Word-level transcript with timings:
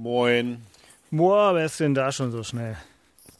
Moin. 0.00 0.62
Boah, 1.10 1.54
wer 1.56 1.64
ist 1.64 1.80
denn 1.80 1.92
da 1.92 2.12
schon 2.12 2.30
so 2.30 2.44
schnell? 2.44 2.76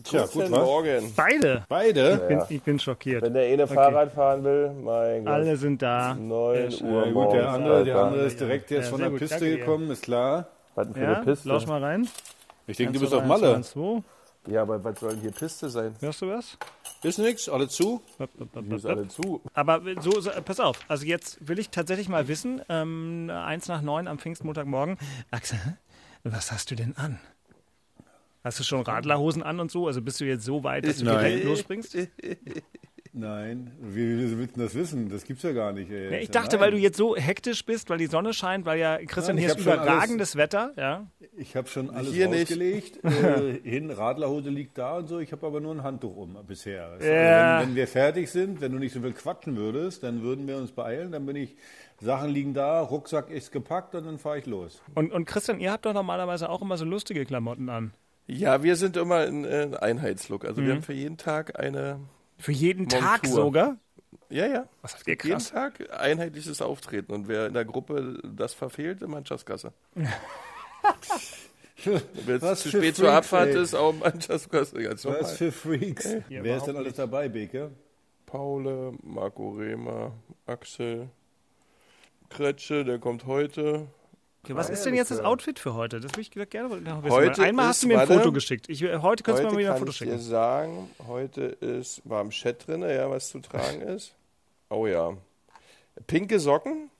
Tja, 0.02 0.26
Guten? 0.26 0.50
Morgen. 0.50 1.12
Beide. 1.14 1.64
Beide? 1.68 2.14
Ich 2.14 2.28
bin, 2.28 2.56
ich 2.56 2.62
bin 2.62 2.78
schockiert. 2.80 3.22
Wenn 3.22 3.34
der 3.34 3.46
eine 3.52 3.68
Fahrrad 3.68 4.12
fahren 4.12 4.42
will, 4.42 4.72
mein 4.72 5.24
Gott. 5.24 5.34
Alle 5.34 5.56
sind 5.56 5.80
da. 5.80 6.14
9 6.14 6.70
Sehr 6.72 6.82
Uhr 6.82 7.06
Ja, 7.06 7.12
gut, 7.12 7.32
der 7.32 7.48
andere, 7.50 7.84
der 7.84 7.96
andere 7.96 8.26
ist 8.26 8.40
direkt 8.40 8.72
jetzt 8.72 8.86
Ja, 8.86 8.90
von 8.90 9.00
der 9.00 9.10
gut, 9.10 9.20
Piste 9.20 9.38
danke 9.38 9.58
gekommen, 9.58 9.88
ist 9.92 10.02
klar. 10.02 10.48
Was 10.74 10.86
denn 10.88 10.94
für 10.94 11.00
Ja, 11.00 11.14
eine 11.14 11.24
Piste? 11.24 11.48
lausch 11.48 11.66
mal 11.66 11.80
rein. 11.82 12.08
Ich 12.66 12.76
denke, 12.76 12.94
du 12.94 13.00
bist 13.00 13.14
auf 13.14 13.24
Malle. 13.24 13.54
eins, 13.54 13.70
zwei. 13.70 14.02
Ja, 14.48 14.62
aber 14.62 14.82
was 14.82 14.98
soll 14.98 15.10
denn 15.10 15.20
hier 15.20 15.30
Piste 15.32 15.68
sein? 15.68 15.94
Hörst 16.00 16.22
du 16.22 16.28
was? 16.28 16.58
Ist 17.04 17.18
nix, 17.20 17.48
alle 17.48 17.68
zu. 17.68 18.02
Hier 18.66 18.76
ist 18.76 18.84
alle 18.86 19.06
zu. 19.06 19.40
Aber 19.54 19.80
so, 20.00 20.20
so, 20.20 20.30
pass 20.44 20.58
auf, 20.58 20.80
also 20.88 21.06
jetzt 21.06 21.46
will 21.46 21.60
ich 21.60 21.70
tatsächlich 21.70 22.08
mal 22.08 22.26
wissen, 22.26 22.62
ähm, 22.68 23.30
eins 23.32 23.68
nach 23.68 23.80
neun 23.82 24.08
am 24.08 24.18
Pfingstmontagmorgen. 24.18 24.96
Axel, 25.30 25.58
was 26.24 26.52
hast 26.52 26.70
du 26.70 26.74
denn 26.74 26.96
an? 26.96 27.18
Hast 28.44 28.58
du 28.60 28.64
schon 28.64 28.82
Radlerhosen 28.82 29.42
an 29.42 29.60
und 29.60 29.70
so? 29.70 29.86
Also 29.86 30.00
bist 30.00 30.20
du 30.20 30.24
jetzt 30.24 30.44
so 30.44 30.62
weit, 30.64 30.86
dass 30.86 30.98
du 30.98 31.04
Nein. 31.04 31.24
direkt 31.24 31.44
losspringst? 31.44 31.96
Nein, 33.12 33.72
wie, 33.80 34.38
willst 34.38 34.56
du 34.56 34.60
das 34.60 34.74
wissen? 34.74 35.08
Das 35.08 35.24
gibt's 35.24 35.42
ja 35.42 35.52
gar 35.52 35.72
nicht. 35.72 35.90
Ey. 35.90 36.12
Ja, 36.12 36.18
ich 36.18 36.30
dachte, 36.30 36.56
Nein. 36.56 36.60
weil 36.66 36.70
du 36.72 36.76
jetzt 36.76 36.96
so 36.96 37.16
hektisch 37.16 37.64
bist, 37.64 37.90
weil 37.90 37.98
die 37.98 38.06
Sonne 38.06 38.32
scheint, 38.32 38.64
weil 38.64 38.78
ja, 38.78 38.98
Christian, 38.98 39.36
Nein, 39.36 39.46
hier 39.46 39.56
ist 39.56 39.60
überragendes 39.60 40.36
Wetter. 40.36 40.72
Ja. 40.76 41.06
Ich 41.36 41.56
habe 41.56 41.68
schon 41.68 41.90
alles 41.90 42.12
Hier 42.12 42.28
nicht. 42.28 42.42
ausgelegt. 42.42 43.00
äh, 43.04 43.58
hin, 43.68 43.90
Radlerhose 43.90 44.50
liegt 44.50 44.78
da 44.78 44.98
und 44.98 45.08
so. 45.08 45.18
Ich 45.18 45.32
habe 45.32 45.44
aber 45.46 45.60
nur 45.60 45.74
ein 45.74 45.82
Handtuch 45.82 46.16
um 46.16 46.36
bisher. 46.46 46.86
Also, 46.90 47.06
Ja. 47.06 47.60
wenn, 47.60 47.70
wenn 47.70 47.76
wir 47.76 47.88
fertig 47.88 48.30
sind, 48.30 48.60
wenn 48.60 48.72
du 48.72 48.78
nicht 48.78 48.92
so 48.92 49.00
viel 49.00 49.12
quatschen 49.14 49.56
würdest, 49.56 50.02
dann 50.04 50.22
würden 50.22 50.46
wir 50.46 50.56
uns 50.56 50.70
beeilen. 50.70 51.10
Dann 51.10 51.26
bin 51.26 51.36
ich, 51.36 51.56
Sachen 52.00 52.30
liegen 52.30 52.54
da, 52.54 52.80
Rucksack 52.80 53.28
ist 53.30 53.50
gepackt 53.52 53.94
und 53.94 54.06
dann 54.06 54.18
fahre 54.18 54.38
ich 54.38 54.46
los. 54.46 54.80
Und, 54.94 55.12
und 55.12 55.24
Christian, 55.24 55.58
ihr 55.60 55.72
habt 55.72 55.84
doch 55.84 55.92
normalerweise 55.94 56.48
auch 56.48 56.62
immer 56.62 56.76
so 56.76 56.84
lustige 56.84 57.24
Klamotten 57.26 57.68
an. 57.68 57.92
Ja, 58.26 58.62
wir 58.62 58.76
sind 58.76 58.96
immer 58.96 59.24
in, 59.26 59.44
in 59.44 59.74
Einheitslook. 59.74 60.44
Also 60.44 60.60
Mhm. 60.60 60.66
wir 60.66 60.74
haben 60.74 60.82
für 60.82 60.92
jeden 60.92 61.16
Tag 61.16 61.58
eine. 61.58 61.98
Für 62.38 62.52
jeden 62.52 62.88
Tag 62.88 63.24
Montur. 63.24 63.42
sogar? 63.42 63.76
Ja, 64.30 64.46
ja. 64.46 64.68
Was 64.82 64.94
habt 64.94 65.06
ihr 65.08 65.14
Jeden 65.14 65.30
krass? 65.32 65.50
Tag 65.50 65.90
einheitliches 65.98 66.60
Auftreten. 66.62 67.12
Und 67.12 67.26
wer 67.28 67.46
in 67.46 67.54
der 67.54 67.64
Gruppe 67.64 68.20
das 68.22 68.52
verfehlt, 68.54 69.02
in 69.02 69.10
Mannschaftskasse. 69.10 69.72
Wer 71.84 72.34
jetzt 72.34 72.42
Was 72.42 72.60
zu 72.62 72.70
spät 72.70 72.96
zur 72.96 73.06
Freaks, 73.06 73.16
Abfahrt 73.18 73.48
ey. 73.50 73.62
ist, 73.62 73.74
auch 73.74 73.92
Mannschaftsskasse. 73.94 74.82
Ganz 74.82 75.04
normal. 75.04 75.22
Was 75.22 75.36
für 75.36 75.52
Freaks. 75.52 76.12
Ja, 76.28 76.42
Wer 76.42 76.56
ist 76.56 76.64
denn 76.66 76.76
alles 76.76 76.94
dabei, 76.94 77.28
Beke? 77.28 77.70
Paule, 78.26 78.92
Marco 79.02 79.50
Rehmer, 79.50 80.12
Axel, 80.46 81.08
Kretsche, 82.28 82.84
der 82.84 82.98
kommt 82.98 83.26
heute. 83.26 83.88
Okay, 84.44 84.54
was 84.54 84.70
ist 84.70 84.84
denn 84.84 84.94
jetzt 84.94 85.10
das 85.10 85.20
Outfit 85.20 85.58
für 85.58 85.74
heute? 85.74 86.00
Das 86.00 86.14
will 86.14 86.22
ich 86.22 86.30
gerne 86.30 86.80
noch 86.80 87.02
wissen. 87.02 87.12
Heute 87.12 87.42
einmal 87.42 87.64
ist, 87.64 87.68
hast 87.68 87.82
du 87.82 87.88
mir 87.88 88.00
ein 88.00 88.08
warte, 88.08 88.20
Foto 88.20 88.32
geschickt. 88.32 88.68
Ich, 88.68 88.82
äh, 88.82 88.98
heute 88.98 89.22
könntest 89.22 89.46
du 89.46 89.54
mir 89.54 89.60
wieder 89.60 89.74
ein 89.74 89.78
Foto 89.78 89.90
ich 89.90 89.98
dir 89.98 90.04
schicken. 90.06 90.20
sagen, 90.20 90.90
heute 91.06 91.42
ist, 91.42 92.00
war 92.08 92.20
im 92.20 92.30
Chat 92.30 92.66
drin, 92.66 92.82
ja, 92.82 93.10
was 93.10 93.28
zu 93.28 93.40
tragen 93.40 93.80
ist. 93.82 94.14
Oh 94.70 94.86
ja. 94.86 95.16
Pinke 96.06 96.38
Socken, 96.38 96.90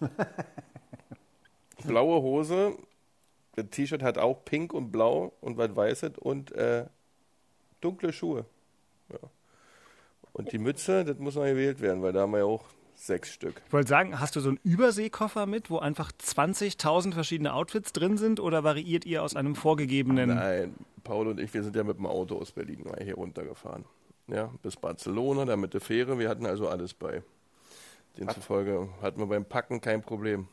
blaue 1.86 2.20
Hose, 2.20 2.76
das 3.54 3.66
T-Shirt 3.70 4.02
hat 4.02 4.18
auch 4.18 4.44
pink 4.44 4.72
und 4.72 4.90
blau 4.90 5.32
und 5.40 5.56
was 5.56 5.74
weißes 5.74 6.18
und 6.18 6.52
äh, 6.52 6.86
dunkle 7.80 8.12
Schuhe. 8.12 8.44
Ja. 9.12 9.18
Und 10.32 10.52
die 10.52 10.58
Mütze, 10.58 11.04
das 11.04 11.18
muss 11.18 11.36
noch 11.36 11.44
gewählt 11.44 11.80
werden, 11.80 12.02
weil 12.02 12.12
da 12.12 12.20
haben 12.22 12.32
wir 12.32 12.38
ja 12.38 12.44
auch 12.44 12.64
sechs 12.98 13.32
Stück. 13.32 13.62
Ich 13.66 13.72
wollte 13.72 13.88
sagen, 13.88 14.20
hast 14.20 14.36
du 14.36 14.40
so 14.40 14.50
einen 14.50 14.60
Überseekoffer 14.64 15.46
mit, 15.46 15.70
wo 15.70 15.78
einfach 15.78 16.12
20.000 16.12 17.14
verschiedene 17.14 17.54
Outfits 17.54 17.92
drin 17.92 18.16
sind 18.16 18.40
oder 18.40 18.64
variiert 18.64 19.06
ihr 19.06 19.22
aus 19.22 19.36
einem 19.36 19.54
vorgegebenen? 19.54 20.30
Nein, 20.30 20.74
Paul 21.04 21.28
und 21.28 21.40
ich, 21.40 21.52
wir 21.54 21.62
sind 21.62 21.76
ja 21.76 21.84
mit 21.84 21.98
dem 21.98 22.06
Auto 22.06 22.38
aus 22.38 22.52
Berlin 22.52 22.82
mal 22.84 23.02
hier 23.02 23.14
runtergefahren. 23.14 23.84
Ja, 24.26 24.50
bis 24.62 24.76
Barcelona, 24.76 25.44
dann 25.44 25.60
mit 25.60 25.72
der 25.74 25.80
Fähre. 25.80 26.18
Wir 26.18 26.28
hatten 26.28 26.44
also 26.44 26.68
alles 26.68 26.92
bei. 26.92 27.22
Demzufolge 28.18 28.88
hatten 29.00 29.20
wir 29.20 29.26
beim 29.26 29.44
Packen 29.44 29.80
kein 29.80 30.02
Problem. 30.02 30.48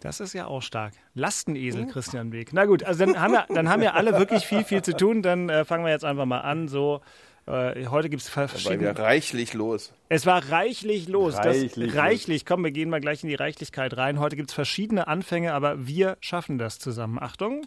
Das 0.00 0.20
ist 0.20 0.32
ja 0.32 0.46
auch 0.46 0.62
stark. 0.62 0.94
Lastenesel, 1.14 1.86
Christian 1.86 2.32
Weg. 2.32 2.52
Na 2.52 2.64
gut, 2.64 2.84
also 2.84 3.04
dann 3.04 3.20
haben 3.20 3.32
wir, 3.32 3.46
dann 3.48 3.68
haben 3.68 3.80
wir 3.80 3.94
alle 3.94 4.18
wirklich 4.18 4.46
viel, 4.46 4.64
viel 4.64 4.82
zu 4.82 4.96
tun. 4.96 5.22
Dann 5.22 5.48
äh, 5.48 5.64
fangen 5.64 5.84
wir 5.84 5.90
jetzt 5.90 6.04
einfach 6.04 6.26
mal 6.26 6.40
an. 6.40 6.68
So, 6.68 7.00
äh, 7.46 7.86
heute 7.86 8.08
gibt 8.08 8.22
es 8.22 8.36
Weil 8.36 8.44
wir 8.44 8.48
verschiedene. 8.48 8.98
reichlich 8.98 9.54
los. 9.54 9.92
Es 10.08 10.26
war 10.26 10.50
reichlich 10.50 11.08
los. 11.08 11.36
Reichlich 11.36 11.74
das, 11.74 11.84
los. 11.84 11.94
reichlich. 11.94 12.46
Komm, 12.46 12.64
wir 12.64 12.72
gehen 12.72 12.90
mal 12.90 13.00
gleich 13.00 13.22
in 13.22 13.28
die 13.28 13.34
Reichlichkeit 13.34 13.96
rein. 13.96 14.18
Heute 14.18 14.36
gibt 14.36 14.50
es 14.50 14.54
verschiedene 14.54 15.06
Anfänge, 15.08 15.52
aber 15.52 15.86
wir 15.86 16.16
schaffen 16.20 16.58
das 16.58 16.78
zusammen. 16.78 17.18
Achtung. 17.20 17.62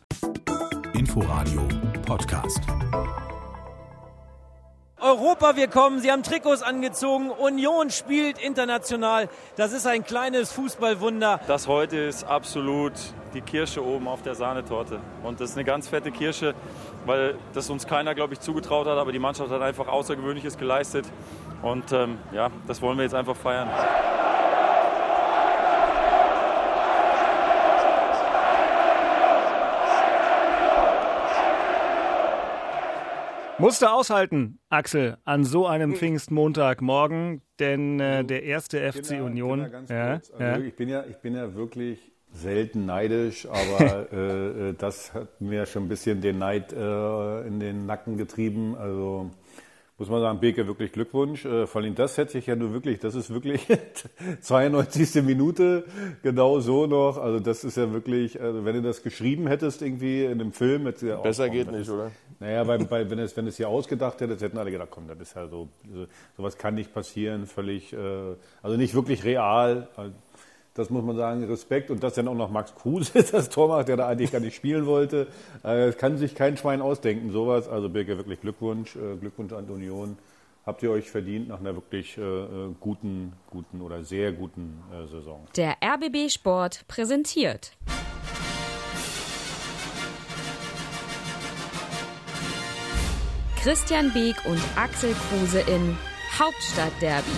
Inforadio 0.94 1.68
Podcast. 2.06 2.62
Europa, 5.02 5.56
wir 5.56 5.68
kommen. 5.68 6.00
Sie 6.00 6.12
haben 6.12 6.24
Trikots 6.24 6.62
angezogen. 6.62 7.32
Union 7.32 7.90
spielt 7.90 8.38
international. 8.40 9.30
Das 9.56 9.72
ist 9.72 9.88
ein 9.88 10.04
kleines 10.04 10.52
Fußballwunder. 10.52 11.40
Das 11.48 11.68
heute 11.68 11.98
ist 11.98 12.24
absolut 12.24 12.94
die 13.34 13.42
Kirsche 13.42 13.86
oben 13.86 14.08
auf 14.08 14.22
der 14.22 14.36
Sahnetorte. 14.36 15.00
Und 15.24 15.40
das 15.40 15.52
ist 15.52 15.56
eine 15.56 15.66
ganz 15.66 15.88
fette 15.88 16.12
Kirsche, 16.12 16.54
weil 17.06 17.38
das 17.54 17.70
uns 17.70 17.88
keiner, 17.88 18.16
glaube 18.16 18.34
ich, 18.34 18.40
zugetraut 18.40 18.88
hat. 18.88 18.98
Aber 18.98 19.12
die 19.12 19.20
Mannschaft 19.20 19.52
hat 19.52 19.62
einfach 19.62 19.88
Außergewöhnliches 19.88 20.58
geleistet. 20.58 21.06
Und 21.62 21.92
ähm, 21.92 22.18
ja, 22.32 22.50
das 22.68 22.82
wollen 22.82 22.98
wir 22.98 23.04
jetzt 23.04 23.16
einfach 23.16 23.36
feiern. 23.36 23.70
Musste 33.60 33.92
aushalten, 33.92 34.60
Axel, 34.70 35.18
an 35.26 35.44
so 35.44 35.68
einem 35.68 35.96
Pfingstmontagmorgen, 35.96 37.42
denn 37.60 38.00
äh, 38.00 38.24
der 38.24 38.44
erste 38.44 38.80
FC 38.92 39.10
Kinder, 39.10 39.26
Union. 39.26 39.72
Ja. 39.90 40.14
Also 40.14 40.34
ja. 40.40 40.58
Ich, 40.58 40.76
bin 40.76 40.90
ja, 40.90 41.04
ich 41.10 41.18
bin 41.18 41.36
ja 41.36 41.54
wirklich 41.56 42.00
selten 42.32 42.86
neidisch, 42.86 43.48
aber 43.48 44.08
äh, 44.14 44.70
äh, 44.70 44.74
das 44.78 45.14
hat 45.14 45.42
mir 45.42 45.66
schon 45.66 45.86
ein 45.86 45.90
bisschen 45.90 46.22
den 46.22 46.40
Neid 46.40 46.72
äh, 46.74 47.48
in 47.48 47.60
den 47.60 47.86
Nacken 47.86 48.18
getrieben. 48.18 48.76
Also 48.78 49.32
muss 50.00 50.10
man 50.10 50.22
sagen, 50.22 50.40
Beke, 50.40 50.66
wirklich 50.66 50.92
Glückwunsch. 50.94 51.46
Äh, 51.46 51.68
vor 51.68 51.82
allem 51.82 51.94
das 51.94 52.18
hätte 52.18 52.38
ich 52.38 52.48
ja 52.48 52.56
nur 52.56 52.72
wirklich, 52.74 53.00
das 53.00 53.16
ist 53.16 53.32
wirklich 53.34 53.68
92. 54.42 55.22
Minute, 55.24 55.84
genau 56.24 56.60
so 56.60 56.88
noch. 56.88 57.18
Also 57.18 57.40
das 57.40 57.64
ist 57.64 57.78
ja 57.78 57.92
wirklich, 57.92 58.40
also 58.42 58.66
wenn 58.66 58.76
du 58.76 58.82
das 58.82 59.04
geschrieben 59.04 59.48
hättest 59.48 59.82
irgendwie 59.82 60.26
in 60.26 60.40
einem 60.40 60.54
Film, 60.54 60.86
hättest 60.86 61.04
du 61.04 61.08
ja 61.08 61.18
auch- 61.18 61.24
Besser 61.24 61.50
geht 61.50 61.68
das 61.68 61.74
nicht, 61.74 61.82
ist- 61.84 61.90
oder? 61.90 62.12
naja, 62.40 62.64
bei, 62.64 62.78
bei, 62.78 63.10
wenn, 63.10 63.20
es, 63.20 63.36
wenn 63.36 63.48
es 63.48 63.58
hier 63.58 63.70
ausgedacht 63.70 64.22
hätte, 64.22 64.36
hätten 64.44 64.58
alle 64.58 64.72
gedacht, 64.72 64.90
komm, 64.92 65.08
das 65.08 65.20
ist 65.20 65.36
ja 65.36 65.48
so, 65.48 65.68
so 65.94 66.06
sowas 66.38 66.58
kann 66.58 66.76
nicht 66.76 66.94
passieren, 66.94 67.46
völlig, 67.46 67.92
äh, 67.94 67.98
also 68.62 68.78
nicht 68.78 68.94
wirklich 68.96 69.24
real. 69.26 69.88
Das 70.74 70.90
muss 70.90 71.04
man 71.04 71.16
sagen, 71.18 71.44
Respekt. 71.46 71.90
Und 71.92 72.04
dass 72.04 72.14
dann 72.14 72.28
auch 72.28 72.36
noch 72.36 72.50
Max 72.52 72.74
Kruse 72.76 73.24
das 73.32 73.50
Tor 73.50 73.68
macht, 73.68 73.88
der 73.88 73.98
da 73.98 74.08
eigentlich 74.08 74.32
gar 74.32 74.40
nicht 74.40 74.56
spielen 74.56 74.86
wollte. 74.86 75.28
Äh, 75.64 75.88
Das 75.88 75.98
kann 75.98 76.18
sich 76.18 76.36
kein 76.36 76.58
Schwein 76.58 76.82
ausdenken, 76.82 77.32
sowas. 77.32 77.68
Also 77.68 77.90
Birke, 77.90 78.18
wirklich 78.18 78.42
Glückwunsch, 78.42 78.96
äh, 78.96 79.18
Glückwunsch 79.20 79.54
an 79.54 79.66
die 79.68 79.74
Union. 79.74 80.18
Habt 80.66 80.84
ihr 80.84 80.92
euch 80.92 81.10
verdient 81.10 81.48
nach 81.50 81.60
einer 81.60 81.74
wirklich 81.74 82.18
äh, 82.18 82.22
guten, 82.80 83.34
guten 83.50 83.82
oder 83.82 84.04
sehr 84.04 84.32
guten 84.34 84.84
Saison. 85.10 85.48
Der 85.56 85.78
RBB 85.84 86.30
Sport 86.30 86.88
präsentiert. 86.88 87.72
Christian 93.62 94.12
Beek 94.14 94.36
und 94.46 94.62
Axel 94.78 95.14
Kruse 95.14 95.60
in 95.62 95.98
Hauptstadtderby, 96.38 97.30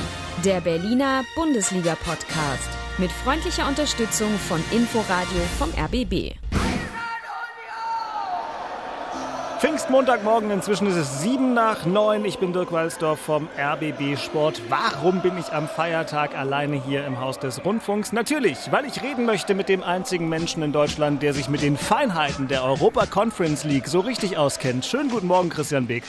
der 0.46 0.62
Berliner 0.62 1.24
Bundesliga-Podcast. 1.36 2.70
Mit 2.98 3.12
freundlicher 3.12 3.68
Unterstützung 3.68 4.30
von 4.38 4.62
Inforadio 4.72 5.42
vom 5.58 5.70
RBB. 5.70 6.36
Pfingstmontagmorgen, 9.60 10.52
inzwischen 10.52 10.88
ist 10.88 10.96
es 10.96 11.22
sieben 11.22 11.54
nach 11.54 11.86
neun. 11.86 12.26
Ich 12.26 12.40
bin 12.40 12.52
Dirk 12.52 12.72
Walsdorf 12.72 13.20
vom 13.20 13.48
RBB 13.58 14.18
Sport. 14.18 14.62
Warum 14.70 15.22
bin 15.22 15.38
ich 15.38 15.54
am 15.54 15.70
Feiertag 15.70 16.36
alleine 16.36 16.84
hier 16.84 17.06
im 17.06 17.20
Haus 17.20 17.40
des 17.40 17.64
Rundfunks? 17.64 18.12
Natürlich, 18.12 18.58
weil 18.72 18.86
ich 18.86 19.02
reden 19.02 19.26
möchte 19.26 19.56
mit 19.56 19.70
dem 19.70 19.84
einzigen 19.84 20.28
Menschen 20.28 20.62
in 20.62 20.74
Deutschland, 20.74 21.24
der 21.24 21.34
sich 21.34 21.48
mit 21.48 21.62
den 21.62 21.78
Feinheiten 21.78 22.50
der 22.50 22.64
Europa 22.64 23.06
Conference 23.06 23.64
League 23.64 23.88
so 23.88 24.02
richtig 24.02 24.38
auskennt. 24.38 24.86
Schönen 24.86 25.10
guten 25.10 25.28
Morgen, 25.28 25.50
Christian 25.50 25.88
Beek. 25.88 26.04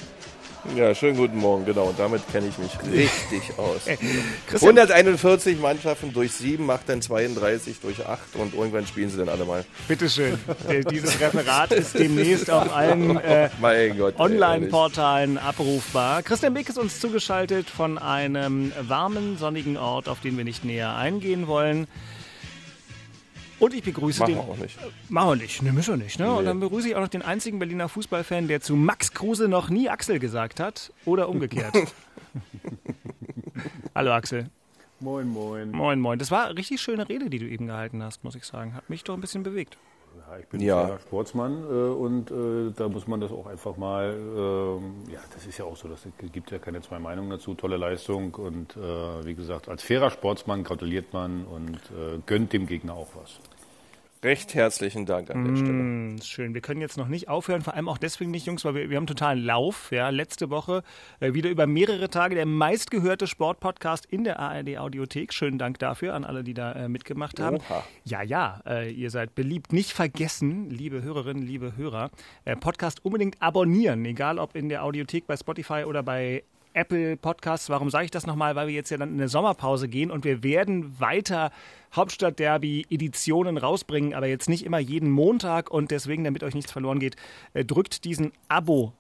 Ja, 0.77 0.95
schönen 0.95 1.17
guten 1.17 1.39
Morgen, 1.39 1.65
genau. 1.65 1.87
Und 1.87 1.99
damit 1.99 2.23
kenne 2.31 2.47
ich 2.47 2.57
mich 2.57 2.71
richtig 2.93 3.59
aus. 3.59 3.83
Christian, 4.47 4.79
141 4.79 5.59
Mannschaften 5.59 6.13
durch 6.13 6.33
7 6.33 6.65
macht 6.65 6.89
dann 6.89 7.03
32 7.03 7.81
durch 7.81 8.07
8 8.07 8.37
und 8.37 8.55
irgendwann 8.55 8.87
spielen 8.87 9.11
sie 9.11 9.19
dann 9.19 9.29
alle 9.29 9.45
mal. 9.45 9.65
bitteschön. 9.89 10.39
Äh, 10.69 10.85
Dieses 10.85 11.19
Referat 11.21 11.73
ist 11.73 11.99
demnächst 11.99 12.49
auf 12.49 12.73
allen 12.75 13.17
äh, 13.17 13.49
ey, 13.63 13.89
ehrlich. 13.89 14.19
Online-Portalen 14.19 15.39
abrufbar. 15.39 16.23
Christian 16.23 16.55
Beek 16.55 16.69
ist 16.69 16.79
uns 16.79 17.01
zugeschaltet 17.01 17.69
von 17.69 17.99
einem 17.99 18.73
warmen, 18.81 19.37
sonnigen 19.39 19.77
Ort, 19.77 20.09
auf 20.09 20.21
den 20.21 20.37
wir 20.37 20.45
nicht 20.45 20.65
näher 20.65 20.95
eingehen 20.95 21.49
wollen. 21.49 21.89
Und 23.63 23.75
ich 23.75 23.83
begrüße 23.85 24.21
Machen 24.21 24.35
den. 24.35 24.45
wir 24.45 24.53
auch 24.53 24.57
nicht. 24.57 24.79
Machen 25.09 25.29
wir 25.31 25.37
nicht, 25.37 25.63
ne, 25.63 25.73
müssen 25.73 25.93
wir 25.99 26.05
nicht. 26.05 26.19
Ne? 26.19 26.31
Und 26.33 26.41
Nee. 26.41 26.45
dann 26.47 26.59
begrüße 26.61 26.89
ich 26.89 26.97
auch 26.97 27.01
noch 27.01 27.09
den 27.09 27.23
einzigen 27.23 27.61
Berliner 27.61 27.89
Fußballfan, 27.89 28.49
der 28.49 28.61
zu 28.61 28.75
Max 28.75 29.13
Kruse 29.13 29.47
noch 29.49 29.71
nie 29.71 29.89
Axel 29.89 30.19
gesagt 30.19 30.59
hat. 30.59 30.93
Oder 31.05 31.29
umgekehrt. 31.29 31.75
Hallo 33.95 34.13
Axel. 34.13 34.47
Moin, 35.01 35.29
moin. 35.29 35.71
Moin, 35.71 36.01
moin. 36.01 36.19
Das 36.19 36.31
war 36.31 36.47
eine 36.47 36.57
richtig 36.59 36.81
schöne 36.81 37.09
Rede, 37.09 37.29
die 37.31 37.39
du 37.39 37.47
eben 37.47 37.67
gehalten 37.67 38.03
hast, 38.03 38.25
muss 38.25 38.35
ich 38.35 38.45
sagen. 38.45 38.75
Hat 38.75 38.89
mich 38.91 39.05
doch 39.05 39.15
ein 39.15 39.21
bisschen 39.21 39.43
bewegt. 39.43 39.77
Ja, 40.29 40.39
ich 40.39 40.47
bin 40.47 40.61
Ja. 40.61 40.99
Sportsmann 41.01 41.65
äh, 41.65 41.73
und 41.73 42.31
äh, 42.31 42.73
da 42.77 42.89
muss 42.89 43.07
man 43.07 43.21
das 43.21 43.33
auch 43.33 43.47
einfach 43.47 43.77
mal, 43.77 44.15
ähm, 44.15 44.95
ja, 45.11 45.19
das 45.35 45.47
ist 45.47 45.59
ja 45.59 45.65
auch 45.65 45.77
so, 45.77 45.89
das 45.89 46.07
gibt 46.33 46.51
ja 46.51 46.59
keine 46.59 46.81
zwei 46.83 46.99
Meinungen 46.99 47.31
dazu, 47.31 47.55
tolle 47.55 47.77
Leistung 47.79 48.35
und 48.35 48.77
äh, 48.77 49.25
wie 49.25 49.35
gesagt, 49.35 49.69
als 49.69 49.83
fairer 49.83 50.11
Sportsmann 50.11 50.65
gratuliert 50.65 51.13
man 51.13 51.45
und 51.47 51.77
äh, 51.77 52.19
gönnt 52.27 52.53
dem 52.53 52.67
Gegner 52.67 52.95
auch 52.95 53.09
was. 53.15 53.41
Recht 54.25 54.55
herzlichen 54.55 55.05
Dank 55.05 55.31
an 55.33 55.45
der 55.45 55.57
Stelle. 55.57 55.73
Mm, 55.73 56.23
schön. 56.23 56.55
Wir 56.55 56.61
können 56.61 56.81
jetzt 56.81 56.97
noch 56.97 57.09
nicht 57.09 57.29
aufhören, 57.29 57.61
vor 57.61 57.75
allem 57.75 57.89
auch 57.89 57.99
deswegen 57.99 58.31
nicht, 58.31 58.47
Jungs, 58.47 58.65
weil 58.65 58.77
wir, 58.77 58.89
wir 58.89 58.97
haben 58.97 59.09
totalen 59.09 59.45
Lauf. 59.45 59.91
Ja, 59.91 60.11
letzte 60.11 60.49
Woche 60.49 60.85
äh, 61.19 61.35
wieder 61.35 61.51
über 61.51 61.67
mehrere 61.67 62.09
Tage 62.09 62.37
der 62.37 62.47
meistgehörte 62.47 63.27
Sportpodcast 63.27 64.07
in 64.07 64.23
der 64.23 64.39
ARD 64.39 64.79
Audiothek. 64.79 65.35
Schönen 65.35 65.59
Dank 65.59 65.81
dafür 65.81 66.15
an 66.15 66.25
alle, 66.25 66.45
die 66.45 66.55
da 66.55 66.73
äh, 66.73 66.89
mitgemacht 66.89 67.41
haben. 67.41 67.57
Oha. 67.57 67.85
Ja, 68.05 68.23
ja, 68.23 68.63
äh, 68.65 68.93
ihr 68.93 69.11
seid 69.11 69.35
beliebt. 69.35 69.73
Nicht 69.73 69.93
vergessen, 69.93 70.71
liebe 70.71 71.03
Hörerinnen, 71.03 71.43
liebe 71.43 71.77
Hörer, 71.77 72.13
äh, 72.45 72.55
Podcast 72.55 73.05
unbedingt 73.05 73.43
abonnieren, 73.43 74.05
egal 74.05 74.39
ob 74.39 74.55
in 74.55 74.69
der 74.69 74.85
Audiothek 74.85 75.27
bei 75.27 75.37
Spotify 75.37 75.83
oder 75.85 76.05
bei 76.05 76.45
Apple 76.75 77.17
Podcasts. 77.17 77.69
Warum 77.69 77.91
sage 77.91 78.07
ich 78.07 78.11
das 78.11 78.27
nochmal? 78.27 78.57
Weil 78.57 78.69
wir 78.69 78.75
jetzt 78.75 78.91
ja 78.91 78.97
dann 78.97 79.11
in 79.11 79.15
eine 79.21 79.29
Sommerpause 79.29 79.89
gehen 79.89 80.11
und 80.11 80.25
wir 80.25 80.43
werden 80.43 80.99
weiter 81.01 81.51
Hauptstadt-Derby-Editionen 81.95 83.59
rausbringen, 83.59 84.15
aber 84.15 84.27
jetzt 84.27 84.49
nicht 84.49 84.65
immer 84.65 84.79
jeden 84.79 85.11
Montag 85.11 85.71
und 85.71 85.91
deswegen, 85.91 86.25
damit 86.25 86.43
euch 86.43 86.55
nichts 86.55 86.73
verloren 86.73 86.99
geht, 86.99 87.17
äh, 87.55 87.65
drückt 87.65 88.05
diesen 88.05 88.33
Abo. 88.49 88.93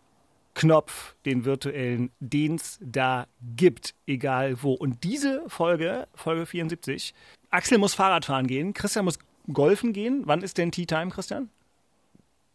Knopf, 0.54 1.14
den 1.24 1.46
virtuellen, 1.46 2.10
den 2.20 2.56
es 2.56 2.78
da 2.82 3.26
gibt, 3.56 3.94
egal 4.06 4.62
wo. 4.62 4.74
Und 4.74 5.02
diese 5.02 5.42
Folge, 5.48 6.06
Folge 6.14 6.44
74, 6.44 7.14
Axel 7.50 7.78
muss 7.78 7.94
Fahrrad 7.94 8.26
fahren 8.26 8.46
gehen, 8.46 8.74
Christian 8.74 9.06
muss 9.06 9.18
golfen 9.50 9.94
gehen. 9.94 10.24
Wann 10.26 10.42
ist 10.42 10.58
denn 10.58 10.70
Tea 10.70 10.84
Time, 10.84 11.10
Christian? 11.10 11.48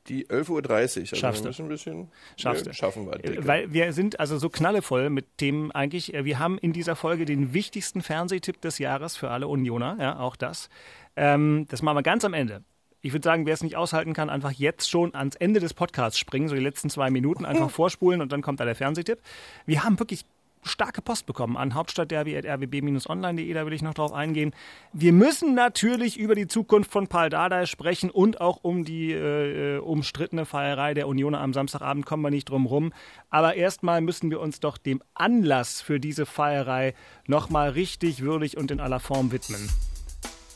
Die 0.10 0.26
11.30 0.28 0.50
Uhr. 0.50 0.58
Also 1.02 1.16
Schaffst 1.16 1.46
du. 1.46 1.50
ein 1.64 1.68
bisschen. 1.70 2.08
Schaffst 2.38 2.66
du. 2.66 2.74
Schaffen 2.74 3.06
wir. 3.06 3.16
Äh, 3.16 3.22
Dicke. 3.30 3.48
Weil 3.48 3.74
wir 3.74 3.94
sind 3.94 4.20
also 4.20 4.38
so 4.38 4.50
knallevoll 4.50 5.10
mit 5.10 5.26
Themen 5.38 5.72
eigentlich. 5.72 6.14
Äh, 6.14 6.26
Wir 6.26 6.40
haben 6.40 6.58
in 6.58 6.74
dieser 6.74 6.96
Folge 6.96 7.26
den 7.26 7.54
wichtigsten 7.54 8.02
Fernsehtipp 8.02 8.62
des 8.62 8.80
Jahres 8.80 9.18
für 9.18 9.30
alle 9.30 9.48
Unioner, 9.48 9.98
ja, 10.00 10.20
auch 10.20 10.36
das. 10.36 10.70
Ähm, 11.16 11.66
das 11.70 11.82
machen 11.82 11.98
wir 11.98 12.04
ganz 12.04 12.24
am 12.26 12.34
Ende. 12.34 12.64
Ich 13.02 13.14
würde 13.14 13.24
sagen, 13.24 13.46
wer 13.46 13.54
es 13.54 13.64
nicht 13.64 13.76
aushalten 13.76 14.14
kann, 14.14 14.30
einfach 14.30 14.52
jetzt 14.52 14.90
schon 14.90 15.14
ans 15.14 15.36
Ende 15.36 15.60
des 15.60 15.74
Podcasts 15.74 16.18
springen, 16.18 16.48
so 16.48 16.56
die 16.56 16.62
letzten 16.62 16.90
zwei 16.90 17.10
Minuten 17.10 17.46
einfach 17.46 17.70
vorspulen 17.72 18.22
und 18.22 18.32
dann 18.32 18.42
kommt 18.42 18.60
da 18.60 18.66
der 18.66 18.76
Fernsehtipp. 18.76 19.20
Wir 19.66 19.84
haben 19.84 20.00
wirklich 20.00 20.26
starke 20.68 21.02
Post 21.02 21.26
bekommen 21.26 21.58
an 21.58 21.74
hauptstadtderby.rbb-online.de, 21.74 23.54
da 23.54 23.66
will 23.66 23.74
ich 23.74 23.82
noch 23.82 23.94
drauf 23.94 24.14
eingehen. 24.14 24.54
Wir 24.94 25.14
müssen 25.14 25.56
natürlich 25.56 26.18
über 26.18 26.36
die 26.36 26.48
Zukunft 26.48 26.92
von 26.92 27.08
Paul 27.08 27.30
Dardai 27.30 27.66
sprechen 27.66 28.10
und 28.10 28.42
auch 28.42 28.60
um 28.64 28.84
die 28.84 29.12
äh, 29.12 29.76
äh, 29.76 29.80
umstrittene 29.80 30.46
Feierei 30.46 30.94
der 30.94 31.08
Unioner 31.08 31.42
am 31.42 31.54
Samstagabend, 31.54 32.06
kommen 32.06 32.24
wir 32.24 32.32
nicht 32.32 32.50
drum 32.50 32.66
rum. 32.66 32.94
Aber 33.30 33.56
erstmal 33.56 34.02
müssen 34.02 34.30
wir 34.30 34.40
uns 34.40 34.60
doch 34.60 34.78
dem 34.78 35.02
Anlass 35.14 35.82
für 35.82 36.00
diese 36.00 36.26
Feierei 36.26 36.94
nochmal 37.26 37.70
richtig 37.70 38.22
würdig 38.22 38.58
und 38.58 38.72
in 38.72 38.80
aller 38.80 39.00
Form 39.00 39.32
widmen. 39.32 39.70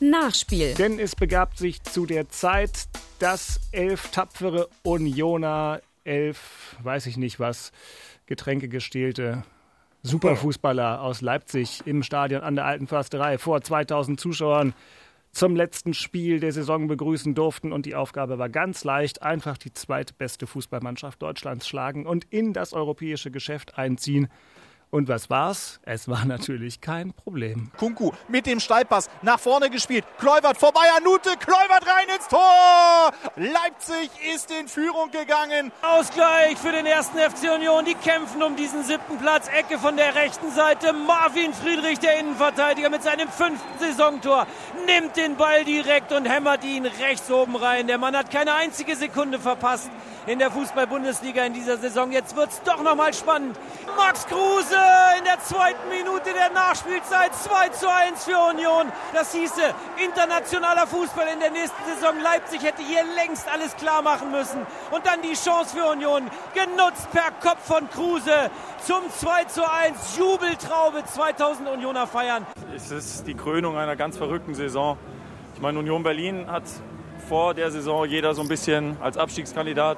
Nachspiel. 0.02 0.74
Denn 0.74 1.00
es 1.00 1.16
begab 1.16 1.58
sich 1.58 1.84
zu 1.84 2.06
der 2.06 2.28
Zeit, 2.30 2.88
dass 3.20 3.60
elf 3.72 4.10
tapfere 4.10 4.68
Unioner, 4.82 5.82
elf, 6.04 6.76
weiß 6.82 7.06
ich 7.06 7.18
nicht 7.18 7.40
was, 7.40 7.72
Getränkegestählte 8.26 9.44
Superfußballer 10.04 11.02
aus 11.02 11.22
Leipzig 11.22 11.82
im 11.86 12.02
Stadion 12.02 12.42
an 12.42 12.56
der 12.56 12.66
Alten 12.66 12.88
Försterei 12.88 13.38
vor 13.38 13.62
2000 13.62 14.20
Zuschauern 14.20 14.74
zum 15.32 15.56
letzten 15.56 15.94
Spiel 15.94 16.40
der 16.40 16.52
Saison 16.52 16.88
begrüßen 16.88 17.36
durften. 17.36 17.72
Und 17.72 17.86
die 17.86 17.96
Aufgabe 17.96 18.40
war 18.40 18.50
ganz 18.50 18.84
leicht, 18.84 19.22
einfach 19.22 19.58
die 19.58 19.72
zweitbeste 19.72 20.48
Fußballmannschaft 20.48 21.22
Deutschlands 21.22 21.68
schlagen 21.68 22.06
und 22.06 22.26
in 22.26 22.54
das 22.54 22.74
europäische 22.74 23.32
Geschäft 23.32 23.78
einziehen. 23.78 24.28
Und 24.92 25.08
was 25.08 25.30
war's? 25.30 25.80
Es 25.84 26.10
war 26.10 26.26
natürlich 26.26 26.82
kein 26.82 27.14
Problem. 27.14 27.72
Kunku 27.78 28.12
mit 28.28 28.46
dem 28.46 28.60
Steilpass 28.60 29.10
nach 29.22 29.40
vorne 29.40 29.70
gespielt. 29.70 30.04
Kluivert 30.20 30.58
vorbei 30.58 30.82
an 30.98 31.04
Nute. 31.04 31.30
Kluivert 31.40 31.88
rein 31.88 32.10
ins 32.14 32.28
Tor. 32.28 33.14
Leipzig 33.38 34.10
ist 34.36 34.52
in 34.52 34.68
Führung 34.68 35.10
gegangen. 35.10 35.72
Ausgleich 35.82 36.58
für 36.58 36.74
den 36.74 36.86
ersten 36.86 37.18
FC 37.18 37.56
Union. 37.56 37.86
Die 37.86 37.94
kämpfen 37.96 38.44
um 38.44 38.58
diesen 38.58 38.84
siebten 38.84 39.18
Platz. 39.18 39.48
Ecke 39.48 39.80
von 39.80 39.96
der 39.96 40.14
rechten 40.14 40.52
Seite. 40.52 40.92
Marvin 40.92 41.54
Friedrich, 41.54 42.00
der 42.00 42.20
Innenverteidiger, 42.20 42.90
mit 42.90 43.02
seinem 43.02 43.30
fünften 43.30 43.80
Saisontor, 43.80 44.46
nimmt 44.88 45.16
den 45.16 45.38
Ball 45.38 45.64
direkt 45.64 46.12
und 46.12 46.26
hämmert 46.26 46.66
ihn 46.66 46.86
rechts 46.86 47.32
oben 47.32 47.56
rein. 47.56 47.88
Der 47.88 47.98
Mann 47.98 48.18
hat 48.18 48.30
keine 48.30 48.56
einzige 48.56 48.98
Sekunde 48.98 49.40
verpasst 49.40 49.90
in 50.28 50.40
der 50.40 50.52
Fußball-Bundesliga 50.52 51.44
in 51.46 51.54
dieser 51.54 51.78
Saison. 51.78 52.12
Jetzt 52.12 52.36
wird's 52.36 52.62
doch 52.64 52.82
nochmal 52.82 53.14
spannend. 53.14 53.58
Max 53.98 54.26
Kruse 54.28 54.78
in 55.18 55.24
der 55.24 55.40
zweiten 55.40 55.90
Minute 55.90 56.32
der 56.34 56.52
Nachspielzeit 56.52 57.34
2 57.36 57.70
zu 57.70 57.92
1 57.92 58.26
für 58.26 58.38
Union. 58.50 58.92
Das 59.14 59.34
hieße 59.34 59.62
internationaler 60.04 60.88
Fußball 60.88 61.28
in 61.34 61.40
der 61.40 61.52
nächsten 61.52 61.84
Saison. 61.86 62.16
Leipzig 62.22 62.64
hätte 62.64 62.82
hier 62.84 63.04
längst 63.16 63.48
alles 63.52 63.76
klar 63.76 64.02
machen 64.02 64.32
müssen. 64.32 64.66
Und 64.92 65.06
dann 65.06 65.22
die 65.22 65.34
Chance 65.34 65.76
für 65.76 65.86
Union, 65.86 66.30
genutzt 66.54 67.10
per 67.12 67.32
Kopf 67.42 67.66
von 67.66 67.90
Kruse 67.90 68.52
zum 68.86 69.10
2 69.10 69.46
zu 69.46 69.70
1. 69.70 70.18
Jubeltraube 70.18 71.04
2000 71.06 71.70
Unioner 71.70 72.08
feiern. 72.08 72.46
Es 72.76 72.92
ist 72.92 73.28
die 73.28 73.36
Krönung 73.36 73.78
einer 73.78 73.96
ganz 73.96 74.18
verrückten 74.18 74.54
Saison. 74.54 74.98
Ich 75.56 75.62
meine, 75.62 75.80
Union 75.80 76.04
Berlin 76.04 76.50
hat 76.50 76.64
vor 77.32 77.54
der 77.54 77.72
Saison 77.72 78.04
jeder 78.04 78.36
so 78.36 78.42
ein 78.42 78.50
bisschen 78.50 78.98
als 79.00 79.18
Abstiegskandidat 79.18 79.98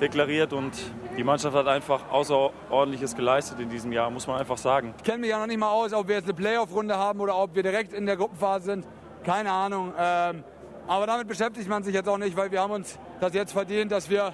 deklariert 0.00 0.52
und 0.52 0.72
die 1.16 1.22
Mannschaft 1.22 1.54
hat 1.54 1.68
einfach 1.68 2.10
Außerordentliches 2.10 3.14
geleistet 3.14 3.60
in 3.60 3.70
diesem 3.70 3.92
Jahr, 3.92 4.10
muss 4.10 4.26
man 4.26 4.40
einfach 4.40 4.58
sagen. 4.58 4.92
Ich 4.96 5.04
kenne 5.04 5.18
mich 5.18 5.30
ja 5.30 5.38
noch 5.38 5.46
nicht 5.46 5.60
mal 5.60 5.70
aus, 5.70 5.92
ob 5.92 6.08
wir 6.08 6.16
jetzt 6.16 6.24
eine 6.24 6.34
Playoff-Runde 6.34 6.96
haben 6.96 7.20
oder 7.20 7.38
ob 7.38 7.54
wir 7.54 7.62
direkt 7.62 7.92
in 7.92 8.04
der 8.04 8.16
Gruppenphase 8.16 8.64
sind. 8.64 8.88
Keine 9.22 9.52
Ahnung. 9.52 9.92
Ähm, 9.96 10.42
aber 10.88 11.06
damit 11.06 11.28
beschäftigt 11.28 11.68
man 11.68 11.84
sich 11.84 11.94
jetzt 11.94 12.08
auch 12.08 12.18
nicht, 12.18 12.36
weil 12.36 12.50
wir 12.50 12.60
haben 12.60 12.72
uns 12.72 12.98
das 13.20 13.32
jetzt 13.32 13.52
verdient, 13.52 13.92
dass 13.92 14.10
wir 14.10 14.32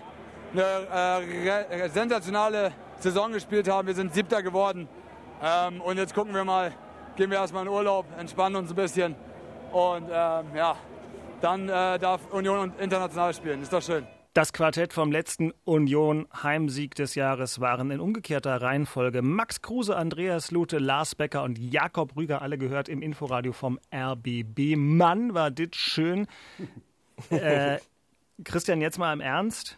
eine 0.54 1.20
äh, 1.68 1.88
sensationale 1.90 2.72
Saison 2.98 3.30
gespielt 3.30 3.68
haben. 3.68 3.88
Wir 3.88 3.94
sind 3.94 4.14
Siebter 4.14 4.42
geworden. 4.42 4.88
Ähm, 5.44 5.82
und 5.82 5.98
jetzt 5.98 6.14
gucken 6.14 6.32
wir 6.32 6.46
mal, 6.46 6.72
gehen 7.14 7.30
wir 7.30 7.36
erstmal 7.36 7.64
in 7.64 7.68
Urlaub, 7.68 8.06
entspannen 8.18 8.56
uns 8.56 8.70
ein 8.70 8.76
bisschen. 8.76 9.14
Und 9.70 10.04
ähm, 10.10 10.46
ja, 10.56 10.76
dann 11.40 11.68
äh, 11.68 11.98
darf 11.98 12.32
Union 12.32 12.72
international 12.78 13.34
spielen. 13.34 13.62
Ist 13.62 13.72
doch 13.72 13.82
schön. 13.82 14.06
Das 14.34 14.52
Quartett 14.52 14.92
vom 14.92 15.10
letzten 15.10 15.52
Union-Heimsieg 15.64 16.94
des 16.94 17.14
Jahres 17.16 17.60
waren 17.60 17.90
in 17.90 17.98
umgekehrter 17.98 18.62
Reihenfolge 18.62 19.20
Max 19.20 19.62
Kruse, 19.62 19.96
Andreas 19.96 20.52
Lute, 20.52 20.78
Lars 20.78 21.14
Becker 21.14 21.42
und 21.42 21.58
Jakob 21.58 22.14
Rüger, 22.16 22.40
alle 22.42 22.56
gehört 22.56 22.88
im 22.88 23.02
Inforadio 23.02 23.52
vom 23.52 23.80
RBB. 23.92 24.76
Mann, 24.76 25.34
war 25.34 25.50
dit 25.50 25.76
schön. 25.76 26.26
Äh, 27.30 27.80
Christian, 28.44 28.80
jetzt 28.80 28.96
mal 28.96 29.12
im 29.12 29.20
Ernst. 29.20 29.76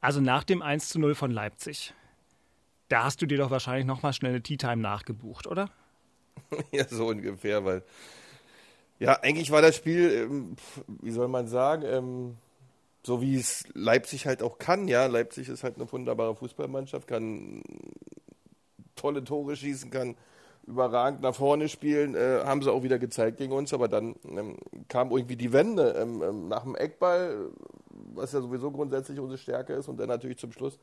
Also 0.00 0.22
nach 0.22 0.42
dem 0.42 0.62
1 0.62 0.88
zu 0.88 0.98
0 0.98 1.14
von 1.14 1.30
Leipzig, 1.30 1.92
da 2.88 3.04
hast 3.04 3.20
du 3.20 3.26
dir 3.26 3.36
doch 3.36 3.50
wahrscheinlich 3.50 3.84
noch 3.84 4.02
mal 4.02 4.14
schnell 4.14 4.32
eine 4.32 4.42
Tea-Time 4.42 4.78
nachgebucht, 4.78 5.46
oder? 5.46 5.68
Ja, 6.72 6.88
so 6.88 7.08
ungefähr, 7.08 7.62
weil. 7.62 7.82
Ja, 9.02 9.18
eigentlich 9.20 9.50
war 9.50 9.62
das 9.62 9.74
Spiel, 9.74 10.12
ähm, 10.12 10.56
wie 10.86 11.10
soll 11.10 11.26
man 11.26 11.48
sagen, 11.48 11.82
ähm, 11.84 12.36
so 13.02 13.20
wie 13.20 13.36
es 13.36 13.64
Leipzig 13.74 14.26
halt 14.26 14.44
auch 14.44 14.58
kann, 14.58 14.86
ja. 14.86 15.06
Leipzig 15.06 15.48
ist 15.48 15.64
halt 15.64 15.74
eine 15.74 15.90
wunderbare 15.90 16.36
Fußballmannschaft, 16.36 17.08
kann 17.08 17.62
tolle 18.94 19.24
Tore 19.24 19.56
schießen, 19.56 19.90
kann 19.90 20.14
überragend 20.68 21.20
nach 21.20 21.34
vorne 21.34 21.68
spielen, 21.68 22.14
äh, 22.14 22.42
haben 22.44 22.62
sie 22.62 22.70
auch 22.70 22.84
wieder 22.84 23.00
gezeigt 23.00 23.38
gegen 23.38 23.52
uns, 23.52 23.74
aber 23.74 23.88
dann 23.88 24.14
ähm, 24.24 24.56
kam 24.86 25.10
irgendwie 25.10 25.34
die 25.34 25.52
Wende 25.52 25.96
ähm, 26.00 26.22
ähm, 26.22 26.48
nach 26.48 26.62
dem 26.62 26.76
Eckball, 26.76 27.50
was 28.14 28.32
ja 28.32 28.40
sowieso 28.40 28.70
grundsätzlich 28.70 29.18
unsere 29.18 29.38
Stärke 29.38 29.72
ist 29.72 29.88
und 29.88 29.98
dann 29.98 30.08
natürlich 30.08 30.38
zum 30.38 30.52
Schluss 30.52 30.78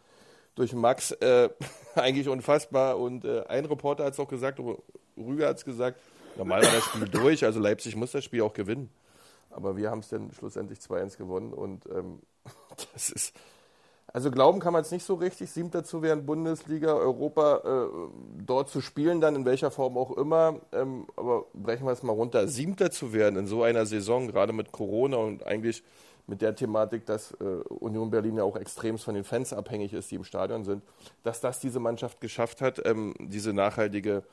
durch 0.55 0.73
Max 0.73 1.11
äh, 1.11 1.47
eigentlich 1.95 2.27
unfassbar 2.27 2.99
und 2.99 3.23
äh, 3.23 3.45
ein 3.47 3.63
Reporter 3.63 4.03
hat 4.03 4.13
es 4.13 4.19
auch 4.19 4.27
gesagt, 4.27 4.59
Rüger 5.15 5.47
hat 5.47 5.57
es 5.57 5.63
gesagt, 5.63 6.01
normal 6.39 6.63
war 6.63 6.71
das 6.71 6.85
Spiel 6.85 7.07
durch, 7.07 7.43
also 7.45 7.59
Leipzig 7.59 7.95
muss 7.95 8.11
das 8.11 8.23
Spiel 8.23 8.41
auch 8.41 8.53
gewinnen. 8.53 8.89
Aber 9.51 9.77
wir 9.77 9.91
haben 9.91 9.99
es 9.99 10.09
dann 10.09 10.31
schlussendlich 10.31 10.79
2-1 10.79 11.17
gewonnen 11.17 11.53
und 11.53 11.85
ähm, 11.87 12.19
das 12.93 13.09
ist 13.09 13.33
Also 14.11 14.31
glauben 14.31 14.59
kann 14.59 14.73
man 14.73 14.81
es 14.81 14.91
nicht 14.91 15.05
so 15.05 15.15
richtig, 15.15 15.51
siebter 15.51 15.83
zu 15.83 16.01
werden, 16.01 16.25
Bundesliga, 16.25 16.93
Europa, 16.93 17.61
äh, 17.63 18.43
dort 18.45 18.69
zu 18.69 18.81
spielen, 18.81 19.21
dann 19.21 19.35
in 19.35 19.45
welcher 19.45 19.71
Form 19.71 19.97
auch 19.97 20.17
immer. 20.17 20.59
Ähm, 20.71 21.07
aber 21.15 21.45
brechen 21.53 21.85
wir 21.85 21.91
es 21.91 22.03
mal 22.03 22.13
runter. 22.13 22.47
Siebter 22.47 22.91
zu 22.91 23.13
werden 23.13 23.37
in 23.37 23.47
so 23.47 23.63
einer 23.63 23.85
Saison, 23.85 24.27
gerade 24.27 24.53
mit 24.53 24.71
Corona 24.71 25.17
und 25.17 25.45
eigentlich 25.45 25.83
mit 26.29 26.41
der 26.41 26.55
Thematik, 26.55 27.05
dass 27.05 27.31
äh, 27.33 27.43
Union 27.43 28.11
Berlin 28.11 28.37
ja 28.37 28.43
auch 28.43 28.55
extrem 28.55 28.97
von 28.97 29.15
den 29.15 29.23
Fans 29.23 29.51
abhängig 29.51 29.93
ist, 29.93 30.11
die 30.11 30.15
im 30.15 30.23
Stadion 30.23 30.63
sind, 30.63 30.83
dass 31.23 31.41
das 31.41 31.59
diese 31.59 31.79
Mannschaft 31.79 32.21
geschafft 32.21 32.61
hat, 32.61 32.85
ähm, 32.85 33.15
diese 33.19 33.51
nachhaltige, 33.51 34.23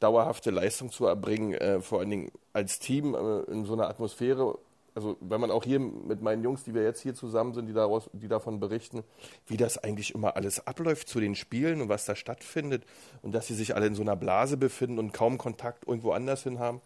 dauerhafte 0.00 0.50
Leistung 0.50 0.90
zu 0.90 1.06
erbringen, 1.06 1.54
äh, 1.54 1.80
vor 1.80 2.00
allen 2.00 2.10
Dingen 2.10 2.32
als 2.52 2.78
Team 2.78 3.14
äh, 3.14 3.50
in 3.50 3.64
so 3.64 3.74
einer 3.74 3.88
Atmosphäre 3.88 4.58
also 4.94 5.16
wenn 5.20 5.40
man 5.40 5.50
auch 5.50 5.64
hier 5.64 5.78
mit 5.78 6.22
meinen 6.22 6.42
Jungs, 6.42 6.64
die 6.64 6.74
wir 6.74 6.82
jetzt 6.82 7.00
hier 7.00 7.14
zusammen 7.14 7.54
sind, 7.54 7.66
die, 7.66 7.72
daraus, 7.72 8.10
die 8.12 8.28
davon 8.28 8.60
berichten, 8.60 9.04
wie 9.46 9.56
das 9.56 9.78
eigentlich 9.78 10.14
immer 10.14 10.36
alles 10.36 10.66
abläuft 10.66 11.08
zu 11.08 11.20
den 11.20 11.34
Spielen 11.34 11.80
und 11.80 11.88
was 11.88 12.04
da 12.04 12.14
stattfindet 12.14 12.84
und 13.22 13.34
dass 13.34 13.46
sie 13.46 13.54
sich 13.54 13.74
alle 13.74 13.86
in 13.86 13.94
so 13.94 14.02
einer 14.02 14.16
Blase 14.16 14.56
befinden 14.56 14.98
und 14.98 15.12
kaum 15.12 15.38
Kontakt 15.38 15.86
irgendwo 15.86 16.12
anders 16.12 16.42
hin 16.42 16.58
haben. 16.58 16.80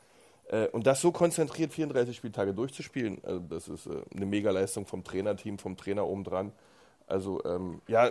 Äh, 0.48 0.68
und 0.68 0.86
das 0.86 1.00
so 1.00 1.12
konzentriert 1.12 1.72
34 1.72 2.16
Spieltage 2.16 2.54
durchzuspielen, 2.54 3.18
also 3.24 3.40
das 3.40 3.68
ist 3.68 3.86
äh, 3.86 4.02
eine 4.14 4.26
Mega-Leistung 4.26 4.86
vom 4.86 5.04
Trainerteam, 5.04 5.58
vom 5.58 5.76
Trainer 5.76 6.06
obendran. 6.06 6.52
Also 7.06 7.42
ähm, 7.44 7.80
ja, 7.86 8.10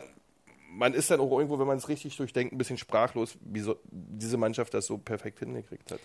man 0.74 0.94
ist 0.94 1.12
dann 1.12 1.20
auch 1.20 1.32
irgendwo, 1.32 1.60
wenn 1.60 1.68
man 1.68 1.78
es 1.78 1.88
richtig 1.88 2.18
durchdenkt, 2.18 2.54
ein 2.54 2.58
bisschen 2.58 2.78
sprachlos, 2.78 3.38
wie 3.42 3.60
so, 3.60 3.80
diese 3.92 4.38
Mannschaft 4.38 4.74
das 4.74 4.86
so 4.86 4.98
perfekt 4.98 5.40
hingekriegt 5.40 5.92
hat. 5.92 6.00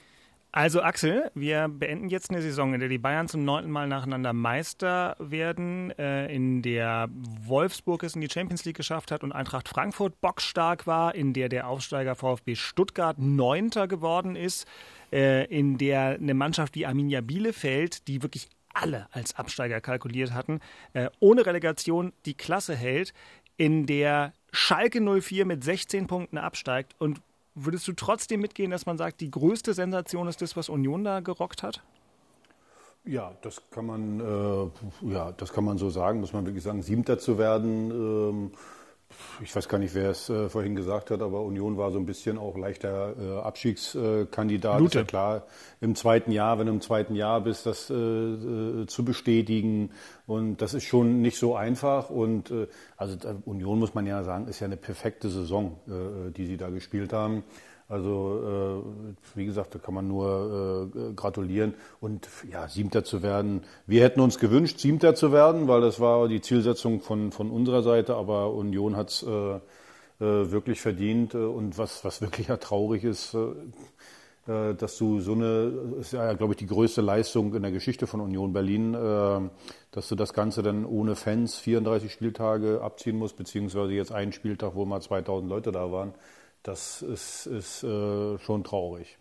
Also 0.50 0.80
Axel, 0.80 1.30
wir 1.34 1.68
beenden 1.68 2.08
jetzt 2.08 2.30
eine 2.30 2.40
Saison, 2.40 2.72
in 2.72 2.80
der 2.80 2.88
die 2.88 2.98
Bayern 2.98 3.28
zum 3.28 3.44
neunten 3.44 3.70
Mal 3.70 3.86
nacheinander 3.86 4.32
Meister 4.32 5.14
werden, 5.18 5.90
äh, 5.98 6.34
in 6.34 6.62
der 6.62 7.08
Wolfsburg 7.12 8.02
es 8.02 8.14
in 8.14 8.22
die 8.22 8.30
Champions 8.30 8.64
League 8.64 8.76
geschafft 8.76 9.10
hat 9.10 9.22
und 9.22 9.32
Eintracht 9.32 9.68
Frankfurt 9.68 10.20
bockstark 10.22 10.86
war, 10.86 11.14
in 11.14 11.34
der 11.34 11.50
der 11.50 11.68
Aufsteiger 11.68 12.14
VfB 12.14 12.54
Stuttgart 12.54 13.18
Neunter 13.18 13.88
geworden 13.88 14.36
ist, 14.36 14.66
äh, 15.12 15.44
in 15.46 15.76
der 15.76 16.16
eine 16.18 16.34
Mannschaft 16.34 16.74
wie 16.76 16.86
Arminia 16.86 17.20
Bielefeld, 17.20 18.08
die 18.08 18.22
wirklich 18.22 18.48
alle 18.72 19.08
als 19.12 19.34
Absteiger 19.34 19.80
kalkuliert 19.80 20.32
hatten, 20.32 20.60
äh, 20.92 21.10
ohne 21.20 21.44
Relegation 21.44 22.12
die 22.26 22.34
Klasse 22.34 22.74
hält, 22.74 23.12
in 23.58 23.84
der 23.84 24.32
Schalke 24.50 25.02
04 25.02 25.44
mit 25.44 25.62
16 25.62 26.06
Punkten 26.06 26.38
absteigt 26.38 26.94
und 26.98 27.20
Würdest 27.60 27.88
du 27.88 27.92
trotzdem 27.92 28.40
mitgehen, 28.40 28.70
dass 28.70 28.86
man 28.86 28.98
sagt, 28.98 29.20
die 29.20 29.30
größte 29.30 29.74
Sensation 29.74 30.28
ist 30.28 30.40
das, 30.40 30.56
was 30.56 30.68
Union 30.68 31.02
da 31.02 31.20
gerockt 31.20 31.64
hat? 31.64 31.82
Ja, 33.04 33.32
das 33.42 33.62
kann 33.70 33.86
man, 33.86 34.20
äh, 34.20 35.12
ja, 35.12 35.32
das 35.32 35.52
kann 35.52 35.64
man 35.64 35.76
so 35.78 35.90
sagen, 35.90 36.20
muss 36.20 36.32
man 36.32 36.46
wirklich 36.46 36.62
sagen. 36.62 36.82
Siebter 36.82 37.18
zu 37.18 37.36
werden, 37.36 37.90
ähm, 37.90 38.50
ich 39.42 39.54
weiß 39.54 39.68
gar 39.68 39.78
nicht, 39.78 39.94
wer 39.94 40.10
es 40.10 40.28
äh, 40.28 40.48
vorhin 40.48 40.76
gesagt 40.76 41.10
hat, 41.10 41.22
aber 41.22 41.42
Union 41.42 41.76
war 41.76 41.90
so 41.90 41.98
ein 41.98 42.06
bisschen 42.06 42.38
auch 42.38 42.56
leichter 42.56 43.14
äh, 43.18 43.40
Abstiegskandidat. 43.40 44.80
Lute. 44.80 44.98
Ist 44.98 45.02
ja 45.02 45.04
klar, 45.04 45.46
im 45.80 45.94
zweiten 45.94 46.30
Jahr, 46.30 46.58
wenn 46.58 46.66
du 46.66 46.72
im 46.72 46.80
zweiten 46.80 47.14
Jahr 47.14 47.40
bist, 47.40 47.66
das 47.66 47.90
äh, 47.90 47.94
äh, 47.94 48.86
zu 48.86 49.04
bestätigen. 49.04 49.90
Und 50.26 50.60
das 50.60 50.74
ist 50.74 50.84
schon 50.84 51.22
nicht 51.22 51.38
so 51.38 51.56
einfach. 51.56 52.10
Und 52.10 52.50
äh, 52.50 52.66
also 52.96 53.16
Union 53.44 53.78
muss 53.78 53.94
man 53.94 54.06
ja 54.06 54.22
sagen, 54.24 54.46
ist 54.48 54.60
ja 54.60 54.66
eine 54.66 54.76
perfekte 54.76 55.30
Saison, 55.30 55.78
äh, 55.86 56.30
die 56.30 56.46
sie 56.46 56.56
da 56.56 56.68
gespielt 56.68 57.12
haben. 57.12 57.44
Also 57.88 58.84
äh, 58.84 59.38
wie 59.38 59.46
gesagt, 59.46 59.74
da 59.74 59.78
kann 59.78 59.94
man 59.94 60.06
nur 60.06 60.90
äh, 60.94 61.12
gratulieren 61.14 61.72
und 62.00 62.28
ja, 62.50 62.68
Siebter 62.68 63.02
zu 63.02 63.22
werden. 63.22 63.62
Wir 63.86 64.04
hätten 64.04 64.20
uns 64.20 64.38
gewünscht, 64.38 64.78
Siebter 64.78 65.14
zu 65.14 65.32
werden, 65.32 65.68
weil 65.68 65.80
das 65.80 65.98
war 65.98 66.28
die 66.28 66.42
Zielsetzung 66.42 67.00
von, 67.00 67.32
von 67.32 67.50
unserer 67.50 67.82
Seite, 67.82 68.14
aber 68.14 68.52
Union 68.52 68.94
hat 68.94 69.08
es 69.08 69.22
äh, 69.22 69.30
äh, 69.30 69.60
wirklich 70.20 70.82
verdient 70.82 71.34
und 71.34 71.78
was, 71.78 72.04
was 72.04 72.20
wirklich 72.20 72.48
ja 72.48 72.58
traurig 72.58 73.04
ist, 73.04 73.34
äh, 73.34 74.74
dass 74.74 74.98
du 74.98 75.20
so 75.20 75.32
eine, 75.32 75.72
ist 75.98 76.12
ja, 76.12 76.34
glaube 76.34 76.52
ich, 76.52 76.58
die 76.58 76.66
größte 76.66 77.00
Leistung 77.00 77.54
in 77.54 77.62
der 77.62 77.72
Geschichte 77.72 78.06
von 78.06 78.20
Union 78.20 78.52
Berlin, 78.52 78.92
äh, 78.92 79.40
dass 79.92 80.08
du 80.08 80.14
das 80.14 80.34
Ganze 80.34 80.62
dann 80.62 80.84
ohne 80.84 81.16
Fans 81.16 81.56
34 81.56 82.12
Spieltage 82.12 82.82
abziehen 82.82 83.16
musst, 83.16 83.38
beziehungsweise 83.38 83.94
jetzt 83.94 84.12
einen 84.12 84.32
Spieltag, 84.32 84.74
wo 84.74 84.84
mal 84.84 85.00
2000 85.00 85.48
Leute 85.48 85.72
da 85.72 85.90
waren 85.90 86.12
das 86.62 87.02
ist, 87.02 87.46
ist 87.46 87.82
äh, 87.82 88.38
schon 88.38 88.64
traurig. 88.64 89.18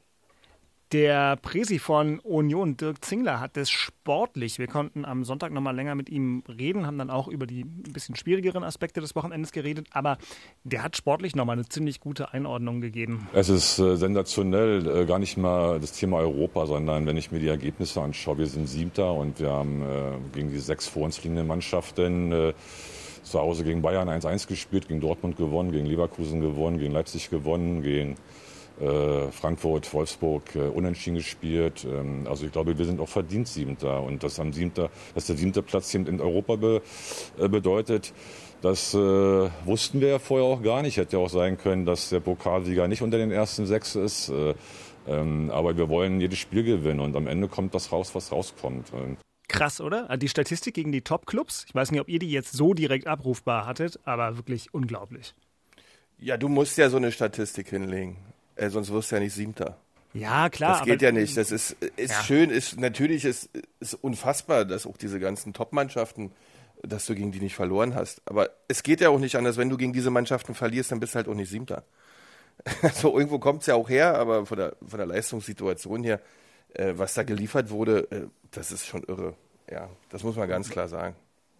Der 0.93 1.35
Presi 1.35 1.79
von 1.79 2.19
Union, 2.19 2.77
Dirk 2.77 3.03
Zingler, 3.03 3.41
hat 3.41 3.57
es 3.57 3.69
sportlich. 3.69 4.57
Wir 4.57 4.67
konnten 4.67 5.03
am 5.03 5.25
Sonntag 5.25 5.51
noch 5.51 5.59
mal 5.59 5.75
länger 5.75 5.95
mit 5.95 6.07
ihm 6.07 6.43
reden, 6.47 6.87
haben 6.87 6.97
dann 6.97 7.09
auch 7.09 7.27
über 7.27 7.45
die 7.45 7.65
ein 7.65 7.91
bisschen 7.91 8.15
schwierigeren 8.15 8.63
Aspekte 8.63 9.01
des 9.01 9.13
Wochenendes 9.13 9.51
geredet, 9.51 9.87
aber 9.91 10.17
der 10.63 10.83
hat 10.83 10.95
sportlich 10.95 11.35
noch 11.35 11.43
mal 11.43 11.53
eine 11.53 11.67
ziemlich 11.67 11.99
gute 11.99 12.31
Einordnung 12.31 12.79
gegeben. 12.79 13.27
Es 13.33 13.49
ist 13.49 13.79
äh, 13.79 13.97
sensationell, 13.97 14.87
äh, 14.87 15.05
gar 15.05 15.19
nicht 15.19 15.35
mal 15.35 15.81
das 15.81 15.91
Thema 15.91 16.19
Europa, 16.19 16.65
sondern 16.67 17.05
wenn 17.05 17.17
ich 17.17 17.33
mir 17.33 17.39
die 17.39 17.49
Ergebnisse 17.49 18.01
anschaue, 18.01 18.37
wir 18.37 18.47
sind 18.47 18.67
Siebter 18.67 19.11
und 19.11 19.41
wir 19.41 19.49
haben 19.49 19.81
äh, 19.81 20.11
gegen 20.33 20.51
die 20.51 20.59
sechs 20.59 20.87
vor 20.87 21.03
uns 21.03 21.21
liegenden 21.21 21.47
Mannschaften 21.47 22.31
äh, 22.31 22.53
zu 23.29 23.39
Hause 23.39 23.63
gegen 23.63 23.81
Bayern 23.81 24.09
1-1 24.09 24.47
gespielt, 24.47 24.87
gegen 24.87 25.01
Dortmund 25.01 25.37
gewonnen, 25.37 25.71
gegen 25.71 25.85
Leverkusen 25.85 26.41
gewonnen, 26.41 26.79
gegen 26.79 26.93
Leipzig 26.93 27.29
gewonnen, 27.29 27.81
gegen 27.81 28.15
äh, 28.79 29.31
Frankfurt, 29.31 29.91
Wolfsburg 29.93 30.55
äh, 30.55 30.59
unentschieden 30.59 31.15
gespielt. 31.15 31.85
Ähm, 31.89 32.27
also 32.29 32.45
ich 32.45 32.51
glaube, 32.51 32.77
wir 32.77 32.85
sind 32.85 32.99
auch 32.99 33.09
verdient 33.09 33.47
Siebter. 33.47 34.03
Und 34.03 34.23
dass, 34.23 34.39
am 34.39 34.53
Siebter, 34.53 34.89
dass 35.15 35.25
der 35.27 35.35
siebte 35.35 35.63
Platz 35.63 35.91
hier 35.91 36.07
in 36.07 36.21
Europa 36.21 36.55
be, 36.55 36.81
äh, 37.39 37.47
bedeutet, 37.47 38.13
das 38.61 38.93
äh, 38.93 38.97
wussten 38.97 40.01
wir 40.01 40.09
ja 40.09 40.19
vorher 40.19 40.47
auch 40.47 40.61
gar 40.61 40.81
nicht. 40.81 40.97
Hätte 40.97 41.17
ja 41.17 41.23
auch 41.23 41.29
sein 41.29 41.57
können, 41.57 41.85
dass 41.85 42.09
der 42.09 42.19
Pokalsieger 42.19 42.87
nicht 42.87 43.01
unter 43.01 43.17
den 43.17 43.31
ersten 43.31 43.65
sechs 43.65 43.95
ist. 43.95 44.29
Äh, 44.29 44.53
ähm, 45.07 45.51
aber 45.51 45.77
wir 45.77 45.89
wollen 45.89 46.19
jedes 46.19 46.39
Spiel 46.39 46.63
gewinnen 46.63 46.99
und 46.99 47.15
am 47.15 47.27
Ende 47.27 47.47
kommt 47.47 47.73
das 47.73 47.91
raus, 47.91 48.13
was 48.13 48.31
rauskommt. 48.31 48.91
Und 48.93 49.17
Krass, 49.47 49.79
oder? 49.79 50.09
Also 50.09 50.19
die 50.19 50.29
Statistik 50.29 50.73
gegen 50.73 50.91
die 50.91 51.01
Top-Clubs, 51.01 51.65
ich 51.67 51.75
weiß 51.75 51.91
nicht, 51.91 52.01
ob 52.01 52.09
ihr 52.09 52.19
die 52.19 52.31
jetzt 52.31 52.53
so 52.53 52.73
direkt 52.73 53.07
abrufbar 53.07 53.65
hattet, 53.65 53.99
aber 54.03 54.37
wirklich 54.37 54.73
unglaublich. 54.73 55.33
Ja, 56.19 56.37
du 56.37 56.49
musst 56.49 56.77
ja 56.77 56.89
so 56.89 56.97
eine 56.97 57.11
Statistik 57.11 57.69
hinlegen, 57.69 58.17
äh, 58.55 58.69
sonst 58.69 58.91
wirst 58.91 59.11
du 59.11 59.15
ja 59.15 59.21
nicht 59.21 59.33
Siebter. 59.33 59.77
Ja, 60.13 60.49
klar. 60.49 60.79
Das 60.79 60.85
geht 60.85 61.01
ja 61.01 61.11
nicht. 61.11 61.37
Das 61.37 61.51
ist, 61.51 61.75
ist 61.95 62.11
ja. 62.11 62.23
schön, 62.23 62.49
ist 62.49 62.79
natürlich 62.79 63.25
ist, 63.25 63.49
ist 63.79 63.93
unfassbar, 63.93 64.65
dass 64.65 64.85
auch 64.87 64.97
diese 64.97 65.19
ganzen 65.19 65.53
Top-Mannschaften, 65.53 66.31
dass 66.81 67.05
du 67.05 67.15
gegen 67.15 67.31
die 67.31 67.39
nicht 67.39 67.55
verloren 67.55 67.93
hast. 67.95 68.21
Aber 68.25 68.49
es 68.67 68.83
geht 68.83 69.01
ja 69.01 69.09
auch 69.09 69.19
nicht 69.19 69.35
anders, 69.35 69.57
wenn 69.57 69.69
du 69.69 69.77
gegen 69.77 69.93
diese 69.93 70.09
Mannschaften 70.09 70.55
verlierst, 70.55 70.91
dann 70.91 70.99
bist 70.99 71.13
du 71.13 71.17
halt 71.17 71.27
auch 71.27 71.35
nicht 71.35 71.49
Siebter. 71.49 71.83
Also 72.81 73.15
irgendwo 73.15 73.37
kommt 73.37 73.61
es 73.61 73.67
ja 73.67 73.75
auch 73.75 73.87
her, 73.87 74.17
aber 74.17 74.47
von 74.47 74.57
der, 74.57 74.75
von 74.85 74.97
der 74.97 75.05
Leistungssituation 75.05 76.03
her, 76.03 76.19
äh, 76.73 76.93
was 76.95 77.13
da 77.13 77.23
geliefert 77.23 77.69
wurde, 77.69 78.11
äh, 78.11 78.27
das 78.51 78.71
ist 78.71 78.85
schon 78.85 79.03
irre. 79.03 79.35
Ja, 79.69 79.89
das 80.09 80.23
muss 80.23 80.35
man 80.35 80.47
ganz 80.47 80.69
klar 80.69 80.87
sagen. 80.87 81.15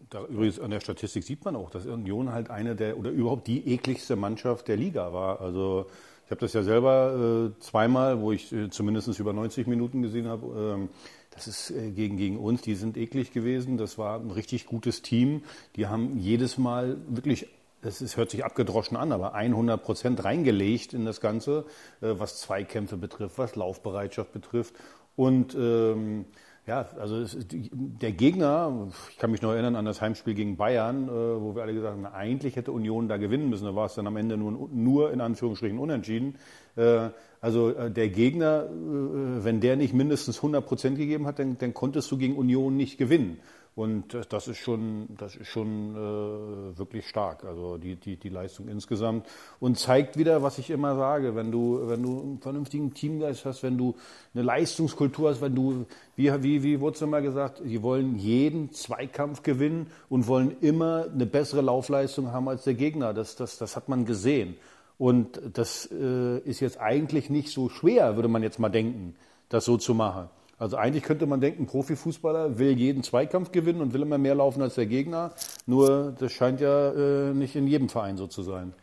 Da, 0.10 0.24
übrigens 0.26 0.60
an 0.60 0.72
der 0.72 0.80
Statistik 0.80 1.24
sieht 1.24 1.44
man 1.44 1.56
auch, 1.56 1.70
dass 1.70 1.86
Union 1.86 2.32
halt 2.32 2.50
eine 2.50 2.76
der 2.76 2.98
oder 2.98 3.10
überhaupt 3.10 3.48
die 3.48 3.74
ekligste 3.74 4.16
Mannschaft 4.16 4.68
der 4.68 4.78
Liga 4.78 5.12
war. 5.12 5.42
Also 5.42 5.88
ich 6.26 6.32
habe 6.32 6.42
das 6.42 6.54
ja 6.54 6.64
selber 6.64 7.52
äh, 7.56 7.60
zweimal, 7.62 8.22
wo 8.22 8.32
ich 8.32 8.52
äh, 8.54 8.70
zumindest 8.70 9.20
über 9.20 9.34
90 9.34 9.68
Minuten 9.68 10.02
gesehen 10.02 10.28
habe. 10.28 10.76
Ähm, 10.76 10.90
das 11.32 11.48
ist 11.48 11.72
äh, 11.72 11.92
gegen, 11.92 12.18
gegen 12.18 12.38
uns, 12.38 12.62
die 12.62 12.76
sind 12.76 12.98
eklig 12.98 13.32
gewesen. 13.32 13.78
Das 13.78 13.98
war 13.98 14.20
ein 14.20 14.32
richtig 14.32 14.66
gutes 14.66 15.02
Team. 15.02 15.44
Die 15.76 15.88
haben 15.88 16.18
jedes 16.18 16.58
Mal 16.58 16.98
wirklich 17.08 17.48
das 17.82 18.02
ist, 18.02 18.18
hört 18.18 18.32
sich 18.32 18.44
abgedroschen 18.44 18.98
an, 18.98 19.12
aber 19.12 19.34
100 19.36 19.82
Prozent 19.82 20.24
reingelegt 20.24 20.94
in 20.94 21.06
das 21.06 21.22
Ganze, 21.22 21.66
äh, 22.02 22.16
was 22.18 22.42
Zweikämpfe 22.42 22.98
betrifft, 22.98 23.38
was 23.38 23.56
Laufbereitschaft 23.56 24.32
betrifft. 24.34 24.74
Und 25.18 25.56
ähm, 25.56 26.26
ja, 26.68 26.86
also 27.00 27.18
es, 27.18 27.36
der 27.40 28.12
Gegner, 28.12 28.90
ich 29.10 29.18
kann 29.18 29.32
mich 29.32 29.42
noch 29.42 29.52
erinnern 29.52 29.76
an 29.76 29.86
das 29.86 30.00
Heimspiel 30.00 30.36
gegen 30.36 30.58
Bayern, 30.58 31.08
äh, 31.08 31.12
wo 31.12 31.56
wir 31.56 31.64
alle 31.64 31.74
gesagt 31.74 31.96
haben, 31.96 32.06
eigentlich 32.06 32.56
hätte 32.56 32.72
Union 32.72 33.08
da 33.08 33.18
gewinnen 33.18 33.50
müssen. 33.50 33.66
Da 33.66 33.74
war 33.74 33.88
es 33.88 33.96
dann 33.96 34.06
am 34.06 34.16
Ende 34.16 34.38
nur, 34.38 34.70
nur 34.72 35.12
in 35.12 35.20
Anführungsstrichen 35.20 35.80
unentschieden. 35.80 36.36
Äh, 36.76 37.10
also 37.42 37.70
äh, 37.72 37.90
der 37.90 38.10
Gegner, 38.10 38.66
äh, 38.66 39.44
wenn 39.44 39.60
der 39.60 39.76
nicht 39.76 39.94
mindestens 39.94 40.38
100 40.38 40.64
Prozent 40.64 40.98
gegeben 40.98 41.26
hat, 41.26 41.40
dann, 41.40 41.58
dann 41.58 41.74
konntest 41.74 42.12
du 42.12 42.18
gegen 42.18 42.36
Union 42.36 42.78
nicht 42.78 43.00
gewinnen. 43.00 43.40
Und 43.78 44.18
das 44.32 44.48
ist 44.48 44.58
schon, 44.58 45.06
das 45.20 45.36
ist 45.36 45.50
schon 45.50 45.94
äh, 45.94 46.80
wirklich 46.80 47.08
stark, 47.08 47.44
also 47.44 47.78
die, 47.78 47.96
die, 47.96 48.16
die 48.16 48.30
Leistung 48.30 48.68
insgesamt. 48.70 49.28
Und 49.60 49.78
zeigt 49.78 50.18
wieder, 50.18 50.42
was 50.42 50.58
ich 50.58 50.72
immer 50.72 50.96
sage, 50.96 51.36
wenn 51.36 51.52
du, 51.52 51.82
wenn 51.84 52.02
du 52.02 52.20
einen 52.20 52.40
vernünftigen 52.40 52.92
Teamgeist 52.92 53.46
hast, 53.46 53.62
wenn 53.62 53.78
du 53.78 53.94
eine 54.34 54.42
Leistungskultur 54.42 55.30
hast, 55.30 55.42
wenn 55.42 55.54
du, 55.54 55.86
wie, 56.16 56.34
wie, 56.42 56.64
wie 56.64 56.80
wurde 56.80 56.96
es 56.96 57.04
immer 57.04 57.22
gesagt, 57.22 57.62
die 57.64 57.84
wollen 57.84 58.18
jeden 58.18 58.72
Zweikampf 58.72 59.44
gewinnen 59.44 59.92
und 60.10 60.26
wollen 60.26 60.56
immer 60.62 61.06
eine 61.14 61.28
bessere 61.28 61.62
Laufleistung 61.62 62.32
haben 62.32 62.50
als 62.50 62.64
der 62.64 62.74
Gegner. 62.74 63.14
Das, 63.14 63.36
das, 63.36 63.60
das 63.60 63.76
hat 63.76 63.90
man 63.90 64.06
gesehen. 64.06 64.56
Und 64.98 65.40
das 65.54 65.88
äh, 65.92 66.40
ist 66.40 66.62
jetzt 66.62 66.80
eigentlich 66.80 67.30
nicht 67.30 67.52
so 67.52 67.70
schwer, 67.70 68.16
würde 68.16 68.28
man 68.28 68.42
jetzt 68.42 68.58
mal 68.58 68.70
denken, 68.70 69.16
das 69.50 69.66
so 69.66 69.78
zu 69.78 69.94
machen. 69.94 70.30
Also 70.58 70.76
eigentlich 70.76 71.04
könnte 71.04 71.28
man 71.28 71.40
denken, 71.40 71.68
Profifußballer 71.68 72.58
will 72.58 72.78
jeden 72.78 73.04
Zweikampf 73.04 73.52
gewinnen 73.52 73.82
und 73.82 73.94
will 73.94 74.02
immer 74.02 74.18
mehr 74.18 74.36
laufen 74.36 74.62
als 74.62 74.76
der 74.76 74.88
Gegner. 74.88 75.34
Nur 75.68 76.16
das 76.18 76.32
scheint 76.32 76.60
ja 76.62 76.92
äh, 76.92 77.34
nicht 77.34 77.56
in 77.56 77.68
jedem 77.68 77.90
Verein 77.90 78.18
so 78.18 78.26
zu 78.26 78.42
sein. 78.42 78.74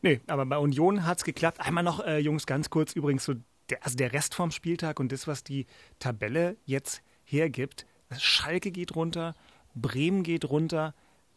Nee, 0.00 0.20
aber 0.26 0.46
bei 0.46 0.58
Union 0.58 1.06
hat 1.06 1.18
es 1.18 1.24
geklappt. 1.24 1.60
Einmal 1.60 1.84
noch, 1.84 2.04
äh, 2.04 2.18
Jungs, 2.18 2.46
ganz 2.46 2.70
kurz 2.70 2.94
übrigens 2.94 3.24
so, 3.24 3.34
der, 3.68 3.84
also 3.84 3.96
der 3.96 4.12
Rest 4.12 4.34
vom 4.34 4.50
Spieltag 4.50 5.00
und 5.00 5.12
das, 5.12 5.26
was 5.26 5.44
die 5.44 5.66
Tabelle 5.98 6.56
jetzt 6.64 7.02
hergibt. 7.24 7.86
Schalke 8.18 8.70
geht 8.70 8.96
runter, 8.96 9.34
Bremen 9.74 10.22
geht 10.22 10.48
runter, 10.48 10.94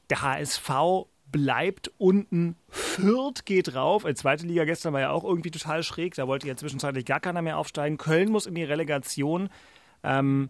der 0.09 0.21
HSV 0.21 0.69
bleibt 1.35 1.91
unten, 1.97 2.55
Fürth 2.69 3.43
geht 3.43 3.75
rauf. 3.75 4.05
In 4.05 4.15
zweite 4.15 4.47
Liga 4.47 4.63
gestern 4.63 4.93
war 4.93 5.01
ja 5.01 5.09
auch 5.09 5.25
irgendwie 5.25 5.51
total 5.51 5.83
schräg, 5.83 6.15
da 6.15 6.29
wollte 6.29 6.47
ja 6.47 6.55
zwischenzeitlich 6.55 7.03
gar 7.03 7.19
keiner 7.19 7.41
mehr 7.41 7.57
aufsteigen. 7.57 7.97
Köln 7.97 8.31
muss 8.31 8.45
in 8.45 8.55
die 8.55 8.63
Relegation. 8.63 9.49
Ähm, 10.01 10.49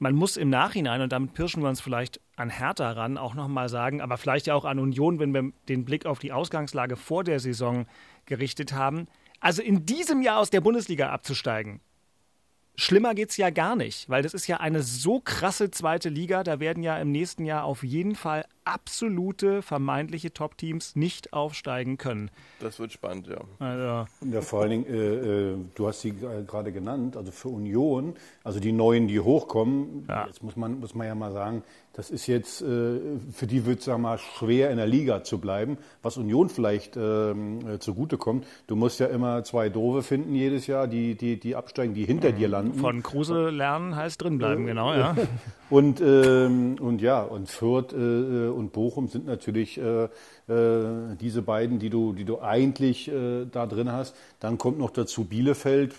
man 0.00 0.16
muss 0.16 0.36
im 0.36 0.50
Nachhinein, 0.50 1.00
und 1.00 1.12
damit 1.12 1.32
pirschen 1.34 1.62
wir 1.62 1.68
uns 1.68 1.80
vielleicht 1.80 2.20
an 2.34 2.50
Hertha 2.50 2.90
ran, 2.90 3.16
auch 3.16 3.34
nochmal 3.34 3.68
sagen, 3.68 4.00
aber 4.00 4.16
vielleicht 4.16 4.48
ja 4.48 4.54
auch 4.56 4.64
an 4.64 4.80
Union, 4.80 5.20
wenn 5.20 5.32
wir 5.32 5.52
den 5.68 5.84
Blick 5.84 6.06
auf 6.06 6.18
die 6.18 6.32
Ausgangslage 6.32 6.96
vor 6.96 7.22
der 7.22 7.38
Saison 7.38 7.86
gerichtet 8.24 8.72
haben. 8.72 9.06
Also 9.38 9.62
in 9.62 9.86
diesem 9.86 10.22
Jahr 10.22 10.40
aus 10.40 10.50
der 10.50 10.60
Bundesliga 10.60 11.10
abzusteigen, 11.10 11.78
Schlimmer 12.78 13.14
geht 13.14 13.30
es 13.30 13.38
ja 13.38 13.48
gar 13.48 13.74
nicht, 13.74 14.08
weil 14.10 14.22
das 14.22 14.34
ist 14.34 14.46
ja 14.46 14.58
eine 14.58 14.82
so 14.82 15.20
krasse 15.20 15.70
zweite 15.70 16.10
Liga. 16.10 16.44
Da 16.44 16.60
werden 16.60 16.82
ja 16.82 16.98
im 16.98 17.10
nächsten 17.10 17.46
Jahr 17.46 17.64
auf 17.64 17.82
jeden 17.82 18.14
Fall 18.14 18.44
absolute 18.66 19.62
vermeintliche 19.62 20.32
Top-Teams 20.32 20.94
nicht 20.94 21.32
aufsteigen 21.32 21.96
können. 21.96 22.30
Das 22.60 22.78
wird 22.78 22.92
spannend, 22.92 23.28
ja. 23.28 23.40
Also. 23.60 24.06
Ja, 24.30 24.40
vor 24.42 24.62
allen 24.62 24.70
Dingen, 24.70 24.86
äh, 24.86 25.52
äh, 25.52 25.56
du 25.74 25.86
hast 25.86 26.02
sie 26.02 26.12
gerade 26.12 26.72
genannt, 26.72 27.16
also 27.16 27.32
für 27.32 27.48
Union, 27.48 28.14
also 28.44 28.60
die 28.60 28.72
Neuen, 28.72 29.08
die 29.08 29.20
hochkommen, 29.20 30.04
ja. 30.08 30.26
jetzt 30.26 30.42
muss 30.42 30.56
man, 30.56 30.80
muss 30.80 30.94
man 30.94 31.06
ja 31.06 31.14
mal 31.14 31.32
sagen, 31.32 31.62
das 31.96 32.10
ist 32.10 32.26
jetzt, 32.26 32.60
äh, 32.60 33.00
für 33.32 33.46
die 33.46 33.64
wird 33.64 33.80
es 33.80 33.86
mal 33.86 34.18
schwer 34.18 34.70
in 34.70 34.76
der 34.76 34.86
Liga 34.86 35.24
zu 35.24 35.38
bleiben, 35.38 35.78
was 36.02 36.18
Union 36.18 36.50
vielleicht 36.50 36.94
ähm, 36.98 37.66
äh, 37.66 37.78
zugutekommt. 37.78 38.46
Du 38.66 38.76
musst 38.76 39.00
ja 39.00 39.06
immer 39.06 39.44
zwei 39.44 39.70
Dove 39.70 40.02
finden 40.02 40.34
jedes 40.34 40.66
Jahr, 40.66 40.88
die, 40.88 41.14
die, 41.14 41.40
die 41.40 41.56
absteigen, 41.56 41.94
die 41.94 42.04
hinter 42.04 42.32
mhm. 42.32 42.36
dir 42.36 42.48
landen. 42.48 42.78
Von 42.78 43.02
Kruse 43.02 43.48
lernen 43.48 43.96
heißt 43.96 44.22
drinbleiben, 44.22 44.66
genau, 44.66 44.92
ja. 44.92 45.16
und, 45.70 46.02
ähm, 46.02 46.76
und 46.78 47.00
ja, 47.00 47.22
und 47.22 47.48
Fürth 47.48 47.94
äh, 47.94 48.48
und 48.48 48.74
Bochum 48.74 49.08
sind 49.08 49.24
natürlich 49.24 49.78
äh, 49.78 50.08
äh, 50.48 51.16
diese 51.20 51.42
beiden, 51.42 51.78
die 51.78 51.90
du, 51.90 52.12
die 52.12 52.24
du 52.24 52.40
eigentlich 52.40 53.08
äh, 53.08 53.46
da 53.46 53.66
drin 53.66 53.90
hast. 53.90 54.14
Dann 54.38 54.58
kommt 54.58 54.78
noch 54.78 54.90
dazu 54.90 55.24
Bielefeld. 55.24 55.94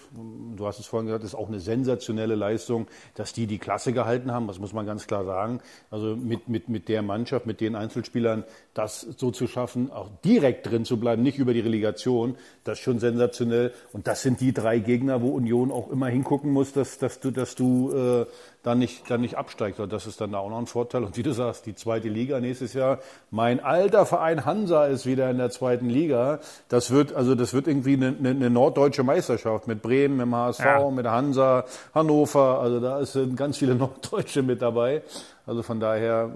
Du 0.56 0.66
hast 0.66 0.80
es 0.80 0.86
vorhin 0.86 1.08
gesagt, 1.08 1.26
ist 1.26 1.36
auch 1.36 1.50
eine 1.50 1.60
sensationelle 1.60 2.36
Leistung, 2.36 2.88
dass 3.16 3.34
die 3.34 3.46
die 3.46 3.58
Klasse 3.58 3.92
gehalten 3.92 4.32
haben. 4.32 4.48
Das 4.48 4.60
muss 4.60 4.72
man 4.72 4.86
ganz 4.86 5.06
klar 5.06 5.26
sagen. 5.26 5.60
Also 5.92 6.16
mit, 6.16 6.48
mit, 6.48 6.70
mit 6.70 6.88
der 6.88 7.02
Mannschaft, 7.02 7.46
mit 7.46 7.60
den 7.60 7.76
Einzelspielern, 7.76 8.46
das 8.74 9.02
so 9.02 9.32
zu 9.32 9.48
schaffen, 9.48 9.92
auch 9.92 10.10
direkt 10.24 10.68
drin 10.68 10.86
zu 10.86 10.98
bleiben, 10.98 11.24
nicht 11.24 11.40
über 11.40 11.54
die 11.54 11.60
Relegation, 11.60 12.36
das 12.64 12.78
ist 12.78 12.84
schon 12.86 13.00
sensationell. 13.00 13.74
Und 13.92 14.08
das 14.08 14.22
sind 14.22 14.40
die 14.40 14.54
drei 14.54 14.80
Gegner, 14.80 15.22
wo 15.22 15.30
Union 15.32 15.72
auch 15.72 15.92
immer 15.92 16.08
hingucken 16.08 16.52
muss, 16.52 16.72
dass, 16.72 17.00
dass 17.00 17.20
du, 17.20 17.32
dass 17.32 17.56
du 17.56 17.92
äh, 17.92 18.26
dann 18.64 18.80
nicht, 18.80 19.10
dann 19.10 19.22
nicht 19.22 19.36
absteigst. 19.36 19.80
Und 19.80 19.94
das 19.94 20.08
ist 20.08 20.20
dann 20.20 20.36
auch 20.36 20.50
noch 20.50 20.58
ein 20.58 20.66
Vorteil. 20.68 21.04
Und 21.04 21.18
wie 21.18 21.24
du 21.24 21.32
sagst, 21.32 21.66
die 21.66 21.76
zweite 21.76 22.10
Liga 22.10 22.40
nächstes 22.40 22.74
Jahr, 22.74 23.00
mein 23.32 23.60
alter 23.60 24.06
Verein 24.06 24.46
Hansa 24.46 24.86
ist 24.86 25.06
wieder 25.06 25.30
in 25.30 25.38
der 25.38 25.50
zweiten 25.50 25.90
Liga. 25.90 26.40
Das 26.68 26.92
wird, 26.92 27.14
also 27.14 27.36
das 27.36 27.54
wird 27.54 27.68
irgendwie 27.68 27.94
eine, 27.94 28.08
eine, 28.08 28.30
eine 28.30 28.50
norddeutsche 28.50 29.04
Meisterschaft 29.04 29.68
mit 29.68 29.82
Bremen, 29.82 30.18
mit 30.18 30.26
dem 30.26 30.36
HSV, 30.36 30.66
ja. 30.66 30.90
mit 30.90 31.06
Hansa, 31.06 31.66
Hannover. 31.94 32.60
Also 32.60 32.80
da 32.80 33.06
sind 33.06 33.38
ganz 33.38 33.58
viele 33.58 33.76
Norddeutsche 33.76 34.44
mit 34.44 34.62
dabei. 34.62 35.02
Also 35.46 35.64
von 35.64 35.80
daher, 35.80 36.30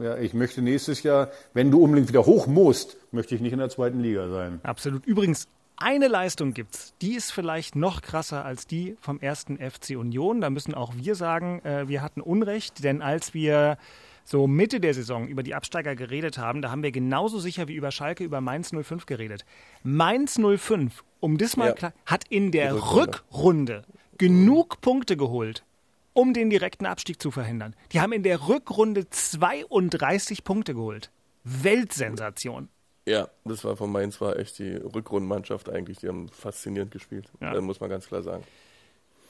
äh, 0.00 0.04
ja, 0.04 0.18
ich 0.18 0.34
möchte 0.34 0.60
nächstes 0.60 1.02
Jahr, 1.02 1.28
wenn 1.54 1.70
du 1.70 1.82
unbedingt 1.82 2.08
wieder 2.08 2.26
hoch 2.26 2.46
musst, 2.46 2.98
möchte 3.12 3.34
ich 3.34 3.40
nicht 3.40 3.52
in 3.52 3.60
der 3.60 3.70
zweiten 3.70 4.00
Liga 4.00 4.28
sein. 4.28 4.60
Absolut. 4.62 5.06
Übrigens, 5.06 5.48
eine 5.80 6.08
Leistung 6.08 6.54
gibt's, 6.54 6.94
die 7.00 7.14
ist 7.14 7.30
vielleicht 7.30 7.76
noch 7.76 8.02
krasser 8.02 8.44
als 8.44 8.66
die 8.66 8.96
vom 9.00 9.20
ersten 9.20 9.58
FC 9.58 9.90
Union. 9.96 10.40
Da 10.40 10.50
müssen 10.50 10.74
auch 10.74 10.94
wir 10.96 11.14
sagen, 11.14 11.60
äh, 11.64 11.88
wir 11.88 12.02
hatten 12.02 12.20
Unrecht, 12.20 12.82
denn 12.84 13.00
als 13.00 13.32
wir 13.32 13.78
so 14.24 14.46
Mitte 14.46 14.80
der 14.80 14.92
Saison 14.92 15.26
über 15.26 15.42
die 15.42 15.54
Absteiger 15.54 15.94
geredet 15.94 16.36
haben, 16.36 16.60
da 16.62 16.70
haben 16.70 16.82
wir 16.82 16.92
genauso 16.92 17.38
sicher 17.38 17.68
wie 17.68 17.74
über 17.74 17.90
Schalke 17.90 18.24
über 18.24 18.40
Mainz 18.40 18.72
05 18.72 19.06
geredet. 19.06 19.44
Mainz 19.82 20.38
05, 20.38 21.04
um 21.20 21.38
das 21.38 21.56
mal 21.56 21.68
ja. 21.68 21.72
klar, 21.72 21.92
hat 22.04 22.24
in 22.28 22.50
der 22.52 22.74
Rückrunde. 22.74 22.96
Rückrunde 22.96 23.84
genug 24.18 24.80
Punkte 24.80 25.16
geholt, 25.16 25.64
um 26.12 26.34
den 26.34 26.50
direkten 26.50 26.86
Abstieg 26.86 27.22
zu 27.22 27.30
verhindern. 27.30 27.74
Die 27.92 28.00
haben 28.00 28.12
in 28.12 28.24
der 28.24 28.48
Rückrunde 28.48 29.08
32 29.08 30.44
Punkte 30.44 30.74
geholt. 30.74 31.10
Weltsensation. 31.44 32.68
Ja, 33.08 33.28
das 33.44 33.64
war 33.64 33.76
von 33.76 33.90
Mainz 33.90 34.20
war 34.20 34.38
echt 34.38 34.58
die 34.58 34.74
Rückrundenmannschaft 34.74 35.70
eigentlich. 35.70 35.98
Die 35.98 36.08
haben 36.08 36.28
faszinierend 36.28 36.90
gespielt. 36.90 37.30
Ja. 37.40 37.52
Das 37.52 37.62
muss 37.62 37.80
man 37.80 37.88
ganz 37.88 38.06
klar 38.06 38.22
sagen. 38.22 38.44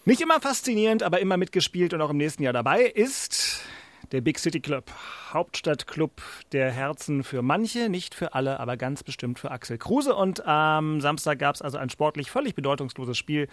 Nicht 0.05 0.21
immer 0.21 0.41
faszinierend, 0.41 1.03
aber 1.03 1.21
immer 1.21 1.37
mitgespielt 1.37 1.95
und 1.95 2.01
auch 2.01 2.11
im 2.11 2.17
nächsten 2.17 2.43
Jahr 2.43 2.53
dabei 2.53 2.83
ist 2.83 3.61
der 4.11 4.21
Big 4.21 4.38
City 4.38 4.61
Club. 4.61 4.91
Hauptstadtclub 5.33 6.23
der 6.53 6.71
Herzen 6.71 7.23
für 7.23 7.43
manche, 7.43 7.88
nicht 7.88 8.14
für 8.14 8.35
alle, 8.35 8.59
aber 8.59 8.77
ganz 8.77 9.03
bestimmt 9.05 9.38
für 9.38 9.51
Axel 9.51 9.79
Kruse. 9.79 10.14
Und 10.14 10.45
am 10.47 11.01
Samstag 11.01 11.38
gab 11.38 11.55
es 11.55 11.62
also 11.62 11.79
ein 11.79 11.91
sportlich 11.91 12.31
völlig 12.31 12.55
bedeutungsloses 12.55 13.17
Spiel 13.17 13.49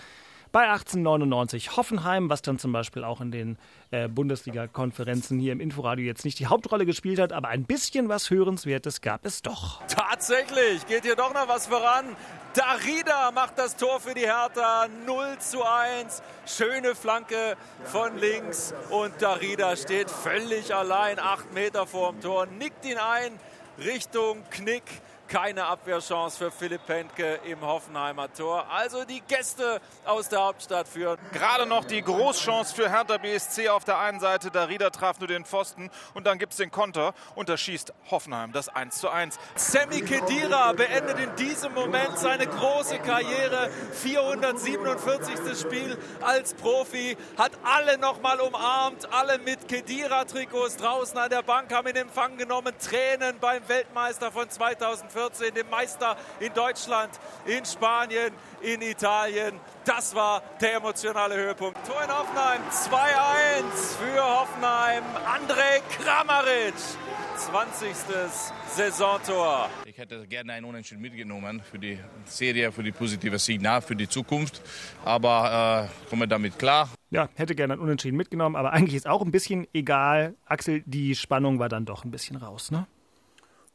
bei 0.56 0.70
1899 0.70 1.76
Hoffenheim, 1.76 2.30
was 2.30 2.42
dann 2.42 2.58
zum 2.58 2.72
Beispiel 2.72 3.04
auch 3.04 3.20
in 3.20 3.30
den 3.30 3.58
äh, 3.92 4.08
Bundesliga-Konferenzen 4.08 5.38
hier 5.38 5.52
im 5.52 5.60
Inforadio 5.60 6.06
jetzt 6.06 6.24
nicht 6.24 6.40
die 6.40 6.48
Hauptrolle 6.48 6.86
gespielt 6.86 7.20
hat, 7.20 7.34
aber 7.34 7.50
ein 7.50 7.66
bisschen 7.66 8.08
was 8.08 8.30
Hörenswertes 8.30 9.02
gab 9.02 9.26
es 9.26 9.42
doch. 9.42 9.82
Tatsächlich 9.88 10.88
geht 10.88 11.04
hier 11.04 11.18
doch 11.18 11.34
noch 11.34 11.50
was 11.50 11.68
voran. 11.68 12.06
Darida 12.54 13.32
macht 13.32 13.60
das 13.60 13.76
Tor 13.76 14.00
für 14.00 14.14
die 14.14 14.22
Hertha 14.22 14.88
0 15.06 15.40
zu 15.40 15.62
1. 15.62 16.24
Schöne 16.46 16.96
Flanke 16.96 17.58
von 17.84 18.18
links 18.18 18.74
und 18.92 19.22
Darida 19.22 19.76
steht 19.76 20.10
völlig 20.10 20.74
allein, 20.74 21.20
acht 21.20 21.54
Meter 21.54 21.86
vorm 21.86 22.22
Tor, 22.22 22.46
nickt 22.46 22.86
ihn 22.86 22.98
ein 22.98 23.38
Richtung 23.78 24.42
Knick 24.52 24.84
keine 25.28 25.66
Abwehrchance 25.66 26.38
für 26.38 26.52
Philipp 26.52 26.86
Pentke 26.86 27.40
im 27.46 27.62
Hoffenheimer 27.62 28.32
Tor. 28.32 28.66
Also 28.70 29.06
die 29.06 29.22
Gäste 29.22 29.82
aus 30.06 30.30
der 30.30 30.44
Hauptstadt 30.44 30.88
führen. 30.88 31.18
Gerade 31.32 31.66
noch 31.66 31.86
die 31.86 32.02
Großchance 32.02 32.76
für 32.76 32.90
Hertha 32.90 33.18
BSC 33.18 33.70
auf 33.70 33.84
der 33.84 33.98
einen 34.00 34.20
Seite. 34.20 34.52
Der 34.52 34.70
Rieder 34.70 34.92
traf 34.92 35.20
nur 35.20 35.28
den 35.28 35.46
Pfosten 35.46 35.90
und 36.14 36.28
dann 36.28 36.38
gibt 36.38 36.54
es 36.54 36.58
den 36.58 36.72
Konter 36.72 37.14
und 37.36 37.50
da 37.50 37.58
schießt 37.58 37.94
Hoffenheim 38.12 38.52
das 38.52 38.70
1 38.70 38.98
zu 38.98 39.10
1. 39.10 39.38
Sammy 39.56 40.02
Kedira 40.02 40.74
beendet 40.74 41.20
in 41.20 41.36
diesem 41.36 41.74
Moment 41.74 42.18
seine 42.18 42.48
große 42.48 43.00
Karriere. 43.00 43.70
447. 43.94 45.60
Spiel 45.60 45.98
als 46.22 46.54
Profi. 46.54 47.18
Hat 47.38 47.52
alle 47.64 47.98
nochmal 47.98 48.40
umarmt. 48.40 49.12
Alle 49.12 49.40
mit 49.40 49.68
Kedira-Trikots 49.68 50.78
draußen 50.78 51.18
an 51.18 51.30
der 51.30 51.42
Bank 51.42 51.74
haben 51.74 51.88
in 51.88 51.96
Empfang 51.96 52.38
genommen. 52.38 52.74
Tränen 52.80 53.40
beim 53.40 53.68
Weltmeister 53.68 54.32
von 54.32 54.50
2014. 54.50 55.15
2014, 55.16 55.54
dem 55.56 55.70
Meister 55.70 56.18
in 56.42 56.54
Deutschland, 56.54 57.12
in 57.46 57.64
Spanien, 57.64 58.34
in 58.62 58.82
Italien. 58.82 59.54
Das 59.86 60.14
war 60.14 60.44
der 60.60 60.76
emotionale 60.76 61.36
Höhepunkt. 61.36 61.78
Tor 61.88 62.04
in 62.04 62.10
Hoffenheim, 62.10 62.62
2-1 62.70 63.98
für 63.98 64.22
Hoffenheim. 64.22 65.04
André 65.26 65.82
Kramaric, 65.98 66.74
20. 67.38 67.96
Saisontor. 68.68 69.70
Ich 69.86 69.98
hätte 69.98 70.28
gerne 70.28 70.54
ein 70.54 70.66
Unentschieden 70.66 71.02
mitgenommen 71.02 71.62
für 71.62 71.80
die 71.80 71.98
Serie, 72.26 72.74
für 72.74 72.84
die 72.84 72.92
positive 72.92 73.40
Signal, 73.40 73.82
für 73.82 73.96
die 73.96 74.10
Zukunft. 74.10 74.62
Aber 75.06 75.88
äh, 75.90 76.10
komme 76.10 76.28
damit 76.28 76.60
klar. 76.60 76.90
Ja, 77.10 77.30
hätte 77.36 77.56
gerne 77.56 77.76
ein 77.76 77.80
Unentschieden 77.80 78.18
mitgenommen, 78.18 78.58
aber 78.58 78.74
eigentlich 78.74 78.96
ist 78.96 79.08
auch 79.08 79.22
ein 79.22 79.32
bisschen 79.32 79.66
egal. 79.74 80.36
Axel, 80.46 80.84
die 80.86 81.16
Spannung 81.16 81.60
war 81.60 81.70
dann 81.70 81.86
doch 81.86 82.04
ein 82.04 82.12
bisschen 82.12 82.36
raus, 82.36 82.72
ne? 82.72 82.86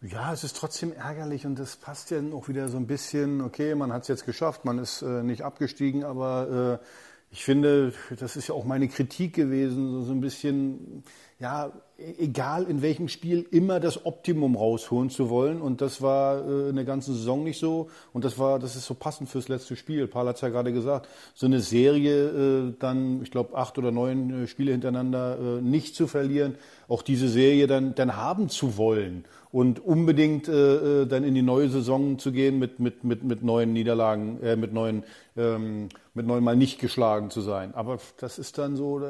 Ja, 0.02 0.32
es 0.32 0.44
ist 0.44 0.56
trotzdem 0.56 0.94
ärgerlich 0.94 1.44
und 1.44 1.58
das 1.58 1.76
passt 1.76 2.10
ja 2.10 2.20
auch 2.32 2.48
wieder 2.48 2.68
so 2.70 2.78
ein 2.78 2.86
bisschen, 2.86 3.42
okay, 3.42 3.74
man 3.74 3.92
hat 3.92 4.02
es 4.02 4.08
jetzt 4.08 4.24
geschafft, 4.24 4.64
man 4.64 4.78
ist 4.78 5.02
äh, 5.02 5.22
nicht 5.22 5.42
abgestiegen, 5.42 6.04
aber 6.04 6.80
äh, 6.80 6.84
ich 7.32 7.44
finde, 7.44 7.92
das 8.18 8.34
ist 8.34 8.48
ja 8.48 8.54
auch 8.54 8.64
meine 8.64 8.88
Kritik 8.88 9.34
gewesen, 9.34 9.92
so, 9.92 10.02
so 10.02 10.12
ein 10.12 10.20
bisschen, 10.20 11.04
ja, 11.38 11.70
e-, 11.96 12.24
egal 12.24 12.64
in 12.64 12.82
welchem 12.82 13.08
Spiel, 13.08 13.46
immer 13.52 13.78
das 13.78 14.04
Optimum 14.04 14.56
rausholen 14.56 15.10
zu 15.10 15.30
wollen. 15.30 15.60
Und 15.60 15.80
das 15.80 16.02
war 16.02 16.44
äh, 16.44 16.70
in 16.70 16.74
der 16.76 16.84
ganzen 16.84 17.14
Saison 17.14 17.44
nicht 17.44 17.60
so. 17.60 17.88
Und 18.12 18.24
das 18.24 18.36
war, 18.38 18.58
das 18.58 18.74
ist 18.74 18.86
so 18.86 18.94
passend 18.94 19.28
fürs 19.28 19.46
letzte 19.46 19.76
Spiel. 19.76 20.08
Paul 20.08 20.26
hat 20.26 20.40
ja 20.40 20.48
gerade 20.48 20.72
gesagt. 20.72 21.08
So 21.34 21.46
eine 21.46 21.60
Serie, 21.60 22.70
äh, 22.70 22.74
dann, 22.80 23.22
ich 23.22 23.30
glaube, 23.30 23.56
acht 23.56 23.78
oder 23.78 23.92
neun 23.92 24.44
äh, 24.44 24.46
Spiele 24.48 24.72
hintereinander 24.72 25.38
äh, 25.38 25.62
nicht 25.62 25.94
zu 25.94 26.08
verlieren, 26.08 26.56
auch 26.88 27.02
diese 27.02 27.28
Serie 27.28 27.68
dann, 27.68 27.94
dann 27.94 28.16
haben 28.16 28.48
zu 28.48 28.76
wollen 28.76 29.24
und 29.52 29.84
unbedingt 29.84 30.48
äh, 30.48 31.02
äh, 31.02 31.06
dann 31.06 31.24
in 31.24 31.34
die 31.34 31.42
neue 31.42 31.68
Saison 31.68 32.18
zu 32.18 32.30
gehen 32.30 32.58
mit, 32.58 32.78
mit, 32.78 33.02
mit, 33.04 33.24
mit 33.24 33.42
neuen 33.42 33.72
Niederlagen, 33.72 34.40
äh, 34.42 34.56
mit 34.56 34.72
neuen, 34.72 35.04
ähm, 35.36 35.88
mit 36.14 36.20
mit 36.20 36.26
neunmal 36.26 36.54
nicht 36.54 36.78
geschlagen 36.78 37.30
zu 37.30 37.40
sein. 37.40 37.74
Aber 37.74 37.98
das 38.18 38.38
ist 38.38 38.58
dann 38.58 38.76
so, 38.76 39.00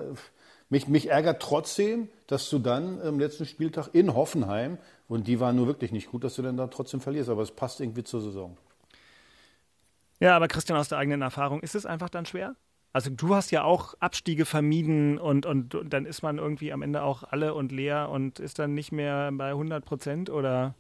mich, 0.69 0.87
mich 0.87 1.11
ärgert 1.11 1.43
trotzdem, 1.43 2.09
dass 2.29 2.49
du 2.49 2.61
dann 2.61 3.03
am 3.03 3.19
letzten 3.19 3.47
Spieltag 3.47 3.89
in 3.93 4.15
Hoffenheim, 4.15 4.79
und 5.09 5.27
die 5.27 5.41
waren 5.41 5.57
nur 5.57 5.67
wirklich 5.67 5.91
nicht 5.91 6.09
gut, 6.13 6.23
dass 6.23 6.37
du 6.37 6.43
dann 6.43 6.57
da 6.57 6.69
trotzdem 6.69 7.01
verlierst. 7.01 7.31
Aber 7.31 7.43
es 7.43 7.51
passt 7.51 7.81
irgendwie 7.81 8.05
zur 8.05 8.21
Saison. 8.21 8.57
Ja, 10.21 10.37
aber 10.37 10.47
Christian, 10.47 10.79
aus 10.79 10.89
der 10.89 10.99
eigenen 10.99 11.23
Erfahrung, 11.23 11.61
ist 11.61 11.75
es 11.75 11.85
einfach 11.85 12.09
dann 12.09 12.27
schwer? 12.27 12.55
Also 12.93 13.11
du 13.11 13.35
hast 13.35 13.51
ja 13.53 13.63
auch 13.63 13.95
Abstiege 14.01 14.45
vermieden 14.45 15.19
und, 15.19 15.47
und, 15.47 15.75
und, 15.75 15.93
dann 15.93 16.07
ist 16.07 16.23
man 16.23 16.39
irgendwie 16.39 16.73
am 16.73 16.83
Ende 16.83 17.03
auch 17.03 17.23
alle 17.23 17.55
und 17.55 17.71
leer 17.71 18.09
und 18.11 18.41
ist 18.41 18.59
dann 18.59 18.75
nicht 18.75 18.91
mehr 18.91 19.31
bei 19.33 19.51
100 19.51 19.85
Prozent 19.85 20.31
oder? 20.31 20.75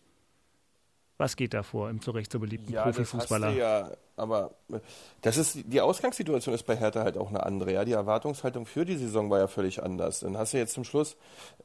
Was 1.21 1.37
geht 1.37 1.53
da 1.53 1.63
vor 1.63 1.91
im 1.91 2.01
zu 2.01 2.13
Recht 2.13 2.33
so 2.33 2.39
beliebten 2.39 2.73
ja, 2.73 2.83
Profifußballer? 2.83 3.49
Das 3.49 3.57
ja, 3.59 3.91
aber 4.17 4.53
das 5.21 5.37
ist, 5.37 5.59
die 5.67 5.83
Ausgangssituation 5.83 6.55
ist 6.55 6.63
bei 6.63 6.75
Hertha 6.75 7.05
halt 7.05 7.19
auch 7.19 7.29
eine 7.29 7.45
andere. 7.45 7.75
Ja, 7.75 7.85
die 7.85 7.93
Erwartungshaltung 7.93 8.65
für 8.65 8.87
die 8.87 8.97
Saison 8.97 9.29
war 9.29 9.39
ja 9.39 9.47
völlig 9.47 9.83
anders. 9.83 10.21
Dann 10.21 10.39
hast 10.39 10.55
du 10.55 10.57
jetzt 10.57 10.73
zum 10.73 10.83
Schluss 10.83 11.19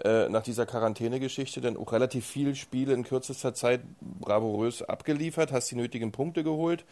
äh, 0.03 0.27
nach 0.27 0.43
dieser 0.43 0.65
Quarantäne-Geschichte 0.65 1.61
dann 1.61 1.77
auch 1.77 1.93
relativ 1.93 2.25
viele 2.25 2.53
Spiele 2.53 2.93
in 2.93 3.05
kürzester 3.05 3.53
Zeit 3.53 3.79
bravourös 4.01 4.81
abgeliefert, 4.81 5.53
hast 5.53 5.71
die 5.71 5.75
nötigen 5.75 6.11
Punkte 6.11 6.43
geholt. 6.43 6.83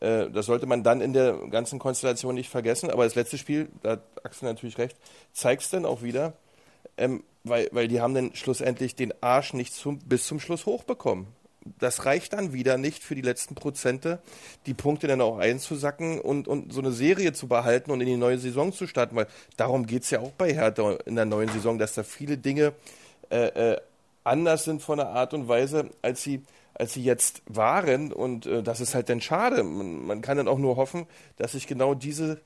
Äh, 0.00 0.28
das 0.28 0.46
sollte 0.46 0.66
man 0.66 0.82
dann 0.82 1.00
in 1.00 1.12
der 1.12 1.34
ganzen 1.50 1.78
Konstellation 1.78 2.34
nicht 2.34 2.50
vergessen. 2.50 2.90
Aber 2.90 3.04
das 3.04 3.14
letzte 3.14 3.38
Spiel, 3.38 3.68
da 3.84 3.92
hat 3.92 4.02
Axel 4.24 4.48
natürlich 4.48 4.78
recht, 4.78 4.96
zeigt 5.32 5.62
es 5.62 5.70
dann 5.70 5.84
auch 5.84 6.02
wieder. 6.02 6.32
Ähm, 6.96 7.22
weil, 7.44 7.68
weil 7.70 7.86
die 7.86 8.00
haben 8.00 8.14
dann 8.14 8.34
schlussendlich 8.34 8.96
den 8.96 9.14
Arsch 9.22 9.54
nicht 9.54 9.72
zum, 9.72 10.00
bis 10.00 10.26
zum 10.26 10.40
Schluss 10.40 10.66
hochbekommen 10.66 11.28
das 11.78 12.04
reicht 12.04 12.32
dann 12.32 12.52
wieder 12.52 12.78
nicht 12.78 13.02
für 13.02 13.14
die 13.14 13.22
letzten 13.22 13.54
Prozente, 13.54 14.20
die 14.66 14.74
Punkte 14.74 15.06
dann 15.06 15.20
auch 15.20 15.38
einzusacken 15.38 16.20
und, 16.20 16.48
und 16.48 16.72
so 16.72 16.80
eine 16.80 16.92
Serie 16.92 17.32
zu 17.32 17.48
behalten 17.48 17.90
und 17.90 18.00
in 18.00 18.06
die 18.06 18.16
neue 18.16 18.38
Saison 18.38 18.72
zu 18.72 18.86
starten, 18.86 19.16
weil 19.16 19.26
darum 19.56 19.86
geht 19.86 20.04
es 20.04 20.10
ja 20.10 20.20
auch 20.20 20.32
bei 20.32 20.52
Hertha 20.52 20.98
in 21.06 21.16
der 21.16 21.24
neuen 21.24 21.48
Saison, 21.48 21.78
dass 21.78 21.94
da 21.94 22.02
viele 22.02 22.38
Dinge 22.38 22.72
äh, 23.30 23.72
äh, 23.72 23.80
anders 24.24 24.64
sind 24.64 24.82
von 24.82 24.98
der 24.98 25.08
Art 25.08 25.34
und 25.34 25.48
Weise, 25.48 25.90
als 26.02 26.22
sie, 26.22 26.42
als 26.74 26.94
sie 26.94 27.02
jetzt 27.02 27.42
waren 27.46 28.12
und 28.12 28.46
äh, 28.46 28.62
das 28.62 28.80
ist 28.80 28.94
halt 28.94 29.08
dann 29.08 29.20
schade. 29.20 29.62
Man, 29.62 30.06
man 30.06 30.22
kann 30.22 30.36
dann 30.36 30.48
auch 30.48 30.58
nur 30.58 30.76
hoffen, 30.76 31.06
dass 31.36 31.52
sich 31.52 31.66
genau 31.66 31.94
diese 31.94 32.40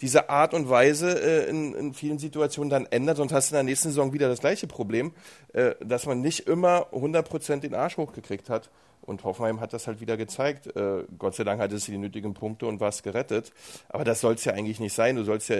diese 0.00 0.28
Art 0.28 0.54
und 0.54 0.68
Weise 0.68 1.20
äh, 1.20 1.48
in, 1.48 1.74
in, 1.74 1.94
vielen 1.94 2.18
Situationen 2.18 2.70
dann 2.70 2.86
ändert, 2.86 3.16
sonst 3.16 3.32
hast 3.32 3.50
du 3.50 3.54
in 3.54 3.58
der 3.58 3.62
nächsten 3.64 3.88
Saison 3.88 4.12
wieder 4.12 4.28
das 4.28 4.40
gleiche 4.40 4.66
Problem, 4.66 5.12
äh, 5.52 5.74
dass 5.80 6.06
man 6.06 6.20
nicht 6.20 6.48
immer 6.48 6.88
100% 6.92 7.60
den 7.60 7.74
Arsch 7.74 7.96
hochgekriegt 7.96 8.50
hat. 8.50 8.70
Und 9.02 9.22
Hoffenheim 9.24 9.60
hat 9.60 9.74
das 9.74 9.86
halt 9.86 10.00
wieder 10.00 10.16
gezeigt. 10.16 10.74
Äh, 10.76 11.04
Gott 11.18 11.34
sei 11.34 11.44
Dank 11.44 11.60
hatte 11.60 11.78
sie 11.78 11.92
die 11.92 11.98
nötigen 11.98 12.32
Punkte 12.32 12.66
und 12.66 12.80
war 12.80 12.88
es 12.88 13.02
gerettet. 13.02 13.52
Aber 13.90 14.04
das 14.04 14.20
soll 14.20 14.34
es 14.34 14.44
ja 14.44 14.54
eigentlich 14.54 14.80
nicht 14.80 14.94
sein. 14.94 15.16
Du 15.16 15.24
sollst 15.24 15.50
ja 15.50 15.58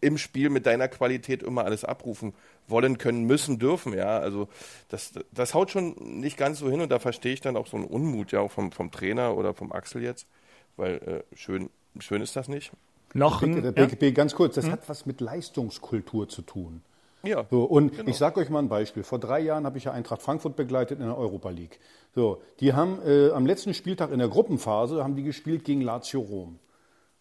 im 0.00 0.18
Spiel 0.18 0.50
mit 0.50 0.66
deiner 0.66 0.88
Qualität 0.88 1.42
immer 1.42 1.64
alles 1.64 1.84
abrufen 1.84 2.34
wollen, 2.68 2.98
können, 2.98 3.24
müssen, 3.24 3.58
dürfen. 3.58 3.94
Ja, 3.94 4.18
also 4.18 4.48
das, 4.88 5.12
das 5.32 5.54
haut 5.54 5.70
schon 5.70 5.94
nicht 6.20 6.36
ganz 6.36 6.58
so 6.58 6.70
hin 6.70 6.80
und 6.80 6.90
da 6.90 6.98
verstehe 6.98 7.32
ich 7.32 7.40
dann 7.40 7.56
auch 7.56 7.66
so 7.66 7.76
einen 7.76 7.86
Unmut 7.86 8.32
ja 8.32 8.40
auch 8.40 8.50
vom, 8.50 8.72
vom 8.72 8.90
Trainer 8.90 9.36
oder 9.36 9.54
vom 9.54 9.72
Axel 9.72 10.02
jetzt, 10.02 10.26
weil 10.76 11.24
äh, 11.32 11.36
schön, 11.36 11.70
schön 12.00 12.22
ist 12.22 12.36
das 12.36 12.48
nicht. 12.48 12.72
Noch 13.14 13.42
ein, 13.42 13.74
BGB, 13.74 14.02
ja? 14.02 14.10
ganz 14.10 14.34
kurz, 14.34 14.56
das 14.56 14.66
hm? 14.66 14.72
hat 14.72 14.88
was 14.88 15.06
mit 15.06 15.20
Leistungskultur 15.20 16.28
zu 16.28 16.42
tun. 16.42 16.82
Ja, 17.22 17.46
so, 17.50 17.64
und 17.64 17.96
genau. 17.96 18.10
ich 18.10 18.16
sage 18.16 18.38
euch 18.40 18.50
mal 18.50 18.58
ein 18.58 18.68
Beispiel. 18.68 19.02
Vor 19.02 19.18
drei 19.18 19.40
Jahren 19.40 19.64
habe 19.64 19.78
ich 19.78 19.84
ja 19.84 19.92
Eintracht 19.92 20.20
Frankfurt 20.20 20.56
begleitet 20.56 21.00
in 21.00 21.06
der 21.06 21.16
Europa 21.16 21.48
League. 21.48 21.80
So, 22.14 22.42
die 22.60 22.74
haben 22.74 22.98
äh, 23.06 23.30
am 23.30 23.46
letzten 23.46 23.72
Spieltag 23.72 24.12
in 24.12 24.18
der 24.18 24.28
Gruppenphase 24.28 25.02
haben 25.02 25.16
die 25.16 25.22
gespielt 25.22 25.64
gegen 25.64 25.80
Lazio 25.80 26.20
Rom. 26.20 26.58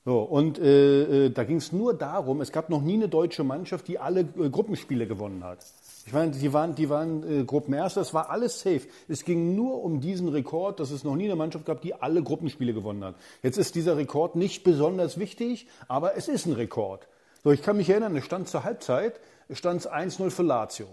So, 0.04 0.20
und 0.20 0.60
äh, 0.60 1.28
äh 1.28 1.30
da 1.30 1.46
ging 1.46 1.58
es 1.58 1.72
nur 1.72 1.94
darum, 1.94 2.42
es 2.42 2.52
gab 2.52 2.70
noch 2.70 2.82
nie 2.82 2.96
eine 2.96 3.08
deutsche 3.08 3.46
Mannschaft, 3.46 3.88
die 3.88 4.00
alle 4.00 4.22
äh, 4.22 4.50
Gruppenspiele 4.50 5.08
gewonnen 5.08 5.44
hat. 5.44 5.60
Ich 6.06 6.12
meine, 6.12 6.32
die 6.32 6.52
waren, 6.52 6.76
die 6.76 6.90
waren 6.90 7.42
äh, 7.42 7.44
Gruppenerster, 7.46 8.02
es 8.02 8.14
war 8.14 8.30
alles 8.30 8.60
safe. 8.60 8.82
Es 9.08 9.24
ging 9.24 9.56
nur 9.56 9.84
um 9.84 10.02
diesen 10.02 10.28
Rekord, 10.28 10.80
dass 10.80 10.92
es 10.92 11.04
noch 11.04 11.16
nie 11.16 11.26
eine 11.26 11.36
Mannschaft 11.36 11.66
gab, 11.66 11.82
die 11.82 11.94
alle 11.94 12.22
Gruppenspiele 12.22 12.74
gewonnen 12.74 13.04
hat. 13.04 13.16
Jetzt 13.42 13.58
ist 13.58 13.76
dieser 13.76 13.96
Rekord 13.96 14.36
nicht 14.36 14.64
besonders 14.64 15.18
wichtig, 15.18 15.68
aber 15.88 16.18
es 16.18 16.28
ist 16.28 16.46
ein 16.46 16.54
Rekord. 16.54 17.08
So, 17.44 17.52
ich 17.52 17.62
kann 17.62 17.78
mich 17.78 17.90
erinnern, 17.90 18.16
es 18.16 18.26
stand 18.26 18.50
zur 18.50 18.64
Halbzeit, 18.64 19.20
stand 19.52 19.82
es 19.82 19.90
1-0 19.90 20.30
für 20.30 20.44
Lazio. 20.44 20.88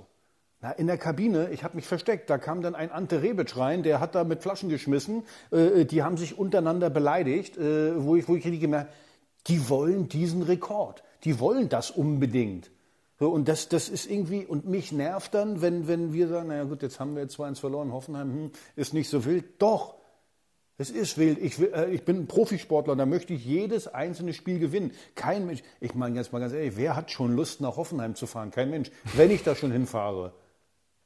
Na, 0.63 0.73
in 0.73 0.87
der 0.87 0.99
Kabine, 0.99 1.51
ich 1.51 1.65
habe 1.65 1.77
mich 1.77 1.87
versteckt, 1.87 2.29
da 2.29 2.37
kam 2.37 2.61
dann 2.61 2.75
ein 2.75 2.93
Ante 2.93 3.23
Rebic 3.23 3.57
rein, 3.57 3.83
der 3.83 3.99
hat 3.99 4.15
da 4.15 4.25
mit 4.25 4.43
Flaschen 4.43 4.69
geschmissen, 4.69 5.25
äh, 5.51 5.87
die 5.87 6.03
haben 6.03 6.19
sich 6.19 6.39
untereinander 6.39 6.91
beleidigt, 6.91 7.57
äh, 7.57 8.05
wo 8.05 8.15
ich, 8.15 8.29
wo 8.29 8.37
ich 8.37 8.43
gemerkt, 8.43 8.93
die 9.47 9.69
wollen 9.69 10.09
diesen 10.09 10.43
Rekord, 10.43 11.03
die 11.25 11.41
wollen 11.41 11.69
das 11.69 11.91
unbedingt. 11.91 12.71
So, 13.21 13.29
und 13.29 13.49
das, 13.49 13.69
das 13.69 13.91
ist 13.91 14.11
irgendwie, 14.11 14.47
und 14.47 14.67
mich 14.67 14.93
nervt 14.93 15.35
dann, 15.35 15.61
wenn, 15.61 15.87
wenn 15.87 16.15
wir 16.15 16.27
sagen, 16.27 16.49
naja 16.49 16.65
gut, 16.65 16.81
jetzt 16.81 16.99
haben 17.01 17.15
wir 17.17 17.29
2-1 17.29 17.61
verloren, 17.61 17.93
Hoffenheim 17.93 18.33
hm, 18.33 18.51
ist 18.77 18.95
nicht 18.95 19.11
so 19.11 19.27
wild. 19.27 19.61
Doch, 19.61 19.97
es 20.79 20.91
ist 20.91 21.19
wild. 21.19 21.39
Ich, 21.39 21.61
äh, 21.61 21.91
ich 21.91 22.07
bin 22.07 22.21
ein 22.21 22.27
Profisportler 22.27 22.93
und 22.93 22.99
da 22.99 23.05
möchte 23.05 23.35
ich 23.35 23.45
jedes 23.45 23.89
einzelne 23.89 24.33
Spiel 24.33 24.59
gewinnen. 24.59 24.93
Kein 25.17 25.45
Mensch, 25.45 25.63
ich 25.81 25.95
meine 25.95 26.17
jetzt 26.17 26.33
mal 26.33 26.39
ganz 26.39 26.55
ehrlich, 26.55 26.79
wer 26.79 26.97
hat 26.97 27.11
schon 27.11 27.37
Lust, 27.37 27.61
nach 27.61 27.77
Hoffenheim 27.77 28.15
zu 28.15 28.27
fahren? 28.27 28.51
Kein 28.53 28.71
Mensch. 28.71 28.91
Wenn 29.15 29.31
ich 29.31 29.43
da 29.43 29.55
schon 29.55 29.71
hinfahre, 29.71 30.33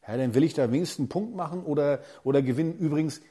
ja, 0.07 0.17
dann 0.17 0.37
will 0.37 0.45
ich 0.45 0.55
da 0.55 0.71
wenigstens 0.71 1.01
einen 1.01 1.09
Punkt 1.09 1.35
machen 1.35 1.65
oder, 1.65 1.99
oder 2.23 2.43
gewinnen. 2.43 2.79
Übrigens, 2.79 3.23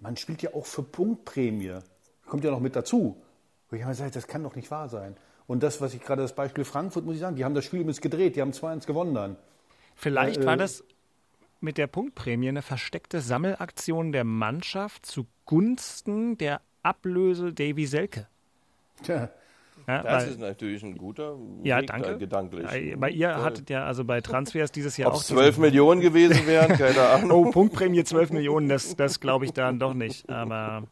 man 0.00 0.16
spielt 0.16 0.42
ja 0.42 0.54
auch 0.54 0.66
für 0.66 0.82
Punktprämie. 0.82 1.78
Kommt 2.26 2.42
ja 2.42 2.50
noch 2.50 2.58
mit 2.58 2.74
dazu. 2.74 3.22
Wo 3.70 3.76
ich 3.76 3.82
habe 3.82 3.92
gesagt, 3.92 4.16
das 4.16 4.26
kann 4.26 4.42
doch 4.42 4.56
nicht 4.56 4.72
wahr 4.72 4.88
sein. 4.88 5.16
Und 5.46 5.62
das, 5.62 5.80
was 5.80 5.94
ich 5.94 6.00
gerade 6.00 6.22
das 6.22 6.34
Beispiel 6.34 6.64
Frankfurt, 6.64 7.04
muss 7.04 7.14
ich 7.14 7.20
sagen, 7.20 7.36
die 7.36 7.44
haben 7.44 7.54
das 7.54 7.64
Spiel 7.64 7.80
übrigens 7.80 8.00
gedreht, 8.00 8.36
die 8.36 8.40
haben 8.40 8.52
2-1 8.52 8.86
gewonnen 8.86 9.14
dann. 9.14 9.36
Vielleicht 9.94 10.40
äh, 10.40 10.46
war 10.46 10.56
das 10.56 10.84
mit 11.60 11.78
der 11.78 11.86
Punktprämie 11.86 12.48
eine 12.48 12.62
versteckte 12.62 13.20
Sammelaktion 13.20 14.12
der 14.12 14.24
Mannschaft 14.24 15.06
zugunsten 15.06 16.36
der 16.38 16.60
Ablöse 16.82 17.52
Davy 17.52 17.86
Selke. 17.86 18.28
Tja. 19.02 19.30
Ja, 19.86 20.02
das 20.02 20.24
weil, 20.24 20.30
ist 20.30 20.40
natürlich 20.40 20.82
ein 20.82 20.96
guter 20.96 21.36
ja, 21.62 21.80
Weg 21.80 21.88
danke. 21.88 22.16
gedanklich. 22.16 22.96
Bei 22.96 23.10
ihr 23.10 23.42
hattet 23.42 23.68
ja 23.68 23.84
also 23.84 24.04
bei 24.04 24.20
Transfers 24.22 24.72
dieses 24.72 24.96
Jahr 24.96 25.10
auch. 25.10 25.16
Ob 25.16 25.22
12 25.22 25.58
Millionen 25.58 26.00
gewesen 26.00 26.46
wären, 26.46 26.76
keine 26.78 27.02
Ahnung. 27.08 27.48
oh, 27.48 27.50
Punktprämie 27.50 28.02
12 28.02 28.30
Millionen, 28.30 28.68
das, 28.68 28.96
das 28.96 29.20
glaube 29.20 29.44
ich 29.44 29.52
dann 29.52 29.78
doch 29.78 29.92
nicht. 29.92 30.30
Aber 30.30 30.84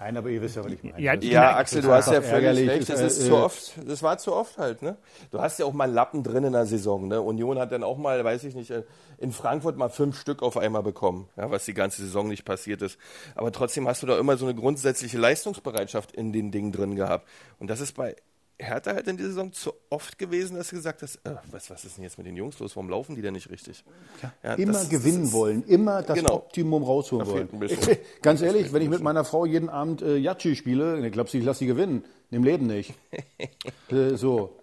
Nein, 0.00 0.16
aber 0.16 0.30
ihr 0.30 0.40
wisst 0.40 0.54
ja, 0.54 0.64
was 0.64 0.72
ich 0.72 0.82
meine. 0.82 1.00
Ja, 1.00 1.14
ja 1.14 1.56
Axel, 1.56 1.82
du 1.82 1.90
hast 1.90 2.10
ja 2.10 2.22
völlig 2.22 2.68
recht. 2.68 2.88
Das, 2.88 3.00
ist 3.00 3.20
äh, 3.20 3.28
zu 3.28 3.36
oft, 3.36 3.72
das 3.84 4.02
war 4.02 4.16
zu 4.18 4.32
oft 4.32 4.56
halt. 4.56 4.80
Ne? 4.80 4.96
Du 5.32 5.40
hast 5.40 5.58
ja 5.58 5.66
auch 5.66 5.72
mal 5.72 5.90
Lappen 5.90 6.22
drin 6.22 6.44
in 6.44 6.52
der 6.52 6.66
Saison. 6.66 7.08
Ne? 7.08 7.20
Union 7.20 7.58
hat 7.58 7.72
dann 7.72 7.82
auch 7.82 7.98
mal, 7.98 8.22
weiß 8.22 8.44
ich 8.44 8.54
nicht, 8.54 8.70
äh, 8.70 8.84
in 9.18 9.32
Frankfurt 9.32 9.76
mal 9.76 9.88
fünf 9.88 10.18
Stück 10.18 10.42
auf 10.42 10.56
einmal 10.56 10.84
bekommen, 10.84 11.28
ja, 11.36 11.50
was 11.50 11.64
die 11.64 11.74
ganze 11.74 12.02
Saison 12.02 12.28
nicht 12.28 12.44
passiert 12.44 12.80
ist. 12.82 12.96
Aber 13.34 13.50
trotzdem 13.50 13.88
hast 13.88 14.02
du 14.04 14.06
da 14.06 14.18
immer 14.18 14.36
so 14.36 14.46
eine 14.46 14.54
grundsätzliche 14.54 15.18
Leistungsbereitschaft 15.18 16.12
in 16.12 16.32
den 16.32 16.52
Dingen 16.52 16.70
drin 16.70 16.94
gehabt. 16.94 17.26
Und 17.58 17.68
das 17.68 17.80
ist 17.80 17.96
bei 17.96 18.14
Hertha 18.60 18.92
halt 18.94 19.06
in 19.06 19.16
dieser 19.16 19.30
Saison 19.30 19.52
zu 19.52 19.72
oft 19.88 20.18
gewesen, 20.18 20.56
dass 20.56 20.68
du 20.68 20.76
gesagt 20.76 21.02
hast, 21.02 21.16
äh, 21.24 21.36
was, 21.50 21.70
was 21.70 21.84
ist 21.84 21.96
denn 21.96 22.04
jetzt 22.04 22.18
mit 22.18 22.26
den 22.26 22.36
Jungs 22.36 22.58
los? 22.58 22.74
Warum 22.74 22.90
laufen 22.90 23.14
die 23.14 23.22
denn 23.22 23.34
nicht 23.34 23.50
richtig? 23.50 23.84
Ja, 24.22 24.32
ja, 24.42 24.54
immer 24.54 24.72
das, 24.72 24.88
gewinnen 24.88 25.20
das 25.20 25.28
ist, 25.28 25.32
wollen, 25.32 25.64
immer 25.64 26.02
das 26.02 26.16
genau, 26.16 26.34
Optimum 26.34 26.82
rausholen 26.82 27.26
wollen. 27.26 27.48
Ganz 28.22 28.42
ehrlich, 28.42 28.72
wenn 28.72 28.82
ich 28.82 28.88
mit 28.88 29.02
meiner 29.02 29.24
Frau 29.24 29.46
jeden 29.46 29.68
Abend 29.68 30.02
äh, 30.02 30.16
Yachi 30.16 30.56
spiele, 30.56 31.06
ich 31.06 31.12
glaube, 31.12 31.30
ich 31.32 31.44
lasse 31.44 31.60
sie 31.60 31.66
gewinnen. 31.66 32.04
Im 32.30 32.42
Leben 32.44 32.66
nicht. 32.66 32.94
äh, 33.90 34.16
so. 34.16 34.58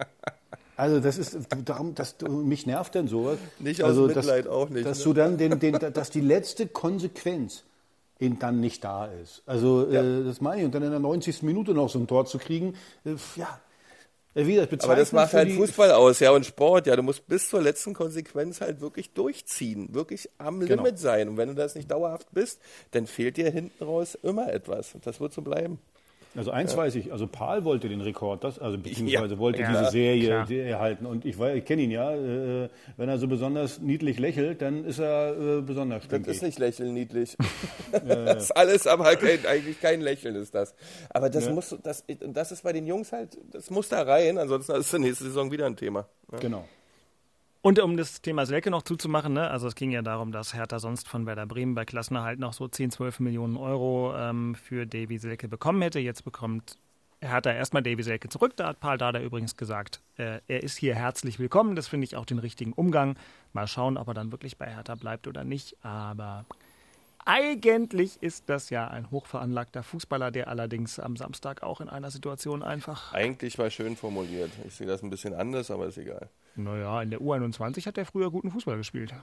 Also 0.78 1.00
das 1.00 1.18
ist 1.18 1.38
darum, 1.64 1.96
dass 1.96 2.18
du, 2.18 2.28
mich 2.30 2.66
nervt 2.66 2.96
denn 2.96 3.08
sowas. 3.08 3.38
Nicht 3.60 3.82
aus 3.82 3.90
also, 3.90 4.08
Mitleid 4.08 4.46
dass, 4.46 4.52
auch 4.52 4.70
nicht. 4.70 4.86
Dass 4.86 5.00
ne? 5.00 5.04
du 5.06 5.14
dann 5.14 5.38
den, 5.38 5.60
den, 5.60 5.80
dass 5.94 6.10
die 6.10 6.22
letzte 6.22 6.68
Konsequenz 6.68 7.64
dann 8.20 8.60
nicht 8.60 8.84
da 8.84 9.06
ist. 9.06 9.42
Also 9.46 9.88
ja. 9.90 10.02
äh, 10.02 10.24
das 10.24 10.42
meine 10.42 10.62
ich. 10.62 10.66
Und 10.66 10.76
dann 10.76 10.84
in 10.84 10.92
der 10.92 11.00
90. 11.00 11.44
Minute 11.44 11.74
noch 11.74 11.90
so 11.90 12.00
ein 12.00 12.08
Tor 12.08 12.26
zu 12.26 12.38
kriegen, 12.38 12.76
äh, 13.06 13.16
ja, 13.36 13.60
wie 14.36 14.58
das 14.58 14.84
Aber 14.84 14.95
das 14.98 15.13
macht 15.13 15.34
halt 15.34 15.52
Fußball 15.52 15.91
aus, 15.91 16.19
ja, 16.19 16.32
und 16.32 16.45
Sport, 16.45 16.88
ja. 16.88 16.95
Du 16.95 17.04
musst 17.04 17.26
bis 17.28 17.50
zur 17.50 17.62
letzten 17.62 17.93
Konsequenz 17.93 18.60
halt 18.60 18.82
wirklich 18.82 19.13
durchziehen, 19.13 19.93
wirklich 19.93 20.30
am 20.38 20.60
genau. 20.60 20.84
Limit 20.84 21.00
sein. 21.00 21.30
Und 21.30 21.38
wenn 21.38 21.48
du 21.48 21.56
das 21.56 21.76
nicht 21.76 21.89
dauerhaft 21.89 22.28
bist, 22.34 22.60
dann 22.91 23.08
fehlt 23.08 23.38
dir 23.38 23.50
hinten 23.50 23.84
raus 23.84 24.17
immer 24.21 24.52
etwas. 24.52 24.93
Und 24.93 25.08
das 25.08 25.21
wird 25.21 25.34
so 25.34 25.41
bleiben. 25.41 25.80
Also 26.36 26.52
eins 26.52 26.74
ja. 26.74 26.78
weiß 26.78 26.95
ich, 26.95 27.12
also 27.12 27.28
Paul 27.28 27.63
wollte 27.63 27.88
den 27.88 28.02
Rekord, 28.02 28.43
das, 28.43 28.60
also 28.60 28.78
beziehungsweise 28.78 29.36
ja. 29.36 29.39
wollte 29.39 29.62
ja, 29.62 29.69
diese 29.71 29.91
Serie, 29.91 30.63
erhalten. 30.63 31.06
Und 31.06 31.26
ich, 31.26 31.39
ich 31.39 31.65
kenne 31.65 31.84
ihn 31.84 31.91
ja, 31.91 32.13
äh, 32.13 32.69
wenn 32.98 33.10
er 33.10 33.17
so 33.17 33.28
besonders 33.28 33.80
niedlich 33.80 34.19
lächelt, 34.19 34.62
dann 34.62 34.86
ist 34.86 35.00
er 35.00 35.60
äh, 35.60 35.62
besonders 35.62 36.04
stinkig. 36.04 36.28
Das 36.28 36.36
ist 36.38 36.43
nicht 36.43 36.60
lächeln 36.60 36.93
niedlich. 36.93 37.38
das 37.91 38.43
ist 38.43 38.52
alles, 38.52 38.88
aber 38.88 39.15
kein, 39.15 39.45
eigentlich 39.45 39.80
kein 39.80 40.02
Lächeln 40.02 40.36
ist 40.36 40.54
das. 40.54 40.76
Aber 41.10 41.30
das 41.30 41.50
muss, 41.50 41.76
das, 41.84 42.04
das 42.19 42.52
ist 42.52 42.63
bei 42.63 42.74
den 42.74 42.86
Jungs 42.86 43.12
halt, 43.12 43.38
das 43.52 43.69
muss 43.69 43.89
da 43.89 44.02
rein, 44.02 44.38
ansonsten 44.38 44.74
ist 44.74 44.93
es 44.93 45.00
nächste 45.00 45.24
Saison 45.26 45.52
wieder 45.52 45.65
ein 45.65 45.76
Thema. 45.76 46.08
Genau. 46.41 46.65
Und 47.65 47.80
um 47.80 47.97
das 47.97 48.21
Thema 48.21 48.45
Selke 48.45 48.69
noch 48.69 48.84
zuzumachen, 48.84 49.34
ne, 49.34 49.49
also 49.49 49.67
es 49.67 49.73
ging 49.73 49.89
ja 49.89 50.04
darum, 50.04 50.32
dass 50.32 50.54
Hertha 50.54 50.78
sonst 50.78 51.08
von 51.08 51.25
Werder 51.25 51.47
Bremen 51.47 51.73
bei 51.73 51.84
Klassenerhalt 51.84 52.38
noch 52.38 52.54
so 52.54 52.67
10, 52.67 52.91
12 52.91 53.21
Millionen 53.21 53.58
Euro 53.58 54.13
ähm, 54.15 54.54
für 54.54 54.86
Davy 54.86 55.17
Selke 55.17 55.47
bekommen 55.47 55.82
hätte. 55.82 55.97
Jetzt 55.97 56.23
bekommt 56.23 56.78
Er 57.21 57.41
da 57.41 57.51
erstmal 57.51 57.82
Davy 57.82 58.04
Selke 58.04 58.30
zurück. 58.30 58.54
Da 58.56 58.67
hat 58.67 58.80
Paul 58.80 58.99
Dada 58.99 59.19
übrigens 59.19 59.58
gesagt, 59.58 60.01
äh, 60.17 60.41
er 60.47 60.62
ist 60.62 60.78
hier 60.78 60.93
herzlich 60.93 61.39
willkommen. 61.39 61.75
Das 61.75 61.88
finde 61.88 62.06
ich 62.06 62.15
auch 62.15 62.25
den 62.25 62.38
richtigen 62.38 62.71
Umgang. 62.71 63.15
Mal 63.51 63.65
schauen, 63.65 63.97
ob 63.97 64.10
er 64.10 64.13
dann 64.13 64.32
wirklich 64.32 64.60
bei 64.60 64.67
Hertha 64.67 64.93
bleibt 64.93 65.28
oder 65.28 65.43
nicht. 65.43 65.75
Aber 65.84 66.45
eigentlich 67.26 68.22
ist 68.22 68.46
das 68.48 68.70
ja 68.70 68.88
ein 68.88 69.12
hochveranlagter 69.12 69.84
Fußballer, 69.84 70.32
der 70.32 70.48
allerdings 70.48 71.00
am 71.00 71.18
Samstag 71.18 71.64
auch 71.64 71.82
in 71.82 71.90
einer 71.90 72.12
Situation 72.12 72.64
einfach. 72.64 73.14
Eigentlich 73.14 73.58
war 73.58 73.70
schön 73.70 73.96
formuliert. 73.96 74.52
Ich 74.68 74.76
sehe 74.76 74.88
das 74.88 75.04
ein 75.04 75.10
bisschen 75.10 75.34
anders, 75.34 75.72
aber 75.72 75.88
ist 75.88 75.98
egal. 75.98 76.30
Naja, 76.56 77.02
in 77.02 77.10
der 77.10 77.20
U21 77.20 77.86
hat 77.86 77.98
er 77.98 78.06
früher 78.06 78.32
guten 78.32 78.52
Fußball 78.52 78.78
gespielt. 78.78 79.14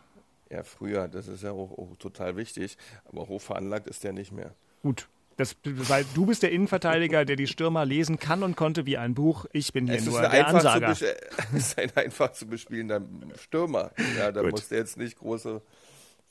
Ja, 0.50 0.64
früher, 0.64 1.08
das 1.08 1.28
ist 1.28 1.42
ja 1.42 1.52
auch, 1.52 1.78
auch 1.78 1.96
total 1.98 2.36
wichtig. 2.36 2.76
Aber 3.06 3.28
hochveranlagt 3.28 3.86
ist 3.86 4.04
der 4.04 4.12
nicht 4.12 4.32
mehr. 4.32 4.54
Gut, 4.82 5.08
das, 5.36 5.56
weil 5.64 6.04
du 6.14 6.26
bist 6.26 6.42
der 6.42 6.52
Innenverteidiger, 6.52 7.24
der 7.24 7.36
die 7.36 7.46
Stürmer 7.46 7.84
lesen 7.84 8.18
kann 8.18 8.42
und 8.42 8.56
konnte 8.56 8.84
wie 8.84 8.98
ein 8.98 9.14
Buch. 9.14 9.46
Ich 9.52 9.72
bin 9.72 9.86
hier 9.86 9.96
es 9.96 10.04
nur 10.04 10.20
der 10.20 10.30
einfach 10.30 10.56
Ansager. 10.56 10.94
Zu 10.94 11.06
es 11.54 11.68
ist 11.68 11.78
ein 11.78 11.90
einfach 11.96 12.32
zu 12.32 12.46
bespielender 12.46 13.00
Stürmer. 13.36 13.92
Ja, 14.18 14.30
da 14.30 14.42
Gut. 14.42 14.52
muss 14.52 14.68
der 14.68 14.78
jetzt 14.78 14.98
nicht 14.98 15.18
große, 15.18 15.62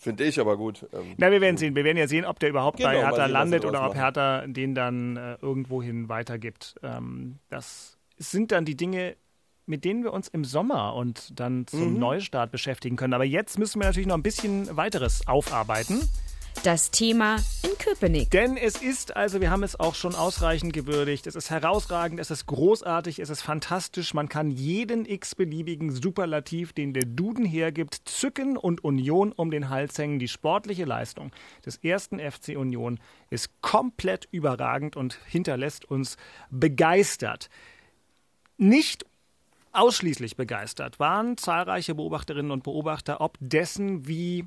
finde 0.02 0.24
ich, 0.26 0.40
aber 0.40 0.58
gut. 0.58 0.86
Ähm, 0.94 1.14
Na, 1.18 1.32
wir 1.32 1.40
werden 1.42 1.58
sehen. 1.58 1.76
Wir 1.76 1.84
werden 1.84 1.98
ja 1.98 2.08
sehen, 2.08 2.26
ob 2.26 2.40
der 2.40 2.50
überhaupt 2.50 2.78
Genau, 2.78 2.90
bei 2.90 2.98
Hertha 3.02 3.26
landet 3.28 3.64
oder 3.66 3.86
ob. 3.88 3.96
Hertha 3.96 4.46
den 4.48 4.76
dann 4.76 5.16
äh, 5.18 5.36
irgendwohin 5.42 6.10
weitergibt. 6.10 6.76
Ähm, 6.84 7.38
das 7.50 7.98
sind 8.18 8.52
dann 8.52 8.66
die 8.66 8.76
Dinge, 8.76 9.16
mit 9.66 9.86
denen 9.86 10.04
wir 10.04 10.12
uns 10.12 10.28
im 10.28 10.44
Sommer 10.44 10.96
und 10.96 11.40
dann 11.40 11.66
zum 11.68 11.94
Mhm. 11.94 12.00
Neustart 12.00 12.52
beschäftigen 12.52 12.96
können. 12.98 13.14
Aber 13.14 13.24
jetzt 13.26 13.58
müssen 13.60 13.80
wir 13.80 13.86
natürlich 13.86 14.08
noch 14.08 14.16
ein 14.18 14.24
bisschen 14.24 14.76
weiteres 14.76 15.28
aufarbeiten. 15.28 16.02
Das 16.64 16.92
Thema 16.92 17.38
in 17.64 17.76
Köpenick. 17.80 18.30
Denn 18.30 18.56
es 18.56 18.80
ist, 18.80 19.16
also 19.16 19.42
wir 19.42 19.50
haben 19.50 19.64
es 19.64 19.80
auch 19.80 19.96
schon 19.96 20.14
ausreichend 20.14 20.74
gewürdigt, 20.74 21.26
es 21.26 21.34
ist 21.34 21.50
herausragend, 21.50 22.20
es 22.20 22.30
ist 22.30 22.46
großartig, 22.46 23.18
es 23.18 23.32
ist 23.32 23.42
fantastisch. 23.42 24.14
Man 24.14 24.30
kann 24.30 24.52
jeden 24.52 25.08
x-beliebigen 25.08 25.90
Superlativ, 25.90 26.74
den 26.74 26.94
der 26.94 27.06
Duden 27.06 27.46
hergibt, 27.46 27.96
zücken 28.06 28.58
und 28.58 28.84
Union 28.84 29.32
um 29.32 29.50
den 29.50 29.70
Hals 29.70 29.98
hängen. 29.98 30.20
Die 30.20 30.28
sportliche 30.28 30.86
Leistung 30.86 31.32
des 31.66 31.78
ersten 31.78 32.20
FC 32.20 32.50
Union 32.50 33.00
ist 33.32 33.50
komplett 33.62 34.28
überragend 34.30 34.96
und 34.96 35.18
hinterlässt 35.26 35.86
uns 35.86 36.16
begeistert. 36.52 37.50
Nicht 38.58 39.08
ausschließlich 39.72 40.36
begeistert 40.36 41.00
waren 41.00 41.38
zahlreiche 41.38 41.96
Beobachterinnen 41.96 42.52
und 42.52 42.62
Beobachter 42.62 43.20
ob 43.20 43.38
dessen, 43.40 44.08
wie 44.08 44.46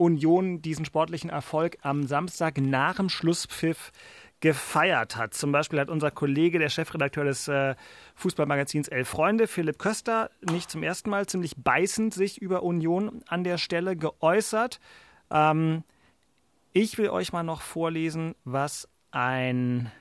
Union 0.00 0.62
diesen 0.62 0.86
sportlichen 0.86 1.28
Erfolg 1.28 1.76
am 1.82 2.06
Samstag 2.06 2.58
nach 2.58 2.96
dem 2.96 3.10
Schlusspfiff 3.10 3.92
gefeiert 4.40 5.16
hat. 5.16 5.34
Zum 5.34 5.52
Beispiel 5.52 5.78
hat 5.78 5.90
unser 5.90 6.10
Kollege, 6.10 6.58
der 6.58 6.70
Chefredakteur 6.70 7.24
des 7.24 7.46
äh, 7.48 7.74
Fußballmagazins 8.14 8.88
Elf 8.88 9.08
Freunde, 9.08 9.46
Philipp 9.46 9.78
Köster, 9.78 10.30
nicht 10.40 10.70
zum 10.70 10.82
ersten 10.82 11.10
Mal 11.10 11.26
ziemlich 11.26 11.54
beißend 11.58 12.14
sich 12.14 12.40
über 12.40 12.62
Union 12.62 13.22
an 13.28 13.44
der 13.44 13.58
Stelle 13.58 13.94
geäußert. 13.94 14.80
Ähm, 15.30 15.84
ich 16.72 16.96
will 16.96 17.10
euch 17.10 17.34
mal 17.34 17.42
noch 17.42 17.60
vorlesen, 17.60 18.34
was 18.44 18.88
ein 19.10 19.92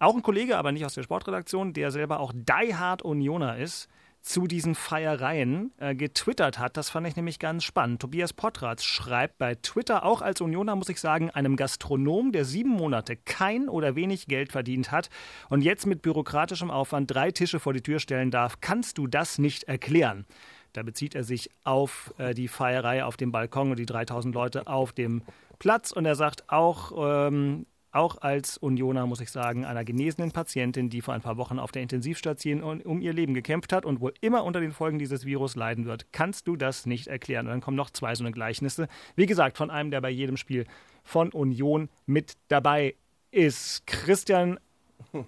auch 0.00 0.14
ein 0.14 0.22
Kollege, 0.22 0.58
aber 0.58 0.72
nicht 0.72 0.84
aus 0.84 0.94
der 0.94 1.04
Sportredaktion, 1.04 1.72
der 1.72 1.92
selber 1.92 2.20
auch 2.20 2.32
Die 2.34 2.74
Hard 2.74 3.02
Unioner 3.02 3.56
ist, 3.56 3.88
zu 4.22 4.46
diesen 4.46 4.74
Feiereien 4.74 5.72
äh, 5.78 5.94
getwittert 5.94 6.58
hat. 6.58 6.76
Das 6.76 6.90
fand 6.90 7.06
ich 7.08 7.16
nämlich 7.16 7.38
ganz 7.38 7.64
spannend. 7.64 8.00
Tobias 8.00 8.32
Potratz 8.32 8.84
schreibt 8.84 9.38
bei 9.38 9.56
Twitter, 9.56 10.04
auch 10.04 10.22
als 10.22 10.40
Unioner 10.40 10.76
muss 10.76 10.88
ich 10.88 11.00
sagen, 11.00 11.30
einem 11.30 11.56
Gastronom, 11.56 12.32
der 12.32 12.44
sieben 12.44 12.70
Monate 12.70 13.16
kein 13.16 13.68
oder 13.68 13.96
wenig 13.96 14.26
Geld 14.26 14.52
verdient 14.52 14.92
hat 14.92 15.10
und 15.48 15.62
jetzt 15.62 15.86
mit 15.86 16.02
bürokratischem 16.02 16.70
Aufwand 16.70 17.10
drei 17.10 17.32
Tische 17.32 17.58
vor 17.58 17.72
die 17.72 17.82
Tür 17.82 17.98
stellen 17.98 18.30
darf, 18.30 18.60
kannst 18.60 18.96
du 18.98 19.06
das 19.06 19.38
nicht 19.38 19.64
erklären. 19.64 20.24
Da 20.72 20.82
bezieht 20.82 21.14
er 21.14 21.24
sich 21.24 21.50
auf 21.64 22.14
äh, 22.18 22.32
die 22.32 22.48
Feierei 22.48 23.04
auf 23.04 23.16
dem 23.16 23.32
Balkon 23.32 23.70
und 23.70 23.78
die 23.78 23.86
3000 23.86 24.34
Leute 24.34 24.66
auf 24.66 24.92
dem 24.92 25.22
Platz. 25.58 25.92
Und 25.92 26.06
er 26.06 26.14
sagt 26.14 26.48
auch, 26.48 26.92
ähm, 27.28 27.66
auch 27.92 28.20
als 28.22 28.56
Unioner, 28.56 29.06
muss 29.06 29.20
ich 29.20 29.30
sagen, 29.30 29.64
einer 29.64 29.84
genesenen 29.84 30.32
Patientin, 30.32 30.88
die 30.88 31.02
vor 31.02 31.14
ein 31.14 31.20
paar 31.20 31.36
Wochen 31.36 31.58
auf 31.58 31.72
der 31.72 31.82
Intensivstation 31.82 32.62
um- 32.82 33.00
ihr 33.00 33.12
Leben 33.12 33.34
gekämpft 33.34 33.72
hat 33.72 33.84
und 33.84 34.00
wohl 34.00 34.14
immer 34.20 34.44
unter 34.44 34.60
den 34.60 34.72
Folgen 34.72 34.98
dieses 34.98 35.26
Virus 35.26 35.56
leiden 35.56 35.84
wird, 35.84 36.06
kannst 36.12 36.48
du 36.48 36.56
das 36.56 36.86
nicht 36.86 37.08
erklären. 37.08 37.46
Und 37.46 37.52
dann 37.52 37.60
kommen 37.60 37.76
noch 37.76 37.90
zwei 37.90 38.14
so 38.14 38.24
eine 38.24 38.32
Gleichnisse. 38.32 38.88
Wie 39.14 39.26
gesagt, 39.26 39.58
von 39.58 39.70
einem, 39.70 39.90
der 39.90 40.00
bei 40.00 40.10
jedem 40.10 40.36
Spiel 40.36 40.66
von 41.04 41.30
Union 41.30 41.88
mit 42.06 42.36
dabei 42.48 42.94
ist. 43.30 43.86
Christian, 43.86 44.58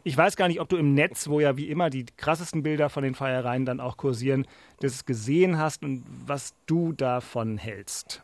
ich 0.02 0.16
weiß 0.16 0.36
gar 0.36 0.48
nicht, 0.48 0.60
ob 0.60 0.68
du 0.68 0.76
im 0.76 0.94
Netz, 0.94 1.28
wo 1.28 1.40
ja 1.40 1.56
wie 1.56 1.68
immer 1.68 1.90
die 1.90 2.06
krassesten 2.16 2.62
Bilder 2.62 2.88
von 2.88 3.02
den 3.02 3.14
Feiereien 3.14 3.66
dann 3.66 3.80
auch 3.80 3.96
kursieren, 3.96 4.46
das 4.80 5.04
gesehen 5.04 5.58
hast 5.58 5.82
und 5.82 6.04
was 6.26 6.54
du 6.66 6.92
davon 6.92 7.58
hältst. 7.58 8.22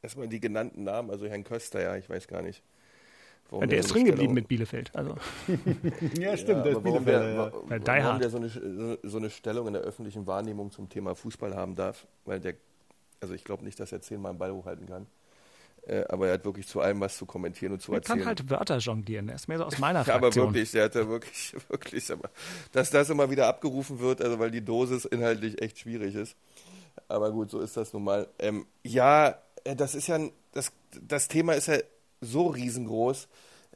Erstmal 0.00 0.26
die 0.26 0.40
genannten 0.40 0.82
Namen, 0.82 1.10
also 1.10 1.26
Herrn 1.26 1.44
Köster, 1.44 1.80
ja, 1.80 1.96
ich 1.96 2.10
weiß 2.10 2.26
gar 2.26 2.42
nicht. 2.42 2.62
Warum 3.52 3.62
Ja, 3.62 3.66
der 3.68 3.82
so 3.82 3.86
ist 3.86 3.94
drin 3.94 4.04
geblieben 4.06 4.16
Stellung- 4.18 4.34
mit 4.34 4.48
Bielefeld. 4.48 4.90
Also. 4.96 5.14
Ja, 6.18 6.36
stimmt, 6.36 6.64
der 6.64 6.72
ist 6.72 6.76
aber 6.78 6.84
warum 6.90 7.04
der, 7.04 7.22
ja. 7.28 7.38
wa- 7.52 7.78
Die 7.78 7.86
warum 7.86 8.18
der 8.20 8.30
so 8.30 8.36
eine, 8.38 8.98
so 9.02 9.18
eine 9.18 9.30
Stellung 9.30 9.66
in 9.68 9.72
der 9.74 9.82
öffentlichen 9.82 10.26
Wahrnehmung 10.26 10.70
zum 10.70 10.88
Thema 10.88 11.14
Fußball 11.14 11.54
haben 11.54 11.74
darf, 11.76 12.06
weil 12.24 12.40
der, 12.40 12.54
also 13.20 13.34
ich 13.34 13.44
glaube 13.44 13.64
nicht, 13.64 13.78
dass 13.78 13.92
er 13.92 14.00
zehnmal 14.00 14.30
einen 14.30 14.38
Ball 14.38 14.52
hochhalten 14.52 14.86
kann. 14.86 15.06
Äh, 15.84 16.04
aber 16.08 16.28
er 16.28 16.34
hat 16.34 16.44
wirklich 16.44 16.68
zu 16.68 16.80
allem 16.80 17.00
was 17.00 17.16
zu 17.16 17.26
kommentieren 17.26 17.72
und 17.72 17.82
zu 17.82 17.90
Er 17.92 17.96
erzählen. 17.96 18.18
kann 18.20 18.26
halt 18.28 18.48
Wörter 18.50 18.76
jonglieren. 18.78 19.28
Er 19.28 19.34
ist 19.34 19.48
mehr 19.48 19.58
so 19.58 19.64
aus 19.64 19.78
meiner 19.78 20.02
Ja, 20.06 20.14
aber 20.14 20.26
Fraktion. 20.26 20.46
wirklich, 20.54 20.70
der 20.70 20.84
hat 20.84 20.94
ja 20.94 21.08
wirklich, 21.08 21.54
wirklich, 21.68 22.12
aber 22.12 22.30
dass 22.70 22.90
das 22.90 23.10
immer 23.10 23.30
wieder 23.30 23.48
abgerufen 23.48 23.98
wird, 23.98 24.22
also 24.22 24.38
weil 24.38 24.52
die 24.52 24.64
Dosis 24.64 25.04
inhaltlich 25.06 25.60
echt 25.60 25.78
schwierig 25.80 26.14
ist. 26.14 26.36
Aber 27.08 27.32
gut, 27.32 27.50
so 27.50 27.58
ist 27.60 27.76
das 27.76 27.92
nun 27.92 28.04
mal. 28.04 28.28
Ähm, 28.38 28.66
ja, 28.84 29.36
äh, 29.64 29.74
das 29.74 29.96
ist 29.96 30.06
ja, 30.06 30.16
ein- 30.16 30.30
das, 30.52 30.70
das 31.00 31.26
Thema 31.26 31.54
ist 31.54 31.66
ja 31.66 31.78
so 32.22 32.46
riesengroß, 32.46 33.28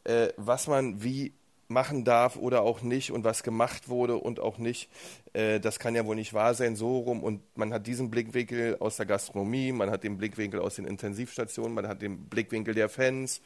äh, 0.05 0.29
was 0.37 0.67
man 0.67 1.03
wie 1.03 1.35
machen 1.69 2.05
darf 2.05 2.37
oder 2.37 2.63
auch 2.63 2.83
nicht 2.83 3.11
und 3.11 3.25
was 3.25 3.43
gemacht 3.43 3.89
wurde 3.89 4.17
und 4.17 4.41
auch 4.41 4.59
nicht. 4.59 4.89
Äh, 5.33 5.61
das 5.61 5.79
kann 5.79 5.95
ja 5.95 6.07
wohl 6.07 6.15
nicht 6.15 6.33
wahr 6.33 6.55
sein, 6.55 6.77
so 6.77 6.99
rum. 6.99 7.23
Und 7.23 7.43
man 7.57 7.73
hat 7.73 7.87
diesen 7.87 8.11
Blickwinkel 8.11 8.77
aus 8.79 8.97
der 8.97 9.07
Gastronomie, 9.07 9.73
man 9.73 9.91
hat 9.91 10.05
den 10.05 10.17
Blickwinkel 10.17 10.61
aus 10.61 10.77
den 10.77 10.85
Intensivstationen, 10.85 11.75
man 11.75 11.89
hat 11.89 12.03
den 12.03 12.29
Blickwinkel 12.29 12.75
der 12.75 12.89
Fans, 12.89 13.41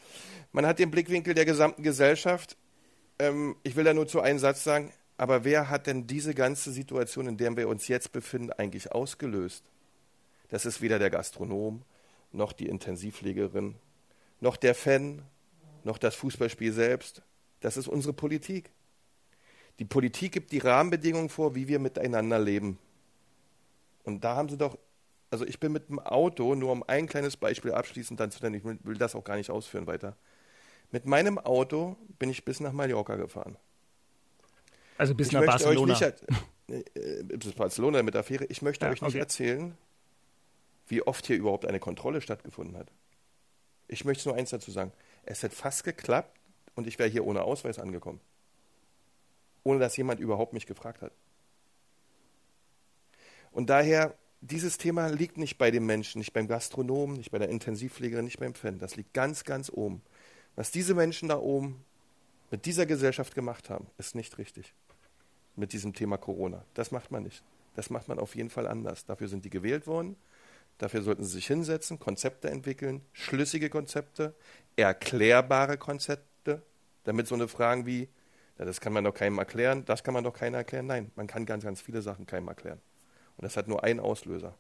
man 0.53 0.67
hat 0.67 0.79
den 0.79 0.91
Blickwinkel 0.91 1.35
der 1.35 1.45
gesamten 1.45 1.83
Gesellschaft. 1.83 2.57
Ähm, 3.19 3.57
ich 3.63 3.77
will 3.77 3.85
da 3.85 3.95
nur 3.95 4.07
zu 4.07 4.21
einem 4.21 4.39
Satz 4.39 4.65
sagen, 4.65 4.93
aber 5.17 5.45
wer 5.45 5.69
hat 5.69 5.87
denn 5.87 6.07
diese 6.07 6.35
ganze 6.35 6.73
Situation, 6.73 7.27
in 7.27 7.37
der 7.37 7.57
wir 7.57 7.69
uns 7.69 7.89
jetzt 7.89 8.13
befinden, 8.13 8.53
eigentlich 8.53 8.93
ausgelöst? 8.93 9.65
Das 10.49 10.67
ist 10.67 10.81
weder 10.81 10.99
der 10.99 11.11
Gastronom, 11.11 11.83
noch 12.33 12.53
die 12.53 12.67
Intensivpflegerin, 12.67 13.77
noch 14.41 14.57
der 14.57 14.75
Fan, 14.75 15.23
noch 15.85 15.99
das 15.99 16.15
Fußballspiel 16.17 16.73
selbst. 16.73 17.23
Das 17.61 17.77
ist 17.77 17.89
unsere 17.89 18.13
Politik. 18.15 18.71
Die 19.79 19.85
Politik 19.85 20.33
gibt 20.33 20.53
die 20.53 20.59
Rahmenbedingungen 20.59 21.29
vor, 21.29 21.55
wie 21.55 21.69
wir 21.69 21.79
miteinander 21.79 22.39
leben. 22.39 22.79
Und 24.05 24.25
da 24.25 24.37
haben 24.37 24.49
sie 24.49 24.57
doch, 24.59 24.79
also 25.31 25.47
ich 25.47 25.61
bin 25.61 25.73
mit 25.73 25.89
dem 25.89 25.99
Auto, 25.99 26.55
nur 26.55 26.73
um 26.73 26.83
ein 26.83 27.07
kleines 27.07 27.37
Beispiel 27.37 27.73
abschließend 27.73 28.19
dann 28.21 28.31
zu 28.31 28.43
nennen, 28.43 28.57
ich 28.57 28.65
will, 28.65 28.97
das 28.97 29.15
auch 29.15 29.25
gar 29.25 29.37
nicht 29.37 29.51
ausführen 29.51 29.87
weiter. 29.87 30.17
Mit 30.91 31.07
meinem 31.07 31.39
Auto 31.39 31.97
bin 32.19 32.31
ich 32.31 32.45
bis 32.45 32.61
nach 32.61 32.73
Mallorca 32.73 33.17
gefahren. 33.17 33.57
Also 34.99 35.15
bis 35.15 35.29
ich 35.29 35.33
nach 35.33 35.45
Barcelona. 35.45 35.95
Euch 35.95 36.01
nicht, 36.01 36.25
äh, 36.97 37.23
bis 37.25 37.53
Barcelona 37.55 38.03
mit 38.03 38.15
der 38.15 38.23
Fähre. 38.25 38.45
Ich 38.47 38.63
möchte 38.63 38.87
Ja, 38.87 38.93
euch 38.93 39.03
nicht 39.03 39.15
okay. 39.15 39.19
erzählen, 39.19 39.77
wie 40.89 41.03
oft 41.03 41.27
hier 41.27 41.37
überhaupt 41.37 41.67
eine 41.67 41.81
Kontrolle 41.81 42.21
stattgefunden 42.21 42.77
hat. 42.77 42.91
Ich 43.91 44.05
möchte 44.05 44.29
nur 44.29 44.39
eins 44.39 44.51
dazu 44.51 44.71
sagen. 44.71 44.93
Es 45.25 45.43
hat 45.43 45.53
fast 45.53 45.83
geklappt 45.83 46.39
und 46.77 46.87
ich 46.87 46.99
wäre 47.01 47.09
hier 47.09 47.27
ohne 47.27 47.43
Ausweis 47.43 47.81
angekommen. 47.81 48.21
Ohne 49.65 49.81
dass 49.81 49.97
jemand 49.97 50.21
überhaupt 50.21 50.53
mich 50.53 50.67
gefragt 50.67 51.03
hat. 51.03 51.13
Und 53.51 53.69
daher, 53.69 54.15
dieses 54.41 54.79
Thema 54.79 55.09
liegt 55.09 55.39
nicht 55.39 55.59
bei 55.59 55.73
dem 55.73 55.87
Menschen, 55.87 56.21
nicht 56.21 56.33
beim 56.33 56.47
Gastronomen, 56.47 57.17
nicht 57.17 57.33
bei 57.33 57.39
der 57.39 57.49
Intensivpflegerin, 57.49 58.25
nicht 58.25 58.39
beim 58.39 58.55
Fan. 58.55 58.79
Das 58.79 58.95
liegt 58.95 59.13
ganz, 59.13 59.43
ganz 59.43 59.71
oben. 59.71 60.03
Was 60.55 60.71
diese 60.71 60.95
Menschen 60.95 61.29
da 61.29 61.39
oben 61.39 61.85
mit 62.53 62.67
dieser 62.67 62.87
Gesellschaft 62.87 63.35
gemacht 63.35 63.71
haben, 63.71 63.89
ist 63.99 64.15
nicht 64.15 64.39
richtig. 64.39 64.73
Mit 65.57 65.73
diesem 65.73 65.95
Thema 65.95 66.17
Corona. 66.17 66.65
Das 66.75 66.93
macht 66.93 67.11
man 67.11 67.25
nicht. 67.25 67.43
Das 67.75 67.91
macht 67.91 68.07
man 68.07 68.21
auf 68.21 68.37
jeden 68.37 68.51
Fall 68.51 68.69
anders. 68.69 69.05
Dafür 69.05 69.27
sind 69.27 69.45
die 69.45 69.51
gewählt 69.51 69.89
worden. 69.89 70.15
Dafür 70.81 71.03
sollten 71.03 71.25
sie 71.25 71.33
sich 71.33 71.47
hinsetzen, 71.47 71.99
Konzepte 71.99 72.49
entwickeln, 72.49 73.03
schlüssige 73.13 73.69
Konzepte, 73.69 74.35
erklärbare 74.77 75.77
Konzepte, 75.77 76.63
damit 77.05 77.27
so 77.27 77.35
eine 77.35 77.49
Fragen 77.49 77.85
wie, 77.85 78.09
na, 78.57 78.65
das 78.65 78.81
kann 78.81 78.95
man 78.95 79.05
doch 79.05 79.13
keinem 79.13 79.37
erklären, 79.37 79.85
das 79.85 80.03
kann 80.03 80.15
man 80.15 80.25
doch 80.25 80.33
keiner 80.33 80.57
erklären. 80.57 80.87
Nein, 80.87 81.13
man 81.17 81.27
kann 81.27 81.45
ganz, 81.45 81.65
ganz 81.65 81.83
viele 81.83 82.01
Sachen 82.01 82.25
keinem 82.25 82.49
erklären. 82.49 82.81
Und 83.37 83.45
das 83.45 83.59
hat 83.59 83.69
nur 83.69 83.85
einen 83.85 84.01
Auslöser. 84.01 84.57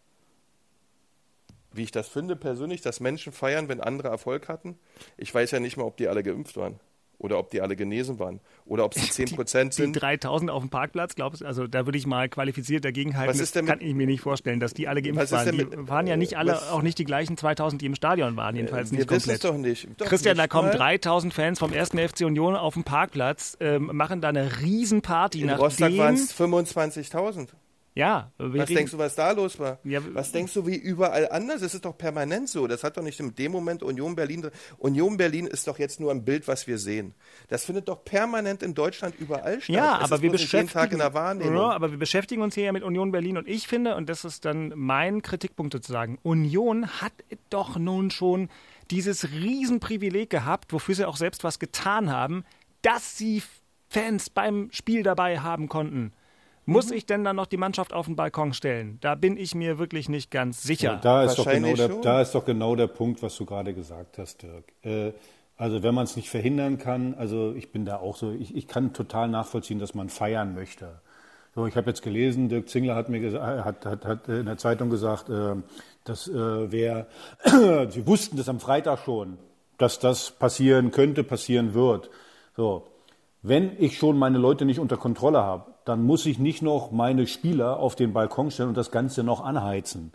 Wie 1.72 1.84
ich 1.84 1.90
das 1.90 2.06
finde 2.06 2.36
persönlich, 2.36 2.82
dass 2.82 3.00
Menschen 3.00 3.32
feiern, 3.32 3.70
wenn 3.70 3.80
andere 3.80 4.08
Erfolg 4.08 4.48
hatten. 4.48 4.78
Ich 5.16 5.34
weiß 5.34 5.52
ja 5.52 5.58
nicht 5.58 5.78
mal, 5.78 5.84
ob 5.84 5.96
die 5.96 6.08
alle 6.08 6.22
geimpft 6.22 6.58
waren. 6.58 6.78
Oder 7.20 7.38
ob 7.38 7.50
die 7.50 7.60
alle 7.60 7.76
genesen 7.76 8.18
waren 8.18 8.40
oder 8.64 8.84
ob 8.84 8.94
sie 8.94 9.00
10 9.10 9.36
Prozent 9.36 9.76
Die 9.78 9.82
sind. 9.82 9.92
3000 9.92 10.50
auf 10.50 10.62
dem 10.62 10.70
Parkplatz, 10.70 11.14
glaubst 11.14 11.42
du? 11.42 11.46
Also 11.46 11.66
da 11.68 11.86
würde 11.86 11.98
ich 11.98 12.06
mal 12.06 12.28
qualifiziert 12.28 12.84
dagegen 12.84 13.16
halten. 13.16 13.30
Was 13.30 13.38
ist 13.40 13.54
denn 13.54 13.66
das 13.66 13.74
mit- 13.74 13.80
kann 13.80 13.88
ich 13.88 13.94
mir 13.94 14.06
nicht 14.06 14.22
vorstellen, 14.22 14.58
dass 14.58 14.74
die 14.74 14.88
alle 14.88 15.02
geimpft 15.02 15.22
ist 15.24 15.32
waren. 15.32 15.44
denn 15.46 15.58
Die 15.58 15.76
mit- 15.76 15.88
waren 15.88 16.06
ja 16.06 16.16
nicht 16.16 16.36
alle, 16.38 16.52
was- 16.52 16.70
auch 16.70 16.82
nicht 16.82 16.98
die 16.98 17.04
gleichen 17.04 17.36
2000, 17.36 17.82
die 17.82 17.86
im 17.86 17.94
Stadion 17.94 18.36
waren, 18.36 18.56
jedenfalls 18.56 18.90
wir 18.90 18.98
nicht 18.98 19.10
wissen 19.10 19.30
es 19.30 19.40
komplett. 19.40 19.44
doch 19.44 19.58
nicht. 19.68 19.88
Doch 20.00 20.06
Christian, 20.06 20.36
da 20.36 20.44
nicht 20.44 20.50
kommen 20.50 20.68
mal. 20.68 20.76
3000 20.76 21.32
Fans 21.34 21.58
vom 21.58 21.72
1. 21.72 21.90
FC 21.98 22.24
Union 22.24 22.56
auf 22.56 22.74
dem 22.74 22.84
Parkplatz, 22.84 23.56
ähm, 23.60 23.90
machen 23.92 24.20
da 24.20 24.30
eine 24.30 24.60
Riesenparty. 24.62 25.42
In 25.42 25.50
Rostock 25.50 25.96
waren 25.98 26.14
es 26.14 26.32
25.000. 26.32 27.48
ja, 27.94 28.30
Was 28.38 28.52
reden- 28.68 28.74
denkst 28.76 28.92
du, 28.92 28.98
was 28.98 29.14
da 29.16 29.32
los 29.32 29.58
war? 29.58 29.78
Ja, 29.84 30.00
was 30.14 30.30
denkst 30.32 30.54
du, 30.54 30.66
wie 30.66 30.76
überall 30.76 31.28
anders? 31.30 31.60
Es 31.62 31.74
ist 31.74 31.84
doch 31.84 31.98
permanent 31.98 32.48
so. 32.48 32.66
Das 32.68 32.84
hat 32.84 32.96
doch 32.96 33.02
nicht 33.02 33.18
in 33.18 33.34
dem 33.34 33.50
Moment 33.52 33.82
Union 33.82 34.14
Berlin. 34.14 34.42
drin. 34.42 34.52
Union 34.78 35.16
Berlin 35.16 35.46
ist 35.46 35.66
doch 35.66 35.78
jetzt 35.78 35.98
nur 36.00 36.10
ein 36.12 36.24
Bild, 36.24 36.46
was 36.46 36.66
wir 36.66 36.78
sehen. 36.78 37.14
Das 37.48 37.64
findet 37.64 37.88
doch 37.88 38.04
permanent 38.04 38.62
in 38.62 38.74
Deutschland 38.74 39.14
überall 39.18 39.60
statt. 39.60 39.74
Ja, 39.74 39.98
aber 39.98 40.18
wir 40.22 40.28
jeden 40.28 40.32
beschäftigen, 40.32 40.68
Tag 40.72 40.92
in 40.92 40.98
der 40.98 41.14
Wahrnehmung. 41.14 41.54
Ja, 41.56 41.70
aber 41.70 41.90
wir 41.90 41.98
beschäftigen 41.98 42.42
uns 42.42 42.54
hier 42.54 42.64
ja 42.64 42.72
mit 42.72 42.84
Union 42.84 43.10
Berlin 43.10 43.36
und 43.36 43.48
ich 43.48 43.66
finde, 43.66 43.96
und 43.96 44.08
das 44.08 44.24
ist 44.24 44.44
dann 44.44 44.72
mein 44.76 45.22
Kritikpunkt 45.22 45.72
sozusagen, 45.72 46.18
Union 46.22 46.86
hat 47.00 47.12
doch 47.50 47.76
nun 47.76 48.10
schon 48.10 48.48
dieses 48.90 49.30
Riesenprivileg 49.32 50.30
gehabt, 50.30 50.72
wofür 50.72 50.94
sie 50.94 51.04
auch 51.06 51.16
selbst 51.16 51.44
was 51.44 51.58
getan 51.58 52.10
haben, 52.10 52.44
dass 52.82 53.16
sie 53.18 53.42
Fans 53.88 54.30
beim 54.30 54.68
Spiel 54.72 55.02
dabei 55.02 55.40
haben 55.40 55.68
konnten. 55.68 56.12
Muss 56.70 56.90
Mhm. 56.90 56.96
ich 56.96 57.06
denn 57.06 57.24
dann 57.24 57.36
noch 57.36 57.46
die 57.46 57.56
Mannschaft 57.56 57.92
auf 57.92 58.06
den 58.06 58.14
Balkon 58.16 58.52
stellen? 58.52 58.98
Da 59.00 59.14
bin 59.16 59.36
ich 59.36 59.54
mir 59.54 59.78
wirklich 59.78 60.08
nicht 60.08 60.30
ganz 60.30 60.62
sicher. 60.62 60.92
Ja, 60.92 61.00
da, 61.00 61.24
ist 61.24 61.38
doch 61.38 61.48
genau 61.48 61.74
der, 61.74 61.88
da 61.88 62.20
ist 62.20 62.32
doch 62.34 62.44
genau 62.44 62.76
der 62.76 62.86
Punkt, 62.86 63.22
was 63.22 63.36
du 63.36 63.44
gerade 63.44 63.74
gesagt 63.74 64.18
hast, 64.18 64.42
Dirk. 64.42 64.64
Äh, 64.82 65.12
also 65.56 65.82
wenn 65.82 65.94
man 65.94 66.04
es 66.04 66.14
nicht 66.16 66.30
verhindern 66.30 66.78
kann, 66.78 67.14
also 67.14 67.52
ich 67.54 67.72
bin 67.72 67.84
da 67.84 67.96
auch 67.96 68.16
so, 68.16 68.30
ich, 68.30 68.54
ich 68.56 68.68
kann 68.68 68.92
total 68.92 69.28
nachvollziehen, 69.28 69.78
dass 69.80 69.94
man 69.94 70.08
feiern 70.08 70.54
möchte. 70.54 71.00
So, 71.56 71.66
ich 71.66 71.76
habe 71.76 71.90
jetzt 71.90 72.02
gelesen, 72.02 72.48
Dirk 72.48 72.68
Zingler 72.68 72.94
hat 72.94 73.08
mir 73.08 73.18
gesa- 73.18 73.64
hat, 73.64 73.84
hat, 73.84 74.04
hat 74.04 74.28
in 74.28 74.46
der 74.46 74.56
Zeitung 74.56 74.88
gesagt, 74.90 75.28
äh, 75.28 75.56
dass 76.04 76.28
äh, 76.28 76.70
wer, 76.70 77.08
sie 77.90 78.06
wussten 78.06 78.36
das 78.36 78.48
am 78.48 78.60
Freitag 78.60 79.00
schon, 79.04 79.38
dass 79.76 79.98
das 79.98 80.30
passieren 80.30 80.92
könnte, 80.92 81.24
passieren 81.24 81.74
wird. 81.74 82.10
So, 82.56 82.86
wenn 83.42 83.72
ich 83.82 83.98
schon 83.98 84.16
meine 84.18 84.38
Leute 84.38 84.64
nicht 84.64 84.78
unter 84.78 84.96
Kontrolle 84.96 85.42
habe, 85.42 85.69
dann 85.84 86.02
muss 86.02 86.26
ich 86.26 86.38
nicht 86.38 86.62
noch 86.62 86.90
meine 86.90 87.26
Spieler 87.26 87.78
auf 87.78 87.96
den 87.96 88.12
Balkon 88.12 88.50
stellen 88.50 88.70
und 88.70 88.76
das 88.76 88.90
Ganze 88.90 89.22
noch 89.22 89.44
anheizen. 89.44 90.12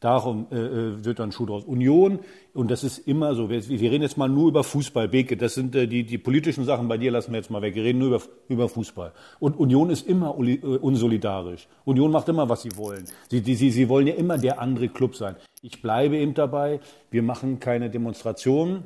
Darum 0.00 0.46
äh, 0.52 0.56
äh, 0.56 1.04
wird 1.04 1.18
dann 1.18 1.32
Schuh 1.32 1.46
draus. 1.46 1.64
Union, 1.64 2.20
und 2.54 2.70
das 2.70 2.84
ist 2.84 2.98
immer 2.98 3.34
so, 3.34 3.50
wir, 3.50 3.68
wir 3.68 3.90
reden 3.90 4.02
jetzt 4.02 4.16
mal 4.16 4.28
nur 4.28 4.48
über 4.48 4.62
Fußball, 4.62 5.08
Beke, 5.08 5.36
das 5.36 5.54
sind 5.54 5.74
äh, 5.74 5.88
die, 5.88 6.04
die 6.04 6.18
politischen 6.18 6.64
Sachen 6.64 6.86
bei 6.86 6.98
dir 6.98 7.10
lassen 7.10 7.32
wir 7.32 7.38
jetzt 7.38 7.50
mal 7.50 7.62
weg. 7.62 7.74
Wir 7.74 7.82
reden 7.82 7.98
nur 7.98 8.08
über, 8.08 8.22
über 8.48 8.68
Fußball. 8.68 9.12
Und 9.40 9.58
Union 9.58 9.90
ist 9.90 10.06
immer 10.06 10.38
äh, 10.38 10.58
unsolidarisch. 10.60 11.66
Union 11.84 12.12
macht 12.12 12.28
immer, 12.28 12.48
was 12.48 12.62
sie 12.62 12.76
wollen. 12.76 13.06
Sie, 13.28 13.40
die, 13.40 13.56
sie, 13.56 13.72
sie 13.72 13.88
wollen 13.88 14.06
ja 14.06 14.14
immer 14.14 14.38
der 14.38 14.60
andere 14.60 14.88
Club 14.88 15.16
sein. 15.16 15.34
Ich 15.62 15.82
bleibe 15.82 16.16
eben 16.16 16.34
dabei, 16.34 16.78
wir 17.10 17.24
machen 17.24 17.58
keine 17.58 17.90
Demonstrationen. 17.90 18.84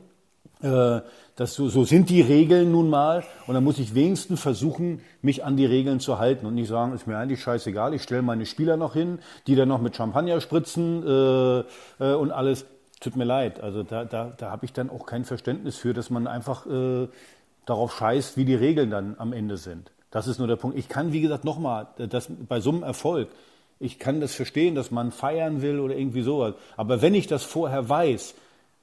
Äh, 0.62 1.00
das 1.36 1.54
so, 1.54 1.84
sind 1.84 2.10
die 2.10 2.20
Regeln 2.20 2.72
nun 2.72 2.90
mal. 2.90 3.24
Und 3.46 3.54
dann 3.54 3.64
muss 3.64 3.78
ich 3.78 3.94
wenigstens 3.94 4.40
versuchen, 4.40 5.00
mich 5.22 5.44
an 5.44 5.56
die 5.56 5.66
Regeln 5.66 6.00
zu 6.00 6.18
halten 6.18 6.46
und 6.46 6.54
nicht 6.54 6.68
sagen, 6.68 6.92
ist 6.92 7.06
mir 7.06 7.16
eigentlich 7.16 7.40
scheißegal, 7.40 7.94
ich 7.94 8.02
stelle 8.02 8.22
meine 8.22 8.46
Spieler 8.46 8.76
noch 8.76 8.94
hin, 8.94 9.18
die 9.46 9.54
dann 9.54 9.68
noch 9.68 9.80
mit 9.80 9.96
Champagner 9.96 10.40
spritzen 10.40 11.06
äh, 11.06 11.60
äh, 12.00 12.14
und 12.14 12.30
alles. 12.30 12.66
Tut 13.00 13.16
mir 13.16 13.24
leid. 13.24 13.60
Also 13.60 13.82
da, 13.82 14.04
da, 14.04 14.32
da 14.36 14.50
habe 14.50 14.64
ich 14.64 14.72
dann 14.72 14.88
auch 14.88 15.06
kein 15.06 15.24
Verständnis 15.24 15.76
für, 15.76 15.92
dass 15.92 16.08
man 16.10 16.28
einfach 16.28 16.66
äh, 16.66 17.08
darauf 17.66 17.96
scheißt, 17.96 18.36
wie 18.36 18.44
die 18.44 18.54
Regeln 18.54 18.90
dann 18.90 19.16
am 19.18 19.32
Ende 19.32 19.56
sind. 19.56 19.90
Das 20.12 20.28
ist 20.28 20.38
nur 20.38 20.46
der 20.46 20.56
Punkt. 20.56 20.78
Ich 20.78 20.88
kann, 20.88 21.12
wie 21.12 21.20
gesagt, 21.20 21.44
nochmal, 21.44 21.88
das 21.96 22.28
bei 22.30 22.60
so 22.60 22.70
einem 22.70 22.82
Erfolg, 22.84 23.28
ich 23.80 23.98
kann 23.98 24.20
das 24.20 24.34
verstehen, 24.34 24.76
dass 24.76 24.92
man 24.92 25.10
feiern 25.10 25.62
will 25.62 25.80
oder 25.80 25.96
irgendwie 25.96 26.22
sowas. 26.22 26.54
Aber 26.76 27.02
wenn 27.02 27.14
ich 27.14 27.26
das 27.26 27.42
vorher 27.42 27.88
weiß, 27.88 28.34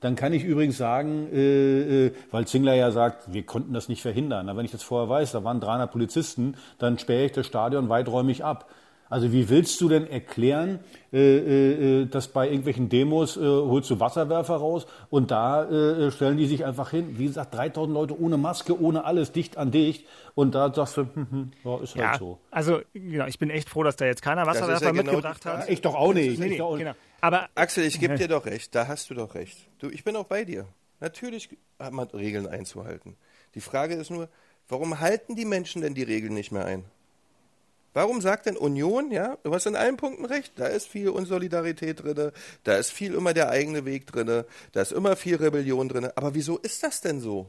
dann 0.01 0.15
kann 0.15 0.33
ich 0.33 0.43
übrigens 0.43 0.77
sagen, 0.77 1.27
äh, 1.33 2.07
äh, 2.07 2.12
weil 2.31 2.47
Zingler 2.47 2.73
ja 2.73 2.91
sagt, 2.91 3.33
wir 3.33 3.43
konnten 3.43 3.73
das 3.73 3.89
nicht 3.89 4.01
verhindern. 4.01 4.47
Aber 4.47 4.59
wenn 4.59 4.65
ich 4.65 4.71
das 4.71 4.83
vorher 4.83 5.09
weiß, 5.09 5.33
da 5.33 5.43
waren 5.43 5.59
300 5.59 5.91
Polizisten, 5.91 6.55
dann 6.77 6.97
sperre 6.97 7.25
ich 7.25 7.31
das 7.33 7.45
Stadion 7.45 7.89
weiträumig 7.89 8.43
ab. 8.43 8.69
Also 9.10 9.32
wie 9.32 9.50
willst 9.50 9.82
du 9.82 9.89
denn 9.89 10.06
erklären, 10.08 10.80
äh, 11.12 12.02
äh, 12.02 12.06
dass 12.06 12.28
bei 12.28 12.45
irgendwelchen 12.48 12.89
Demos 12.89 13.38
äh, 13.38 13.39
holst 13.41 13.89
du 13.89 14.00
Wasserwerfer 14.00 14.56
raus 14.58 14.86
und 15.10 15.32
da 15.32 15.63
äh, 15.63 16.12
stellen 16.12 16.38
die 16.38 16.45
sich 16.45 16.63
einfach 16.63 16.91
hin? 16.91 17.17
Wie 17.17 17.26
gesagt, 17.26 17.56
3000 17.56 17.93
Leute 17.93 18.22
ohne 18.22 18.38
Maske, 18.38 18.80
ohne 18.80 19.06
alles, 19.06 19.32
dicht 19.32 19.58
an 19.58 19.72
dicht. 19.72 20.06
Und 20.36 20.54
da 20.54 20.72
sagst 20.72 20.98
du, 20.98 21.02
hm, 21.02 21.28
hm, 21.32 21.52
ja, 21.63 21.76
ist 21.78 21.95
halt 21.95 22.06
ja, 22.06 22.17
so. 22.19 22.39
also 22.52 22.82
genau, 22.93 23.26
ich 23.26 23.39
bin 23.39 23.50
echt 23.50 23.67
froh, 23.69 23.84
dass 23.84 23.95
da 23.95 24.06
jetzt 24.06 24.22
keiner 24.22 24.43
ist 24.43 24.48
ja 24.48 24.52
Wasserwerfer 24.54 24.91
genau 24.91 25.12
mitgebracht 25.13 25.45
hat. 25.45 25.69
Ich 25.69 25.82
doch 25.82 25.95
auch 25.95 26.13
nicht. 26.13 26.38
Nee, 26.39 26.45
Ich 26.45 26.52
nee, 26.52 26.58
doch 26.58 26.67
auch 26.67 26.72
nicht. 26.78 26.86
genau. 26.86 26.95
Aber 27.22 27.50
Axel, 27.56 27.86
ich 27.86 28.00
gebe 28.00 28.15
dir 28.17 28.28
doch 28.28 28.45
recht, 28.45 28.76
da 28.76 28.88
hast 28.88 29.10
du 29.10 29.15
doch 29.15 29.34
recht. 29.34 29.58
Du, 29.80 29.89
ich 29.89 30.04
bin 30.04 30.15
auch 30.15 30.26
bei 30.26 30.45
dir. 30.45 30.65
Natürlich 31.00 31.50
hat 31.80 31.93
man 31.93 32.08
Regeln 32.10 32.45
einzuhalten. 32.45 33.15
Die 33.56 33.62
Frage 33.62 33.95
ist 33.95 34.12
nur, 34.12 34.30
warum 34.67 35.00
halten 35.00 35.36
die 35.36 35.45
Menschen 35.45 35.82
denn 35.82 35.95
die 35.95 36.04
Regeln 36.04 36.34
nicht 36.34 36.52
mehr 36.52 36.65
ein? 36.65 36.84
Warum 37.93 38.21
sagt 38.21 38.45
denn 38.45 38.56
Union, 38.56 39.12
ja, 39.12 39.38
du 39.43 39.54
hast 39.54 39.65
in 39.65 39.75
allen 39.75 39.97
Punkten 39.97 40.25
recht, 40.25 40.54
da 40.58 40.67
ist 40.67 40.88
viel 40.88 41.10
Unsolidarität 41.10 42.04
drin, 42.04 42.32
da 42.63 42.75
ist 42.78 42.91
viel 42.91 43.13
immer 43.15 43.34
der 43.34 43.49
eigene 43.49 43.84
Weg 43.86 44.06
drin, 44.08 44.43
da 44.71 44.82
ist 44.82 44.91
immer 44.91 45.15
viel 45.15 45.36
Rebellion 45.38 45.89
drin. 45.89 46.08
Aber 46.15 46.36
wieso 46.36 46.58
ist 46.60 46.84
das 46.84 47.02
denn 47.02 47.19
so? 47.19 47.47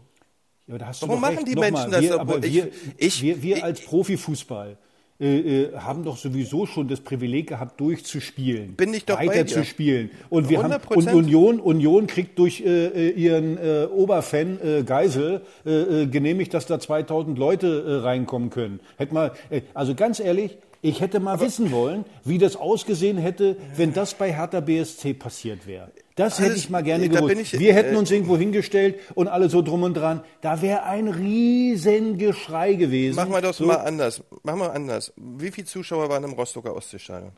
Ja, 0.66 0.78
Warum 1.00 1.20
machen 1.20 1.36
recht. 1.38 1.48
die 1.48 1.54
Nochmal, 1.54 1.70
Menschen 1.72 1.90
das, 1.90 2.00
wir, 2.02 2.20
aber 2.20 2.38
ich- 2.44 2.54
wir, 2.54 2.70
ich- 2.96 3.22
wir, 3.22 3.42
wir 3.42 3.64
als 3.64 3.80
Profifußball 3.82 4.78
äh, 5.20 5.64
äh, 5.64 5.76
haben 5.76 6.02
doch 6.02 6.16
sowieso 6.16 6.64
schon 6.64 6.88
das 6.88 7.00
Privileg 7.00 7.48
gehabt, 7.48 7.78
durchzuspielen. 7.78 8.74
Bin 8.76 8.94
ich 8.94 9.04
doch 9.04 9.18
weiter 9.18 9.46
zu 9.46 9.64
spielen. 9.64 10.10
Und 10.30 10.48
wir 10.48 10.62
haben 10.62 10.72
100%. 10.72 10.94
und 10.94 11.08
Union, 11.12 11.60
Union 11.60 12.06
kriegt 12.06 12.38
durch 12.38 12.62
äh, 12.62 12.86
äh, 12.86 13.10
ihren 13.10 13.58
äh, 13.58 13.86
Oberfan 13.86 14.58
äh, 14.62 14.82
Geisel 14.82 15.42
äh, 15.66 15.70
äh, 16.02 16.06
genehmigt, 16.06 16.54
dass 16.54 16.64
da 16.64 16.80
2000 16.80 17.38
Leute 17.38 17.84
äh, 17.86 17.94
reinkommen 18.06 18.48
können. 18.48 18.80
Hätte 18.96 19.12
mal, 19.12 19.32
äh, 19.50 19.60
also 19.74 19.94
ganz 19.94 20.20
ehrlich, 20.20 20.56
ich 20.82 21.00
hätte 21.00 21.20
mal 21.20 21.40
wissen 21.40 21.70
wollen, 21.72 22.04
wie 22.24 22.38
das 22.38 22.56
ausgesehen 22.56 23.18
hätte, 23.18 23.56
wenn 23.76 23.92
das 23.92 24.14
bei 24.14 24.32
Hertha 24.32 24.60
BSC 24.60 25.14
passiert 25.14 25.66
wäre. 25.66 25.90
Das 26.16 26.38
hätte 26.38 26.54
ich 26.56 26.68
mal 26.70 26.82
gerne 26.82 27.08
gewusst. 27.08 27.34
ich- 27.54 27.58
Wir 27.58 27.72
hätten 27.74 27.94
äh, 27.94 27.98
uns 27.98 28.10
irgendwo 28.10 28.36
hingestellt 28.36 28.98
und 29.14 29.28
alle 29.28 29.48
so 29.48 29.62
drum 29.62 29.82
und 29.84 29.94
dran. 29.94 30.22
Da 30.42 30.60
wäre 30.62 30.82
ein 30.84 31.08
riesen 31.08 32.18
Geschrei 32.18 32.74
gewesen. 32.74 33.16
Machen 33.16 33.32
wir 33.32 33.40
das 33.40 33.56
so, 33.58 33.66
mal 33.66 33.76
anders. 33.76 34.22
Machen 34.42 34.60
wir 34.60 34.72
anders. 34.72 35.12
Wie 35.16 35.50
viele 35.50 35.66
Zuschauer 35.66 36.08
waren 36.08 36.24
im 36.24 36.32
Rostocker 36.32 36.74
Ostseestadion? 36.74 37.32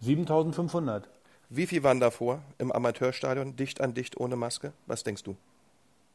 7500. 0.00 1.08
Wie 1.48 1.66
viel 1.66 1.82
waren 1.82 2.00
davor 2.00 2.40
im 2.58 2.72
Amateurstadion, 2.72 3.56
dicht 3.56 3.80
an 3.80 3.94
dicht, 3.94 4.18
ohne 4.18 4.36
Maske? 4.36 4.72
Was 4.86 5.04
denkst 5.04 5.22
du? 5.22 5.36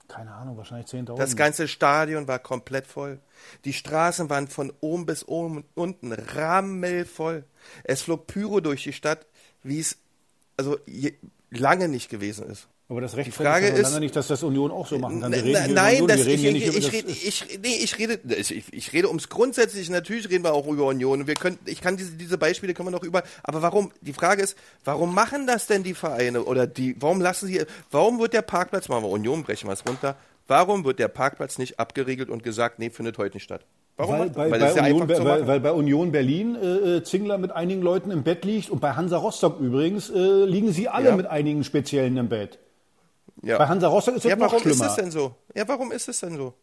Keine 0.08 0.34
Ahnung, 0.34 0.58
wahrscheinlich 0.58 0.88
10.000. 0.88 1.18
Das 1.18 1.36
ganze 1.36 1.68
Stadion 1.68 2.28
war 2.28 2.40
komplett 2.40 2.88
voll. 2.88 3.20
Die 3.66 3.74
Straßen 3.74 4.30
waren 4.30 4.48
von 4.48 4.72
oben 4.80 5.06
bis 5.06 5.28
oben 5.28 5.66
unten 5.76 6.14
rammelvoll. 6.14 7.44
Es 7.84 8.04
flog 8.04 8.28
Pyro 8.28 8.62
durch 8.62 8.84
die 8.84 8.94
Stadt, 8.94 9.26
wie 9.64 9.80
es 9.80 9.98
also 10.56 10.78
lange 11.50 11.88
nicht 11.88 12.10
gewesen 12.10 12.50
ist. 12.50 12.68
Aber 12.90 13.02
das 13.02 13.18
rechtfertigt 13.18 13.36
Frage 13.66 13.68
ist- 13.68 14.00
nicht, 14.00 14.16
dass 14.16 14.28
das 14.28 14.44
Union 14.44 14.72
auch 14.72 14.88
so 14.88 14.98
machen 14.98 15.20
kann. 15.20 15.32
Wir 15.34 15.44
reden 15.44 15.74
Nein, 15.74 15.96
Union, 15.96 16.08
das, 16.08 16.18
wir 16.20 16.26
reden 16.28 16.56
ich, 16.56 16.68
ich, 16.68 16.68
über 16.70 16.78
ich, 16.78 17.06
das. 17.06 17.24
ich, 17.24 17.60
nee, 17.62 17.76
ich 17.84 18.00
rede, 18.00 18.20
ich, 18.34 18.74
ich 18.74 18.94
rede 18.94 19.08
ums 19.10 19.28
Grundsätzliche. 19.28 19.92
Natürlich 19.92 20.30
reden 20.30 20.46
wir 20.46 20.54
auch 20.54 20.66
über 20.68 20.86
Union. 20.86 21.28
Wir 21.28 21.34
können, 21.34 21.60
ich 21.66 21.82
kann 21.82 21.98
diese, 21.98 22.12
diese 22.12 22.38
Beispiele 22.38 22.74
können 22.74 22.88
wir 22.88 22.92
noch 22.92 23.04
über. 23.04 23.24
Aber 23.44 23.62
warum? 23.62 23.92
Die 24.00 24.14
Frage 24.14 24.42
ist, 24.42 24.58
warum 24.86 25.14
machen 25.14 25.48
das 25.48 25.68
denn 25.68 25.84
die 25.84 25.94
Vereine 25.96 26.44
oder 26.44 26.66
die? 26.66 26.96
Warum 27.02 27.20
lassen 27.20 27.48
sie? 27.48 27.62
Warum 27.92 28.20
wird 28.20 28.32
der 28.34 28.42
Parkplatz? 28.42 28.88
Machen 28.88 29.04
wir 29.04 29.10
Union, 29.10 29.44
brechen 29.44 29.68
wir 29.68 29.74
es 29.74 29.86
runter. 29.86 30.16
Warum 30.48 30.86
wird 30.86 31.00
der 31.00 31.10
Parkplatz 31.10 31.58
nicht 31.58 31.78
abgeriegelt 31.82 32.30
und 32.30 32.42
gesagt, 32.42 32.80
nee, 32.80 32.90
findet 32.90 33.18
heute 33.18 33.36
nicht 33.36 33.44
statt? 33.44 33.66
Warum? 33.98 34.18
Weil, 34.20 34.30
bei, 34.30 34.52
Weil 34.52 34.60
bei, 34.62 34.74
ja 34.74 34.84
Union, 34.86 35.10
weil, 35.10 35.48
weil 35.48 35.60
bei 35.60 35.72
Union 35.74 36.12
Berlin 36.14 36.56
äh, 36.56 36.66
äh, 36.98 37.04
Zingler 37.04 37.38
mit 37.38 37.52
einigen 37.52 37.82
Leuten 37.82 38.12
im 38.12 38.24
Bett 38.24 38.46
liegt 38.46 38.70
und 38.70 38.80
bei 38.80 38.94
Hansa 38.94 39.18
Rostock 39.18 39.60
übrigens 39.60 40.10
äh, 40.10 40.46
liegen 40.46 40.72
sie 40.72 40.88
alle 40.88 41.10
Ja. 41.10 41.16
mit 41.18 41.26
einigen 41.26 41.66
Speziellen 41.66 42.16
im 42.16 42.30
Bett. 42.30 42.60
Ja. 43.44 43.58
Bei 43.58 43.68
Hansa 43.68 43.88
Rostock 43.88 44.16
ist 44.16 44.26
es 44.26 44.30
ja, 44.30 44.36
noch 44.36 44.48
warum 44.48 44.62
schlimmer. 44.62 44.86
ist 44.86 44.92
es 44.92 44.96
denn 44.96 45.12
so? 45.12 45.36
Ja, 45.56 45.68
warum 45.68 45.92
ist 45.92 46.08
es 46.10 46.20
denn 46.20 46.36
so? 46.38 46.54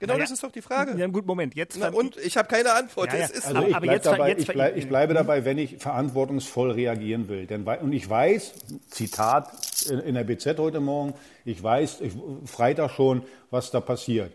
Genau 0.00 0.12
Naja. 0.14 0.24
das 0.24 0.30
ist 0.30 0.44
doch 0.44 0.52
die 0.52 0.62
Frage. 0.62 0.96
ja, 0.96 1.06
gut, 1.08 1.26
Moment, 1.26 1.56
jetzt 1.56 1.76
Na, 1.78 1.88
und 1.88 2.16
ich 2.18 2.36
habe 2.36 2.46
keine 2.46 2.72
Antwort. 2.72 3.12
Ja, 3.12 3.18
ja. 3.18 3.24
Es 3.24 3.30
ist 3.32 3.46
Also 3.46 3.60
so. 3.62 3.66
ich, 3.66 3.74
aber 3.74 3.82
bleib 3.86 3.96
jetzt 3.96 4.06
dabei, 4.06 4.28
jetzt 4.28 4.42
ich, 4.42 4.46
bleib, 4.48 4.76
ich 4.76 4.88
bleibe 4.88 5.14
dabei, 5.14 5.44
wenn 5.44 5.58
ich 5.58 5.78
verantwortungsvoll 5.78 6.70
reagieren 6.70 7.28
will. 7.28 7.46
Denn, 7.46 7.64
und 7.66 7.92
ich 7.92 8.08
weiß, 8.08 8.52
Zitat 8.88 9.50
in, 9.90 9.98
in 9.98 10.14
der 10.14 10.22
BZ 10.24 10.56
heute 10.58 10.78
Morgen, 10.78 11.14
ich 11.44 11.60
weiß 11.60 12.00
ich, 12.02 12.12
Freitag 12.44 12.92
schon, 12.92 13.24
was 13.50 13.72
da 13.72 13.80
passiert. 13.80 14.32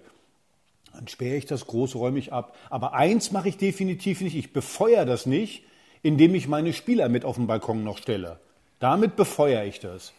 Dann 0.93 1.07
sperre 1.07 1.37
ich 1.37 1.45
das 1.45 1.65
großräumig 1.65 2.33
ab. 2.33 2.55
Aber 2.69 2.93
eins 2.93 3.31
mache 3.31 3.47
ich 3.47 3.57
definitiv 3.57 4.19
nicht, 4.19 4.35
ich 4.35 4.51
befeuere 4.51 5.05
das 5.05 5.25
nicht, 5.25 5.63
indem 6.01 6.35
ich 6.35 6.49
meine 6.49 6.73
Spieler 6.73 7.07
mit 7.07 7.23
auf 7.23 7.37
den 7.37 7.47
Balkon 7.47 7.85
noch 7.85 7.97
stelle. 7.99 8.39
Damit 8.79 9.15
befeuere 9.15 9.63
ich 9.63 9.79
das. 9.79 10.11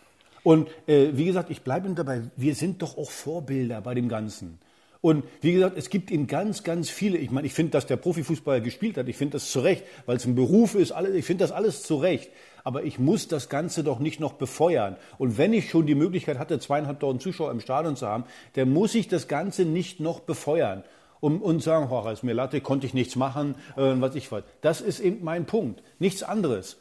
Und 0.44 0.68
äh, 0.86 1.08
wie 1.14 1.24
gesagt, 1.24 1.50
ich 1.50 1.62
bleibe 1.62 1.88
dabei, 1.90 2.22
wir 2.36 2.54
sind 2.54 2.82
doch 2.82 2.96
auch 2.96 3.10
Vorbilder 3.10 3.80
bei 3.80 3.94
dem 3.94 4.08
Ganzen. 4.08 4.60
Und 5.00 5.24
wie 5.40 5.52
gesagt, 5.52 5.76
es 5.76 5.90
gibt 5.90 6.10
ihn 6.10 6.26
ganz, 6.26 6.62
ganz 6.62 6.88
viele. 6.88 7.18
Ich 7.18 7.30
meine, 7.30 7.46
ich 7.46 7.52
finde, 7.52 7.72
dass 7.72 7.86
der 7.86 7.96
Profifußballer 7.96 8.60
gespielt 8.60 8.96
hat. 8.96 9.08
Ich 9.08 9.16
finde 9.16 9.32
das 9.32 9.50
zu 9.50 9.60
Recht, 9.60 9.84
weil 10.06 10.16
es 10.16 10.24
ein 10.24 10.34
Beruf 10.34 10.74
ist. 10.74 10.92
Alles, 10.92 11.14
ich 11.14 11.24
finde 11.24 11.44
das 11.44 11.52
alles 11.52 11.82
zu 11.82 11.96
Recht. 11.96 12.30
Aber 12.62 12.84
ich 12.84 12.98
muss 12.98 13.28
das 13.28 13.48
Ganze 13.48 13.84
doch 13.84 13.98
nicht 13.98 14.20
noch 14.20 14.34
befeuern. 14.34 14.96
Und 15.18 15.36
wenn 15.36 15.52
ich 15.52 15.68
schon 15.68 15.86
die 15.86 15.94
Möglichkeit 15.94 16.38
hatte, 16.38 16.58
zweieinhalbtausend 16.58 17.20
Zuschauer 17.22 17.50
im 17.50 17.60
Stadion 17.60 17.96
zu 17.96 18.06
haben, 18.06 18.24
dann 18.54 18.72
muss 18.72 18.94
ich 18.94 19.08
das 19.08 19.28
Ganze 19.28 19.64
nicht 19.66 20.00
noch 20.00 20.20
befeuern. 20.20 20.84
Und, 21.20 21.40
und 21.40 21.62
sagen, 21.62 21.88
oh, 21.90 22.08
ist 22.08 22.22
mir 22.22 22.32
Latte, 22.34 22.60
konnte 22.60 22.86
ich 22.86 22.94
nichts 22.94 23.16
machen, 23.16 23.54
äh, 23.76 23.94
was 23.96 24.14
ich 24.14 24.30
weiß. 24.30 24.44
Das 24.60 24.80
ist 24.80 25.00
eben 25.00 25.22
mein 25.24 25.46
Punkt. 25.46 25.82
Nichts 25.98 26.22
anderes. 26.22 26.78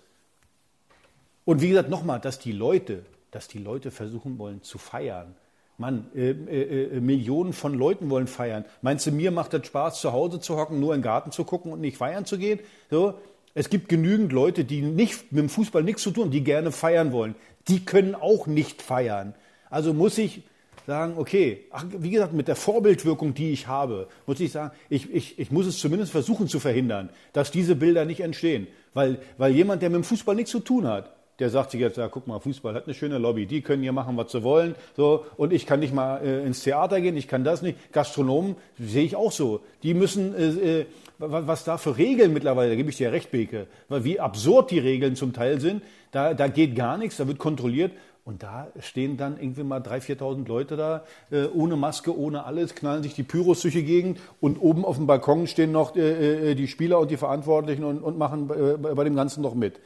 Und 1.45 1.61
wie 1.61 1.69
gesagt, 1.69 1.89
nochmal, 1.89 2.19
dass 2.19 2.39
die 2.39 2.51
Leute, 2.51 3.03
dass 3.33 3.47
die 3.47 3.59
Leute 3.59 3.91
versuchen 3.91 4.37
wollen 4.37 4.61
zu 4.61 4.77
feiern. 4.77 5.35
Mann, 5.77 6.05
äh, 6.15 6.31
äh, 6.31 6.97
äh, 6.97 7.01
Millionen 7.01 7.51
von 7.51 7.73
Leuten 7.73 8.09
wollen 8.09 8.27
feiern. 8.27 8.63
Meinst 8.81 9.07
du, 9.07 9.11
mir 9.11 9.31
macht 9.31 9.53
das 9.53 9.65
Spaß, 9.65 9.99
zu 10.01 10.13
Hause 10.13 10.39
zu 10.39 10.55
hocken, 10.55 10.79
nur 10.79 10.93
in 10.93 10.99
den 10.99 11.03
Garten 11.03 11.31
zu 11.31 11.43
gucken 11.43 11.71
und 11.71 11.81
nicht 11.81 11.97
feiern 11.97 12.25
zu 12.25 12.37
gehen? 12.37 12.59
So? 12.91 13.15
Es 13.55 13.69
gibt 13.69 13.89
genügend 13.89 14.31
Leute, 14.31 14.65
die 14.65 14.81
nicht 14.81 15.31
mit 15.31 15.41
dem 15.41 15.49
Fußball 15.49 15.83
nichts 15.83 16.03
zu 16.03 16.11
tun, 16.11 16.31
die 16.31 16.43
gerne 16.43 16.71
feiern 16.71 17.11
wollen. 17.11 17.35
Die 17.67 17.85
können 17.85 18.15
auch 18.15 18.47
nicht 18.47 18.81
feiern. 18.81 19.33
Also 19.69 19.93
muss 19.93 20.17
ich 20.17 20.43
sagen, 20.85 21.15
okay, 21.17 21.65
ach, 21.71 21.85
wie 21.89 22.11
gesagt, 22.11 22.33
mit 22.33 22.47
der 22.47 22.55
Vorbildwirkung, 22.55 23.33
die 23.33 23.51
ich 23.51 23.67
habe, 23.67 24.07
muss 24.25 24.39
ich 24.39 24.51
sagen, 24.51 24.75
ich, 24.89 25.11
ich, 25.13 25.39
ich 25.39 25.51
muss 25.51 25.65
es 25.65 25.79
zumindest 25.79 26.11
versuchen 26.11 26.47
zu 26.47 26.59
verhindern, 26.59 27.09
dass 27.31 27.51
diese 27.51 27.75
Bilder 27.75 28.05
nicht 28.05 28.19
entstehen. 28.19 28.67
Weil, 28.93 29.19
weil 29.37 29.53
jemand, 29.53 29.81
der 29.81 29.89
mit 29.89 29.97
dem 29.97 30.03
Fußball 30.03 30.35
nichts 30.35 30.51
zu 30.51 30.59
tun 30.59 30.87
hat, 30.87 31.15
der 31.39 31.49
sagt 31.49 31.71
sich 31.71 31.81
jetzt, 31.81 31.97
ja, 31.97 32.07
guck 32.07 32.27
mal, 32.27 32.39
Fußball 32.39 32.73
hat 32.73 32.85
eine 32.85 32.93
schöne 32.93 33.17
Lobby, 33.17 33.45
die 33.45 33.61
können 33.61 33.81
hier 33.81 33.91
machen, 33.91 34.17
was 34.17 34.31
sie 34.31 34.43
wollen, 34.43 34.75
so, 34.95 35.25
und 35.35 35.51
ich 35.51 35.65
kann 35.65 35.79
nicht 35.79 35.93
mal 35.93 36.17
äh, 36.23 36.45
ins 36.45 36.63
Theater 36.63 37.01
gehen, 37.01 37.17
ich 37.17 37.27
kann 37.27 37.43
das 37.43 37.61
nicht. 37.61 37.91
Gastronomen 37.91 38.55
sehe 38.79 39.03
ich 39.03 39.15
auch 39.15 39.31
so. 39.31 39.61
Die 39.81 39.93
müssen, 39.93 40.35
äh, 40.35 40.79
äh, 40.79 40.85
was 41.17 41.63
da 41.63 41.77
für 41.77 41.97
Regeln 41.97 42.33
mittlerweile, 42.33 42.69
da 42.69 42.75
gebe 42.75 42.89
ich 42.89 42.97
dir 42.97 43.11
recht, 43.11 43.31
Beke, 43.31 43.67
wie 43.89 44.19
absurd 44.19 44.71
die 44.71 44.79
Regeln 44.79 45.15
zum 45.15 45.33
Teil 45.33 45.59
sind, 45.59 45.83
da, 46.11 46.33
da 46.33 46.47
geht 46.47 46.75
gar 46.75 46.97
nichts, 46.97 47.17
da 47.17 47.27
wird 47.27 47.39
kontrolliert. 47.39 47.91
Und 48.25 48.41
da 48.41 48.67
stehen 48.79 49.17
dann 49.17 49.37
irgendwie 49.37 49.63
mal 49.63 49.81
3.000, 49.81 50.17
4.000 50.17 50.47
Leute 50.47 50.77
da, 50.77 51.03
äh, 51.29 51.45
ohne 51.47 51.75
Maske, 51.75 52.17
ohne 52.17 52.45
alles, 52.45 52.73
knallen 52.73 53.03
sich 53.03 53.15
die 53.15 53.23
Pyros 53.23 53.61
durch 53.61 53.73
die 53.73 53.83
Gegend 53.83 54.17
und 54.39 54.61
oben 54.61 54.85
auf 54.85 54.95
dem 54.95 55.07
Balkon 55.07 55.45
stehen 55.45 55.73
noch 55.73 55.93
äh, 55.97 56.51
äh 56.51 56.55
die 56.55 56.69
Spieler 56.69 56.99
und 56.99 57.11
die 57.11 57.17
Verantwortlichen 57.17 57.83
und, 57.83 58.01
und 58.01 58.17
machen 58.17 58.49
äh, 58.49 58.77
bei 58.77 59.03
dem 59.03 59.17
Ganzen 59.17 59.41
noch 59.41 59.55
mit. 59.55 59.81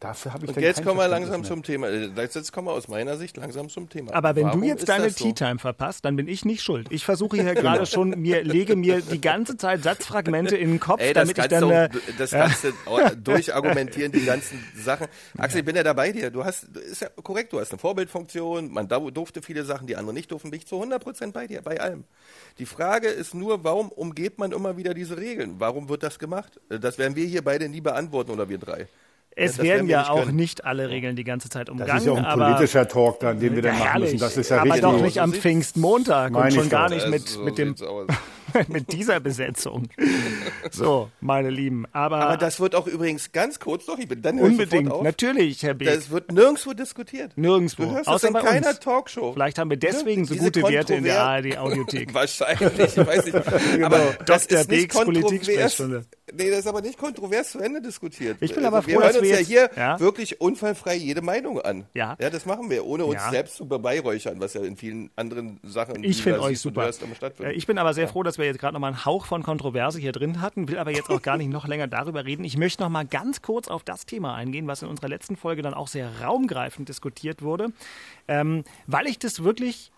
Dafür 0.00 0.32
habe 0.32 0.46
ich 0.46 0.56
Und 0.56 0.62
jetzt 0.62 0.84
kommen 0.84 0.96
wir 0.96 1.08
langsam 1.08 1.40
mehr. 1.40 1.48
zum 1.48 1.64
Thema. 1.64 1.88
Äh, 1.88 2.10
jetzt 2.16 2.52
kommen 2.52 2.68
wir 2.68 2.72
aus 2.72 2.86
meiner 2.86 3.16
Sicht 3.16 3.36
langsam 3.36 3.68
zum 3.68 3.88
Thema. 3.88 4.14
Aber 4.14 4.36
wenn 4.36 4.44
Warum 4.44 4.60
du 4.60 4.66
jetzt 4.68 4.88
deine 4.88 5.10
so? 5.10 5.24
Tea 5.24 5.32
Time 5.32 5.58
verpasst, 5.58 6.04
dann 6.04 6.14
bin 6.14 6.28
ich 6.28 6.44
nicht 6.44 6.62
schuld. 6.62 6.86
Ich 6.90 7.04
versuche 7.04 7.42
hier 7.42 7.54
gerade 7.56 7.84
schon, 7.84 8.10
mir 8.10 8.44
lege 8.44 8.76
mir 8.76 9.00
die 9.00 9.20
ganze 9.20 9.56
Zeit 9.56 9.82
Satzfragmente 9.82 10.56
in 10.56 10.70
den 10.70 10.80
Kopf, 10.80 11.00
Ey, 11.00 11.14
damit 11.14 11.36
ich 11.36 11.46
dann. 11.48 11.64
Auch, 11.64 11.88
das 12.16 12.30
kannst 12.30 12.62
du 12.62 12.72
durchargumentieren, 13.16 14.12
die 14.12 14.24
ganzen 14.24 14.64
Sachen. 14.76 15.08
Axel, 15.36 15.60
ich 15.60 15.66
bin 15.66 15.74
ja 15.74 15.82
dabei 15.82 16.12
dir. 16.12 16.30
Du 16.30 16.44
hast, 16.44 16.76
ist 16.76 17.02
ja 17.02 17.08
korrekt, 17.08 17.52
du 17.52 17.58
hast 17.58 17.72
eine 17.72 17.80
Vorbildfunktion. 17.80 18.72
Man 18.72 18.88
durfte 18.88 19.42
viele 19.42 19.64
Sachen, 19.64 19.88
die 19.88 19.96
andere 19.96 20.14
nicht 20.14 20.30
durften. 20.30 20.50
Bin 20.50 20.58
ich 20.60 20.66
zu 20.68 20.76
100 20.76 21.02
Prozent 21.02 21.34
bei 21.34 21.48
dir, 21.48 21.60
bei 21.60 21.80
allem. 21.80 22.04
Die 22.60 22.66
Frage 22.66 23.08
ist 23.08 23.34
nur, 23.34 23.64
warum 23.64 23.88
umgeht 23.88 24.38
man 24.38 24.52
immer 24.52 24.76
wieder 24.76 24.94
diese 24.94 25.16
Regeln? 25.16 25.56
Warum 25.58 25.88
wird 25.88 26.04
das 26.04 26.20
gemacht? 26.20 26.60
Das 26.68 26.98
werden 26.98 27.16
wir 27.16 27.26
hier 27.26 27.42
beide 27.42 27.68
nie 27.68 27.80
beantworten 27.80 28.30
oder 28.30 28.48
wir 28.48 28.58
drei. 28.58 28.86
Es 29.36 29.56
ja, 29.56 29.62
werden 29.62 29.88
ja 29.88 30.10
auch 30.10 30.24
können. 30.24 30.36
nicht 30.36 30.64
alle 30.64 30.90
Regeln 30.90 31.14
die 31.14 31.24
ganze 31.24 31.48
Zeit 31.48 31.70
umgangen. 31.70 31.90
Das 31.92 32.00
ist 32.00 32.06
ja 32.06 32.12
auch 32.12 32.16
ein 32.18 32.38
politischer 32.38 32.88
Talk, 32.88 33.20
dann, 33.20 33.38
den 33.38 33.54
wir 33.54 33.62
dann 33.62 33.78
machen 33.78 34.00
müssen. 34.00 34.18
Das 34.18 34.36
ist 34.36 34.48
ja 34.50 34.58
aber 34.58 34.74
richtig. 34.74 34.82
doch 34.82 35.00
nicht 35.00 35.20
am 35.20 35.32
Pfingstmontag 35.32 36.34
und 36.34 36.52
schon 36.52 36.68
gar 36.68 36.88
nicht 36.88 37.08
mit, 37.08 37.28
so 37.28 37.42
mit, 37.42 37.56
dem, 37.56 37.76
mit 38.68 38.92
dieser 38.92 39.20
Besetzung. 39.20 39.88
So, 40.70 41.10
meine 41.20 41.50
Lieben. 41.50 41.86
Aber, 41.92 42.18
aber 42.20 42.36
das 42.36 42.60
wird 42.60 42.74
auch 42.74 42.86
übrigens 42.86 43.32
ganz 43.32 43.60
kurz 43.60 43.86
noch, 43.86 43.98
ich 43.98 44.08
bin 44.08 44.22
dann 44.22 44.38
Unbedingt, 44.38 45.02
natürlich, 45.02 45.62
Herr 45.62 45.74
B. 45.74 45.84
Das 45.84 46.10
wird 46.10 46.32
nirgendwo 46.32 46.72
diskutiert. 46.72 47.32
Nirgendwo. 47.36 47.84
Du 47.84 47.90
hörst 47.92 48.08
Außer 48.08 48.30
das 48.32 48.42
in 48.42 48.48
keiner 48.48 48.68
uns. 48.68 48.80
Talkshow. 48.80 49.32
Vielleicht 49.32 49.58
haben 49.58 49.70
wir 49.70 49.76
deswegen 49.76 50.24
so 50.24 50.34
gute 50.34 50.62
Werte 50.62 50.94
in 50.94 51.04
der 51.04 51.22
ARD-Audiothek. 51.22 52.12
Wahrscheinlich, 52.14 52.78
ich 52.78 52.96
weiß 52.96 53.24
nicht. 53.26 53.38
genau. 53.72 53.86
Aber 53.86 54.00
das 54.24 54.46
Dr. 54.46 54.60
ist 54.60 54.70
nicht 54.70 54.90
kontrovers. 54.90 55.82
Nee, 56.34 56.50
das 56.50 56.60
ist 56.60 56.66
aber 56.66 56.82
nicht 56.82 56.98
kontrovers 56.98 57.52
zu 57.52 57.58
Ende 57.58 57.80
diskutiert. 57.80 58.36
Ich 58.40 58.54
bin 58.54 58.64
aber 58.64 58.78
also, 58.78 58.90
froh, 58.90 58.98
wir 58.98 59.04
hören 59.04 59.08
dass 59.08 59.16
uns 59.16 59.24
wir 59.24 59.30
ja 59.34 59.38
jetzt, 59.38 59.48
hier 59.48 59.70
ja? 59.76 59.98
wirklich 60.00 60.40
unfallfrei 60.40 60.94
jede 60.96 61.22
Meinung 61.22 61.60
an. 61.60 61.86
Ja. 61.94 62.16
Ja, 62.20 62.30
das 62.30 62.44
machen 62.44 62.68
wir, 62.70 62.84
ohne 62.84 63.04
uns 63.06 63.16
Ja. 63.16 63.30
selbst 63.30 63.56
zu 63.56 63.66
beweihräuchern, 63.66 64.38
was 64.40 64.54
ja 64.54 64.62
in 64.62 64.76
vielen 64.76 65.10
anderen 65.16 65.58
Sachen 65.62 66.04
Ich 66.04 66.22
finde 66.22 66.42
euch 66.42 66.60
super. 66.60 66.82
hörst, 66.82 67.02
stattfindet. 67.16 67.54
Äh, 67.54 67.56
Ich 67.56 67.66
bin 67.66 67.78
aber 67.78 67.94
sehr 67.94 68.08
froh, 68.08 68.22
dass 68.22 68.37
wir 68.38 68.46
jetzt 68.46 68.58
gerade 68.58 68.74
noch 68.74 68.80
mal 68.80 68.88
einen 68.88 69.04
Hauch 69.04 69.26
von 69.26 69.42
Kontroverse 69.42 69.98
hier 69.98 70.12
drin 70.12 70.40
hatten, 70.40 70.68
will 70.68 70.78
aber 70.78 70.90
jetzt 70.90 71.10
auch 71.10 71.22
gar 71.22 71.36
nicht 71.36 71.50
noch 71.50 71.66
länger 71.66 71.86
darüber 71.86 72.24
reden. 72.24 72.44
Ich 72.44 72.56
möchte 72.56 72.82
noch 72.82 72.88
mal 72.88 73.06
ganz 73.06 73.42
kurz 73.42 73.68
auf 73.68 73.82
das 73.82 74.06
Thema 74.06 74.34
eingehen, 74.34 74.66
was 74.66 74.82
in 74.82 74.88
unserer 74.88 75.08
letzten 75.08 75.36
Folge 75.36 75.62
dann 75.62 75.74
auch 75.74 75.88
sehr 75.88 76.20
raumgreifend 76.22 76.88
diskutiert 76.88 77.42
wurde, 77.42 77.72
ähm, 78.28 78.64
weil 78.86 79.06
ich 79.06 79.18
das 79.18 79.42
wirklich 79.42 79.90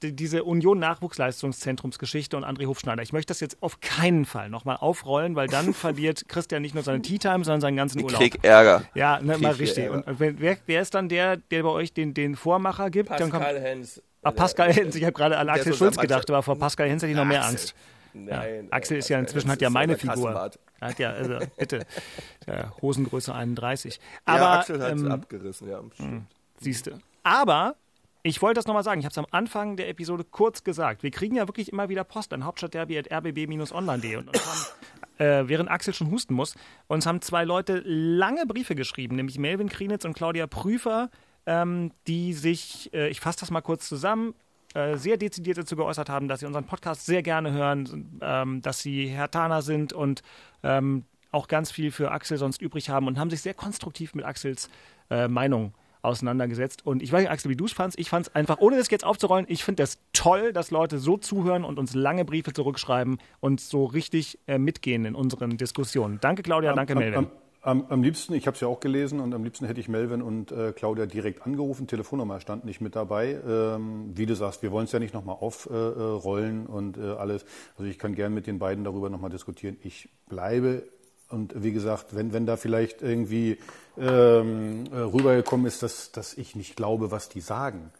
diese 0.00 0.44
Union 0.44 0.78
Nachwuchsleistungszentrumsgeschichte 0.78 2.36
und 2.36 2.44
André 2.44 2.66
Hofschneider. 2.66 3.02
Ich 3.02 3.12
möchte 3.12 3.30
das 3.30 3.40
jetzt 3.40 3.62
auf 3.62 3.80
keinen 3.80 4.24
Fall 4.24 4.48
nochmal 4.48 4.76
aufrollen, 4.76 5.34
weil 5.34 5.48
dann 5.48 5.74
verliert 5.74 6.24
Christian 6.28 6.62
nicht 6.62 6.74
nur 6.74 6.84
seine 6.84 7.02
Tea 7.02 7.18
Time, 7.18 7.44
sondern 7.44 7.60
seinen 7.60 7.76
ganzen 7.76 7.98
Ich 7.98 8.04
Urlaub. 8.04 8.20
krieg 8.20 8.44
Ärger. 8.44 8.84
Ja, 8.94 9.20
ne, 9.20 9.38
mal 9.38 9.52
richtig. 9.52 9.90
Und 9.90 10.04
wer, 10.06 10.56
wer 10.66 10.82
ist 10.82 10.94
dann 10.94 11.08
der, 11.08 11.36
der 11.36 11.62
bei 11.62 11.70
euch 11.70 11.92
den, 11.92 12.14
den 12.14 12.36
Vormacher 12.36 12.90
gibt? 12.90 13.08
Pascal 13.08 13.60
Hens. 13.60 14.00
Ah, 14.22 14.30
Pascal 14.30 14.72
Hens. 14.72 14.94
Ich 14.94 15.02
habe 15.02 15.12
gerade 15.12 15.36
an 15.38 15.48
Axel 15.48 15.74
Schulz 15.74 15.96
gedacht, 15.96 16.28
aber 16.30 16.42
vor 16.42 16.58
Pascal 16.58 16.88
Hens 16.88 17.02
hätte 17.02 17.10
ich 17.10 17.16
noch 17.16 17.24
mehr. 17.24 17.44
Angst. 17.44 17.74
Nein. 18.14 18.64
Ja. 18.64 18.72
Axel 18.72 18.98
ist 18.98 19.08
ja 19.08 19.16
Pascal 19.16 19.24
inzwischen 19.24 19.50
hat 19.50 19.62
ja 19.62 19.70
meine 19.70 19.96
Figur. 19.96 20.50
Hat 20.80 20.98
ja, 20.98 21.10
also 21.10 21.38
bitte. 21.56 21.86
Ja, 22.46 22.72
Hosengröße 22.82 23.32
31. 23.32 23.96
Ja, 23.96 24.34
Aber 24.34 24.50
Axel 24.58 24.82
hat 24.82 24.92
ähm, 24.92 25.10
abgerissen, 25.10 25.68
ja. 25.68 25.80
stimmt. 25.94 26.26
Siehst 26.58 26.86
du. 26.88 26.98
Aber 27.22 27.76
ich 28.24 28.42
wollte 28.42 28.58
das 28.58 28.66
nochmal 28.66 28.84
sagen. 28.84 29.00
Ich 29.00 29.04
habe 29.04 29.12
es 29.12 29.18
am 29.18 29.26
Anfang 29.30 29.76
der 29.76 29.88
Episode 29.88 30.24
kurz 30.24 30.64
gesagt. 30.64 31.02
Wir 31.02 31.10
kriegen 31.10 31.36
ja 31.36 31.48
wirklich 31.48 31.72
immer 31.72 31.88
wieder 31.88 32.04
Post 32.04 32.32
an 32.32 32.44
hauptstadtderby.rbb-online.de 32.44 34.16
und 34.16 34.28
uns 34.28 34.46
haben, 34.46 35.24
äh, 35.24 35.48
während 35.48 35.70
Axel 35.70 35.94
schon 35.94 36.10
husten 36.10 36.34
muss, 36.34 36.54
uns 36.88 37.06
haben 37.06 37.20
zwei 37.20 37.44
Leute 37.44 37.82
lange 37.84 38.46
Briefe 38.46 38.74
geschrieben, 38.74 39.16
nämlich 39.16 39.38
Melvin 39.38 39.68
Krienitz 39.68 40.04
und 40.04 40.14
Claudia 40.14 40.46
Prüfer, 40.46 41.10
ähm, 41.46 41.90
die 42.06 42.32
sich, 42.32 42.92
äh, 42.92 43.08
ich 43.08 43.20
fasse 43.20 43.40
das 43.40 43.50
mal 43.50 43.60
kurz 43.60 43.88
zusammen, 43.88 44.34
äh, 44.74 44.96
sehr 44.96 45.16
dezidiert 45.16 45.58
dazu 45.58 45.76
geäußert 45.76 46.08
haben, 46.08 46.28
dass 46.28 46.40
sie 46.40 46.46
unseren 46.46 46.64
Podcast 46.64 47.04
sehr 47.04 47.22
gerne 47.22 47.52
hören, 47.52 48.18
ähm, 48.22 48.62
dass 48.62 48.80
sie 48.80 49.08
Herr 49.08 49.30
Taner 49.30 49.62
sind 49.62 49.92
und 49.92 50.22
ähm, 50.62 51.04
auch 51.30 51.48
ganz 51.48 51.70
viel 51.70 51.90
für 51.90 52.10
Axel 52.10 52.38
sonst 52.38 52.62
übrig 52.62 52.88
haben 52.88 53.06
und 53.06 53.18
haben 53.18 53.30
sich 53.30 53.42
sehr 53.42 53.54
konstruktiv 53.54 54.14
mit 54.14 54.24
Axels 54.24 54.70
äh, 55.10 55.28
Meinung 55.28 55.74
auseinandergesetzt. 56.02 56.84
Und 56.84 57.02
ich 57.02 57.12
weiß 57.12 57.22
nicht, 57.22 57.30
Axel, 57.30 57.50
wie 57.50 57.56
du 57.56 57.64
es 57.64 57.72
fandst. 57.72 57.98
Ich 57.98 58.10
fand 58.10 58.26
es 58.26 58.34
einfach, 58.34 58.58
ohne 58.58 58.76
das 58.76 58.90
jetzt 58.90 59.04
aufzurollen, 59.04 59.46
ich 59.48 59.64
finde 59.64 59.82
das 59.82 59.98
toll, 60.12 60.52
dass 60.52 60.70
Leute 60.70 60.98
so 60.98 61.16
zuhören 61.16 61.64
und 61.64 61.78
uns 61.78 61.94
lange 61.94 62.24
Briefe 62.24 62.52
zurückschreiben 62.52 63.18
und 63.40 63.60
so 63.60 63.84
richtig 63.84 64.38
äh, 64.46 64.58
mitgehen 64.58 65.04
in 65.04 65.14
unseren 65.14 65.56
Diskussionen. 65.56 66.18
Danke, 66.20 66.42
Claudia, 66.42 66.72
danke, 66.74 66.94
Melvin. 66.94 67.28
Am, 67.64 67.86
am, 67.90 68.02
liebsten, 68.02 68.34
ich 68.34 68.48
habe 68.48 68.56
es 68.56 68.60
ja 68.60 68.66
auch 68.66 68.80
gelesen, 68.80 69.20
und 69.20 69.32
am 69.32 69.44
liebsten 69.44 69.66
hätte 69.66 69.78
ich 69.78 69.88
Melvin 69.88 70.20
und 70.20 70.50
äh, 70.50 70.72
Claudia 70.72 71.06
direkt 71.06 71.46
angerufen. 71.46 71.86
Telefonnummer 71.86 72.40
stand 72.40 72.64
nicht 72.64 72.80
mit 72.80 72.96
dabei. 72.96 73.40
Ähm, 73.46 74.10
wie 74.14 74.26
du 74.26 74.34
sagst, 74.34 74.62
wir 74.62 74.72
wollen 74.72 74.86
es 74.86 74.92
ja 74.92 74.98
nicht 74.98 75.14
nochmal 75.14 75.36
aufrollen 75.38 76.66
und 76.66 76.98
äh, 76.98 77.02
alles. 77.02 77.44
Also 77.78 77.88
ich 77.88 78.00
kann 78.00 78.16
gern 78.16 78.34
mit 78.34 78.48
den 78.48 78.58
beiden 78.58 78.82
darüber 78.82 79.10
nochmal 79.10 79.30
diskutieren. 79.30 79.76
Ich 79.84 80.08
bleibe 80.28 80.82
und 81.28 81.62
wie 81.62 81.72
gesagt, 81.72 82.16
wenn, 82.16 82.32
wenn 82.32 82.46
da 82.46 82.56
vielleicht 82.56 83.00
irgendwie 83.00 83.58
ähm, 83.96 84.84
äh, 84.92 84.96
rübergekommen 84.96 85.64
ist, 85.66 85.84
dass, 85.84 86.10
dass 86.10 86.34
ich 86.34 86.56
nicht 86.56 86.74
glaube, 86.74 87.12
was 87.12 87.28
die 87.28 87.40
sagen, 87.40 87.92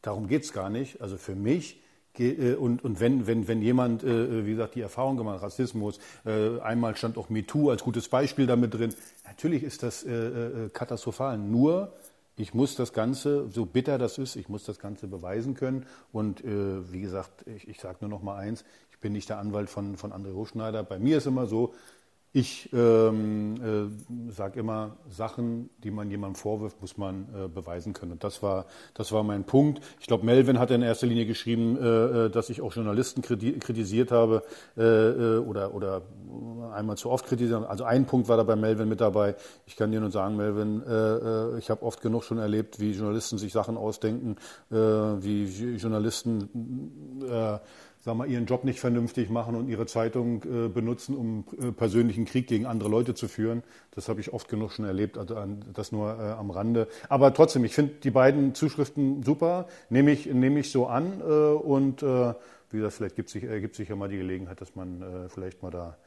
darum 0.00 0.28
geht's 0.28 0.52
gar 0.52 0.70
nicht. 0.70 1.02
Also 1.02 1.18
für 1.18 1.34
mich 1.34 1.74
äh, 1.74 1.87
und, 2.58 2.84
und 2.84 3.00
wenn, 3.00 3.26
wenn, 3.26 3.48
wenn 3.48 3.62
jemand, 3.62 4.04
äh, 4.04 4.46
wie 4.46 4.52
gesagt, 4.52 4.74
die 4.74 4.80
Erfahrung 4.80 5.16
gemacht 5.16 5.36
hat, 5.36 5.44
Rassismus, 5.44 5.98
äh, 6.24 6.60
einmal 6.60 6.96
stand 6.96 7.18
auch 7.18 7.28
MeToo 7.28 7.70
als 7.70 7.82
gutes 7.82 8.08
Beispiel 8.08 8.46
damit 8.46 8.74
drin, 8.74 8.94
natürlich 9.26 9.62
ist 9.62 9.82
das 9.82 10.04
äh, 10.04 10.12
äh, 10.12 10.68
katastrophal. 10.70 11.38
Nur, 11.38 11.92
ich 12.36 12.54
muss 12.54 12.76
das 12.76 12.92
Ganze, 12.92 13.48
so 13.50 13.66
bitter 13.66 13.98
das 13.98 14.18
ist, 14.18 14.36
ich 14.36 14.48
muss 14.48 14.64
das 14.64 14.78
Ganze 14.78 15.08
beweisen 15.08 15.54
können. 15.54 15.86
Und 16.12 16.44
äh, 16.44 16.92
wie 16.92 17.00
gesagt, 17.00 17.44
ich, 17.46 17.68
ich 17.68 17.80
sage 17.80 17.98
nur 18.00 18.10
noch 18.10 18.22
mal 18.22 18.36
eins, 18.36 18.64
ich 18.92 18.98
bin 18.98 19.12
nicht 19.12 19.28
der 19.28 19.38
Anwalt 19.38 19.70
von, 19.70 19.96
von 19.96 20.12
André 20.12 20.34
Hochschneider. 20.34 20.82
Bei 20.82 20.98
mir 20.98 21.18
ist 21.18 21.26
immer 21.26 21.46
so, 21.46 21.74
ich 22.38 22.70
ähm, 22.72 23.54
äh, 23.56 24.30
sage 24.32 24.60
immer, 24.60 24.96
Sachen, 25.10 25.70
die 25.82 25.90
man 25.90 26.10
jemandem 26.10 26.36
vorwirft, 26.36 26.80
muss 26.80 26.96
man 26.96 27.26
äh, 27.34 27.48
beweisen 27.48 27.92
können. 27.92 28.12
Und 28.12 28.22
das 28.24 28.42
war, 28.42 28.66
das 28.94 29.12
war 29.12 29.22
mein 29.22 29.44
Punkt. 29.44 29.80
Ich 30.00 30.06
glaube, 30.06 30.24
Melvin 30.24 30.58
hat 30.58 30.70
in 30.70 30.82
erster 30.82 31.06
Linie 31.06 31.26
geschrieben, 31.26 31.76
äh, 31.76 32.26
äh, 32.26 32.30
dass 32.30 32.50
ich 32.50 32.60
auch 32.60 32.72
Journalisten 32.74 33.22
kriti- 33.22 33.58
kritisiert 33.58 34.12
habe 34.12 34.42
äh, 34.76 34.82
äh, 34.82 35.38
oder, 35.38 35.74
oder 35.74 36.02
einmal 36.72 36.96
zu 36.96 37.10
oft 37.10 37.26
kritisiert. 37.26 37.56
habe. 37.60 37.68
Also 37.68 37.84
ein 37.84 38.06
Punkt 38.06 38.28
war 38.28 38.36
da 38.36 38.44
bei 38.44 38.56
Melvin 38.56 38.88
mit 38.88 39.00
dabei. 39.00 39.34
Ich 39.66 39.76
kann 39.76 39.90
dir 39.90 40.00
nur 40.00 40.10
sagen, 40.10 40.36
Melvin, 40.36 40.82
ich 41.58 41.70
habe 41.70 41.82
oft 41.82 42.00
genug 42.00 42.24
schon 42.24 42.38
erlebt, 42.38 42.78
wie 42.78 42.92
Journalisten 42.92 43.38
sich 43.38 43.52
Sachen 43.52 43.76
ausdenken, 43.76 44.36
wie 44.70 45.76
Journalisten 45.76 46.48
sag 48.08 48.16
mal, 48.16 48.30
ihren 48.30 48.46
Job 48.46 48.64
nicht 48.64 48.80
vernünftig 48.80 49.28
machen 49.28 49.54
und 49.54 49.68
ihre 49.68 49.84
Zeitung 49.84 50.42
äh, 50.44 50.68
benutzen, 50.68 51.14
um 51.14 51.44
äh, 51.60 51.72
persönlichen 51.72 52.24
Krieg 52.24 52.46
gegen 52.46 52.64
andere 52.64 52.88
Leute 52.88 53.14
zu 53.14 53.28
führen. 53.28 53.62
Das 53.90 54.08
habe 54.08 54.22
ich 54.22 54.32
oft 54.32 54.48
genug 54.48 54.72
schon 54.72 54.86
erlebt, 54.86 55.18
also 55.18 55.36
an, 55.36 55.62
das 55.74 55.92
nur 55.92 56.18
äh, 56.18 56.32
am 56.32 56.50
Rande. 56.50 56.88
Aber 57.10 57.34
trotzdem, 57.34 57.64
ich 57.64 57.74
finde 57.74 57.96
die 58.02 58.10
beiden 58.10 58.54
Zuschriften 58.54 59.22
super, 59.22 59.68
nehme 59.90 60.10
ich, 60.10 60.24
nehme 60.24 60.60
ich 60.60 60.70
so 60.70 60.86
an 60.86 61.20
äh, 61.20 61.24
und 61.24 62.02
äh, 62.02 62.32
wie 62.70 62.78
gesagt, 62.78 62.94
vielleicht 62.94 63.16
gibt 63.16 63.28
sich, 63.28 63.44
ergibt 63.44 63.74
sich 63.74 63.90
ja 63.90 63.96
mal 63.96 64.08
die 64.08 64.16
Gelegenheit, 64.16 64.58
dass 64.62 64.74
man 64.74 65.02
äh, 65.02 65.28
vielleicht 65.28 65.62
mal 65.62 65.70
da 65.70 65.98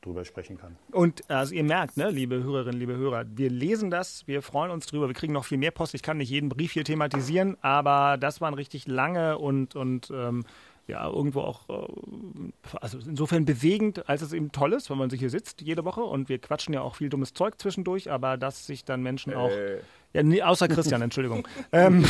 drüber 0.00 0.24
sprechen 0.24 0.56
kann. 0.56 0.76
Und 0.92 1.28
also 1.28 1.54
ihr 1.54 1.64
merkt, 1.64 1.98
ne, 1.98 2.10
liebe 2.10 2.42
Hörerinnen, 2.42 2.80
liebe 2.80 2.96
Hörer, 2.96 3.26
wir 3.34 3.50
lesen 3.50 3.90
das, 3.90 4.26
wir 4.26 4.40
freuen 4.40 4.70
uns 4.70 4.86
drüber, 4.86 5.08
wir 5.08 5.14
kriegen 5.14 5.34
noch 5.34 5.44
viel 5.44 5.58
mehr 5.58 5.72
Post. 5.72 5.94
Ich 5.94 6.02
kann 6.02 6.16
nicht 6.16 6.30
jeden 6.30 6.48
Brief 6.48 6.72
hier 6.72 6.84
thematisieren, 6.84 7.58
aber 7.60 8.16
das 8.16 8.40
waren 8.40 8.54
richtig 8.54 8.86
lange 8.86 9.36
und, 9.36 9.76
und 9.76 10.10
ähm, 10.10 10.44
ja, 10.90 11.08
irgendwo 11.08 11.40
auch, 11.40 11.68
äh, 11.68 12.76
also 12.80 12.98
insofern 12.98 13.44
bewegend, 13.44 14.08
als 14.08 14.22
es 14.22 14.32
eben 14.32 14.52
toll 14.52 14.72
ist, 14.72 14.90
wenn 14.90 14.98
man 14.98 15.08
sich 15.08 15.20
hier 15.20 15.30
sitzt 15.30 15.62
jede 15.62 15.84
Woche 15.84 16.02
und 16.02 16.28
wir 16.28 16.38
quatschen 16.38 16.74
ja 16.74 16.82
auch 16.82 16.96
viel 16.96 17.08
dummes 17.08 17.32
Zeug 17.32 17.58
zwischendurch, 17.58 18.10
aber 18.10 18.36
dass 18.36 18.66
sich 18.66 18.84
dann 18.84 19.02
Menschen 19.02 19.34
auch. 19.34 19.50
Äh. 19.50 19.78
Ja, 20.12 20.24
nee, 20.24 20.42
außer 20.42 20.66
Christian, 20.66 21.02
Entschuldigung. 21.02 21.46
ähm, 21.70 22.04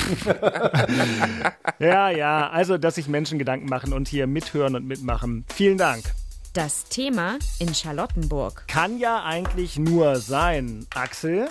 ja, 1.79 2.09
ja, 2.09 2.49
also, 2.49 2.79
dass 2.79 2.95
sich 2.95 3.09
Menschen 3.09 3.39
Gedanken 3.39 3.69
machen 3.69 3.93
und 3.93 4.09
hier 4.09 4.27
mithören 4.27 4.75
und 4.75 4.87
mitmachen. 4.87 5.45
Vielen 5.55 5.77
Dank. 5.77 6.05
Das 6.55 6.85
Thema 6.85 7.39
in 7.59 7.75
Charlottenburg. 7.75 8.65
Kann 8.69 8.99
ja 8.99 9.23
eigentlich 9.23 9.79
nur 9.79 10.17
sein, 10.17 10.87
Axel, 10.95 11.49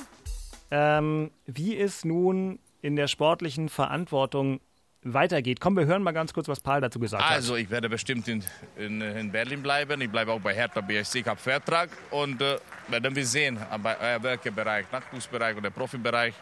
ähm, 0.72 1.30
wie 1.46 1.78
es 1.78 2.04
nun 2.04 2.58
in 2.82 2.96
der 2.96 3.08
sportlichen 3.08 3.70
Verantwortung 3.70 4.60
weitergeht. 5.04 5.60
Komm, 5.60 5.78
wir 5.78 5.86
hören 5.86 6.04
mal 6.04 6.12
ganz 6.12 6.34
kurz, 6.34 6.48
was 6.48 6.60
Paul 6.60 6.82
dazu 6.82 7.00
gesagt 7.00 7.24
hat. 7.24 7.32
Also, 7.32 7.56
ich 7.56 7.70
werde 7.70 7.90
bestimmt 7.90 8.28
in, 8.28 8.44
in, 8.78 9.02
in 9.02 9.32
Berlin 9.32 9.62
bleiben. 9.62 10.02
Ich 10.02 10.10
bleibe 10.10 10.32
auch 10.32 10.42
bei 10.42 10.54
Hertha 10.54 10.82
BSC. 10.82 11.20
Ich 11.20 11.28
habe 11.28 11.40
Vertrag 11.40 11.90
und 12.12 12.42
äh, 12.42 12.58
werden 12.88 13.16
wir 13.16 13.26
sehen, 13.26 13.58
aber 13.70 14.00
äh, 14.02 14.22
welcher 14.22 14.52
Bereich, 14.52 14.86
Nachwuchsbereich 14.92 15.56
oder 15.56 15.70
Profibereich. 15.70 16.34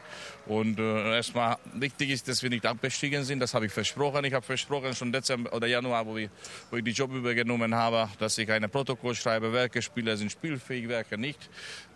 Und 0.47 0.79
äh, 0.79 1.15
erstmal 1.15 1.57
wichtig 1.73 2.09
ist, 2.09 2.27
dass 2.27 2.41
wir 2.41 2.49
nicht 2.49 2.65
abgestiegen 2.65 3.23
sind. 3.23 3.39
Das 3.39 3.53
habe 3.53 3.65
ich 3.65 3.71
versprochen. 3.71 4.23
Ich 4.23 4.33
habe 4.33 4.45
versprochen 4.45 4.95
schon 4.95 5.11
Dezember 5.11 5.51
oder 5.53 5.67
Januar, 5.67 6.05
wo 6.05 6.17
ich, 6.17 6.29
wo 6.71 6.77
ich 6.77 6.83
die 6.83 6.91
Job 6.91 7.13
übergenommen 7.13 7.75
habe, 7.75 8.09
dass 8.19 8.37
ich 8.37 8.49
ein 8.49 8.69
Protokoll 8.69 9.13
schreibe, 9.15 9.51
welche 9.51 9.81
Spieler 9.81 10.15
sind 10.15 10.31
spielfähig, 10.31 10.87
welche 10.87 11.17
nicht. 11.17 11.49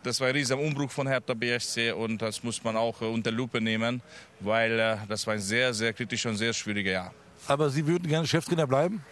Das 0.04 0.20
war 0.20 0.28
ein 0.28 0.34
riesiger 0.34 0.60
Umbruch 0.60 0.92
von 0.92 1.08
Hertha 1.08 1.34
BSC 1.34 1.92
und 1.92 2.22
das 2.22 2.44
muss 2.44 2.62
man 2.64 2.76
auch 2.76 3.02
äh, 3.02 3.06
unter 3.06 3.32
Lupe 3.32 3.62
nehmen, 3.62 4.02
weil 4.42 4.80
äh, 4.80 4.98
das 5.08 5.26
war 5.28 5.36
ein 5.36 5.40
sehr, 5.40 5.74
sehr 5.74 5.94
kritisches 5.94 6.32
und 6.32 6.38
sehr 6.38 6.54
schwieriges 6.54 6.92
Jahr. 6.92 7.14
Aber 7.48 7.70
Sie 7.70 7.86
würden 7.88 8.08
gerne 8.08 8.28
Cheftrainer 8.28 8.68
bleiben? 8.68 9.04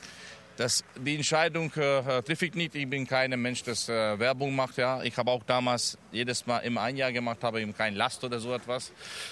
Das, 0.59 0.83
die 0.97 1.15
Entscheidung 1.15 1.71
äh, 1.77 2.21
treffe 2.21 2.47
ich 2.47 2.53
nicht. 2.53 2.75
Ich 2.75 2.89
bin 2.89 3.07
kein 3.07 3.29
Mensch, 3.41 3.63
der 3.63 3.75
äh, 3.75 4.19
Werbung 4.19 4.53
macht. 4.53 4.75
Ja. 4.75 5.01
Ich 5.03 5.15
habe 5.15 5.31
auch 5.31 5.41
damals 5.43 5.97
jedes 6.11 6.45
Mal 6.45 6.57
immer 6.57 6.81
ein 6.81 6.97
Jahr 6.97 7.13
gemacht, 7.13 7.41
habe 7.45 7.61
ihm 7.61 7.73
kein 7.73 7.95
Last 7.95 8.25
oder 8.25 8.41
so 8.41 8.53
etwas. 8.53 8.91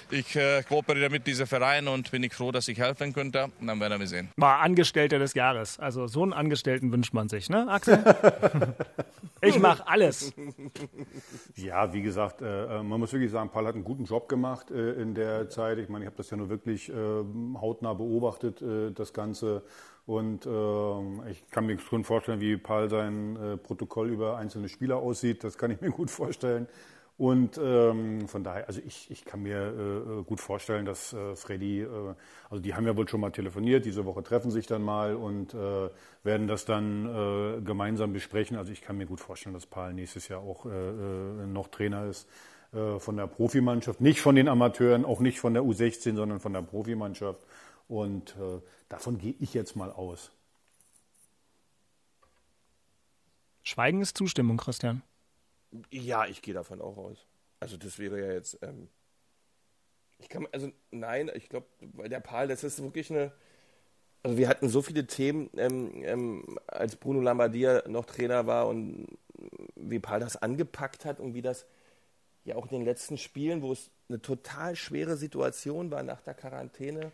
Ich 0.10 0.38
äh, 0.38 0.64
kooperiere 0.64 1.10
mit 1.10 1.28
diesem 1.28 1.46
Verein 1.46 1.90
und 1.90 2.12
bin 2.12 2.24
ich 2.24 2.34
froh, 2.34 2.54
dass 2.54 2.70
ich 2.70 2.78
helfen 2.78 3.12
könnte. 3.12 3.50
Und 3.60 3.68
dann 3.68 3.78
werden 3.82 4.00
wir 4.00 4.08
sehen. 4.08 4.30
War 4.38 4.62
Angestellter 4.62 5.20
des 5.20 5.34
Jahres. 5.34 5.78
Also 5.80 6.08
so 6.08 6.24
einen 6.24 6.32
Angestellten 6.32 6.94
wünscht 6.94 7.14
man 7.14 7.28
sich, 7.28 7.50
ne, 7.50 7.68
Axel? 7.68 8.02
ich 9.42 9.60
mache 9.60 9.86
alles. 9.86 10.34
Ja, 11.58 11.92
wie 11.92 12.04
gesagt, 12.04 12.42
äh, 12.42 12.82
man 12.84 13.02
muss 13.02 13.12
wirklich 13.12 13.32
sagen, 13.32 13.50
Paul 13.50 13.68
hat 13.68 13.76
einen 13.76 13.84
guten 13.84 14.06
Job 14.06 14.30
gemacht 14.30 14.72
äh, 14.72 14.94
in 14.94 15.14
der 15.14 15.50
Zeit. 15.50 15.78
Ich 15.78 15.90
meine, 15.90 16.06
ich 16.06 16.08
habe 16.08 16.16
das 16.16 16.30
ja 16.30 16.38
nur 16.38 16.48
wirklich 16.48 16.88
äh, 16.88 16.94
hautnah 17.60 17.96
beobachtet, 17.96 18.62
äh, 18.62 18.92
das 18.94 19.12
Ganze. 19.12 19.64
Und 20.08 20.46
äh, 20.46 21.30
ich 21.32 21.50
kann 21.52 21.66
mir 21.66 21.78
schon 21.80 22.06
vorstellen, 22.06 22.40
wie 22.40 22.56
Paul 22.56 22.90
sein 22.90 23.36
äh, 23.36 23.58
Protokoll 23.58 24.10
über 24.10 24.38
einzelne 24.38 24.70
Spieler 24.70 24.96
aussieht. 24.96 25.44
Das 25.44 25.58
kann 25.58 25.70
ich 25.70 25.82
mir 25.82 25.92
gut 25.92 26.10
vorstellen. 26.10 26.68
Und 27.18 27.60
ähm, 27.62 28.28
von 28.28 28.44
daher, 28.44 28.68
also 28.68 28.80
ich, 28.86 29.12
ich 29.12 29.26
kann 29.26 29.44
mir 29.44 29.58
äh, 29.58 30.24
gut 30.24 30.40
vorstellen, 30.40 30.86
dass 30.86 31.12
äh, 31.14 31.36
Freddy, 31.36 31.82
äh, 31.82 31.88
also 32.50 32.62
die 32.62 32.74
haben 32.74 32.86
ja 32.86 32.96
wohl 32.96 33.10
schon 33.10 33.20
mal 33.20 33.32
telefoniert, 33.32 33.86
diese 33.86 34.06
Woche 34.06 34.24
treffen 34.24 34.50
sich 34.50 34.66
dann 34.68 34.84
mal 34.84 35.16
und 35.16 35.54
äh, 35.54 35.90
werden 36.24 36.48
das 36.48 36.64
dann 36.66 37.58
äh, 37.58 37.62
gemeinsam 37.62 38.14
besprechen. 38.14 38.56
Also 38.56 38.72
ich 38.72 38.82
kann 38.82 38.98
mir 38.98 39.08
gut 39.08 39.20
vorstellen, 39.20 39.56
dass 39.56 39.66
Paul 39.66 39.94
nächstes 39.94 40.30
Jahr 40.30 40.42
auch 40.42 40.68
äh, 40.68 40.70
äh, 40.70 41.48
noch 41.48 41.68
Trainer 41.68 42.06
ist 42.06 42.30
äh, 42.72 42.98
von 43.00 43.18
der 43.18 43.28
Profimannschaft, 43.28 44.00
nicht 44.00 44.22
von 44.22 44.36
den 44.36 44.48
Amateuren, 44.48 45.04
auch 45.04 45.20
nicht 45.20 45.40
von 45.40 45.54
der 45.54 45.64
U16, 45.64 46.16
sondern 46.16 46.40
von 46.40 46.54
der 46.54 46.62
Profimannschaft. 46.62 47.42
Und 47.90 48.36
äh, 48.40 48.62
davon 48.90 49.18
gehe 49.18 49.36
ich 49.40 49.54
jetzt 49.54 49.76
mal 49.76 49.92
aus. 49.92 50.32
Schweigen 53.64 54.02
ist 54.02 54.18
Zustimmung, 54.18 54.58
Christian. 54.58 55.04
Ja, 55.92 56.26
ich 56.26 56.42
gehe 56.42 56.54
davon 56.54 56.82
auch 56.82 56.98
aus. 56.98 57.26
Also 57.60 57.76
das 57.78 58.00
wäre 58.00 58.20
ja 58.20 58.32
jetzt. 58.32 58.60
Ähm, 58.62 58.88
ich 60.20 60.30
kann, 60.30 60.48
also 60.52 60.72
nein, 60.92 61.30
ich 61.34 61.50
glaube, 61.50 61.68
weil 61.82 62.10
der 62.10 62.20
Paul, 62.20 62.48
das 62.48 62.64
ist 62.64 62.82
wirklich 62.82 63.12
eine. 63.12 63.34
Also 64.24 64.38
wir 64.38 64.50
hatten 64.50 64.70
so 64.70 64.82
viele 64.82 65.06
Themen, 65.06 65.50
ähm, 65.58 66.04
ähm, 66.04 66.60
als 66.68 66.96
Bruno 66.96 67.22
Lambadia 67.22 67.84
noch 67.88 68.06
Trainer 68.06 68.48
war 68.48 68.68
und 68.68 69.08
wie 69.76 70.00
Paul 70.00 70.20
das 70.20 70.38
angepackt 70.38 71.06
hat 71.06 71.20
und 71.20 71.34
wie 71.34 71.42
das 71.42 71.66
ja 72.44 72.56
auch 72.56 72.66
in 72.66 72.80
den 72.80 72.86
letzten 72.86 73.18
Spielen, 73.18 73.62
wo 73.62 73.72
es 73.72 73.92
eine 74.10 74.22
total 74.22 74.76
schwere 74.76 75.18
Situation 75.18 75.92
war 75.92 76.04
nach 76.04 76.22
der 76.22 76.34
Quarantäne, 76.34 77.12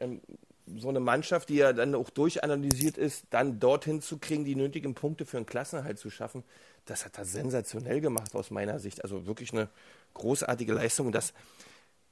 ähm, 0.00 0.20
so 0.66 0.88
eine 0.88 1.00
Mannschaft, 1.00 1.48
die 1.48 1.56
ja 1.56 1.72
dann 1.72 1.94
auch 1.94 2.10
durchanalysiert 2.10 2.96
ist, 2.96 3.24
dann 3.30 3.58
dorthin 3.58 4.00
zu 4.00 4.18
kriegen, 4.18 4.44
die 4.44 4.56
nötigen 4.56 4.94
Punkte 4.94 5.26
für 5.26 5.36
einen 5.36 5.46
Klassenhalt 5.46 5.98
zu 5.98 6.10
schaffen, 6.10 6.44
das 6.84 7.04
hat 7.04 7.18
er 7.18 7.24
sensationell 7.24 8.00
gemacht 8.00 8.34
aus 8.34 8.50
meiner 8.50 8.78
Sicht. 8.78 9.02
Also 9.02 9.26
wirklich 9.26 9.52
eine 9.52 9.68
großartige 10.14 10.72
Leistung. 10.72 11.06
Und 11.06 11.14
das, 11.14 11.32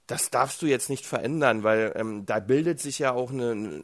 das 0.07 0.31
darfst 0.31 0.63
du 0.63 0.67
jetzt 0.67 0.91
nicht 0.91 1.07
verändern, 1.07 1.65
weil 1.65 1.93
ähm, 1.97 2.25
da 2.27 2.41
bildet 2.41 2.81
sich 2.81 2.99
ja 2.99 3.13
auch 3.13 3.31
eine, 3.31 3.83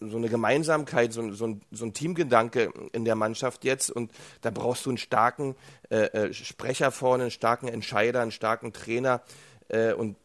so 0.00 0.16
eine 0.16 0.28
Gemeinsamkeit, 0.28 1.12
so, 1.12 1.30
so, 1.32 1.46
ein, 1.46 1.60
so, 1.70 1.84
ein, 1.84 1.92
Teamgedanke 1.92 2.72
in 2.92 3.04
der 3.04 3.14
Mannschaft 3.14 3.64
jetzt. 3.64 3.90
Und 3.90 4.12
da 4.40 4.50
brauchst 4.50 4.86
du 4.86 4.90
einen 4.90 4.98
starken 4.98 5.54
äh, 5.90 6.28
äh 6.28 6.32
Sprecher 6.32 6.90
vorne, 6.90 7.24
einen 7.24 7.30
starken 7.30 7.68
Entscheider, 7.68 8.20
einen 8.20 8.32
starken 8.32 8.72
Trainer. 8.72 9.22
Äh, 9.68 9.92
und 9.92 10.16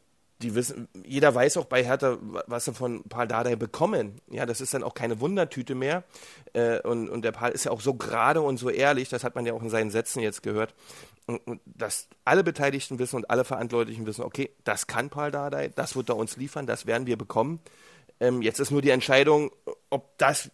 die 0.43 0.55
wissen, 0.55 0.87
jeder 1.05 1.33
weiß 1.33 1.57
auch 1.57 1.65
bei 1.65 1.83
Hertha, 1.83 2.17
was 2.47 2.65
sie 2.65 2.73
von 2.73 3.03
Paul 3.03 3.27
Dardai 3.27 3.55
bekommen. 3.55 4.21
Ja, 4.29 4.45
das 4.45 4.61
ist 4.61 4.73
dann 4.73 4.83
auch 4.83 4.93
keine 4.93 5.19
Wundertüte 5.19 5.73
mehr. 5.73 6.03
Äh, 6.53 6.81
und, 6.81 7.09
und 7.09 7.23
der 7.23 7.31
Paul 7.31 7.49
ist 7.49 7.65
ja 7.65 7.71
auch 7.71 7.81
so 7.81 7.93
gerade 7.93 8.41
und 8.41 8.57
so 8.57 8.69
ehrlich, 8.69 9.09
das 9.09 9.23
hat 9.23 9.35
man 9.35 9.45
ja 9.45 9.53
auch 9.53 9.61
in 9.61 9.69
seinen 9.69 9.89
Sätzen 9.89 10.19
jetzt 10.19 10.43
gehört. 10.43 10.75
Dass 11.65 12.09
alle 12.25 12.43
Beteiligten 12.43 12.99
wissen 12.99 13.15
und 13.15 13.29
alle 13.29 13.45
Verantwortlichen 13.45 14.05
wissen, 14.05 14.23
okay, 14.23 14.49
das 14.65 14.87
kann 14.87 15.09
Paul 15.09 15.31
Dardai, 15.31 15.69
das 15.69 15.95
wird 15.95 16.09
er 16.09 16.17
uns 16.17 16.35
liefern, 16.35 16.67
das 16.67 16.85
werden 16.85 17.07
wir 17.07 17.17
bekommen. 17.17 17.61
Ähm, 18.19 18.41
jetzt 18.41 18.59
ist 18.59 18.71
nur 18.71 18.81
die 18.81 18.89
Entscheidung, 18.89 19.51
ob 19.89 20.17
das 20.17 20.51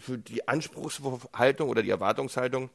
für 0.00 0.18
die 0.18 0.46
Anspruchshaltung 0.46 1.68
oder 1.68 1.82
die 1.82 1.90
Erwartungshaltung 1.90 2.70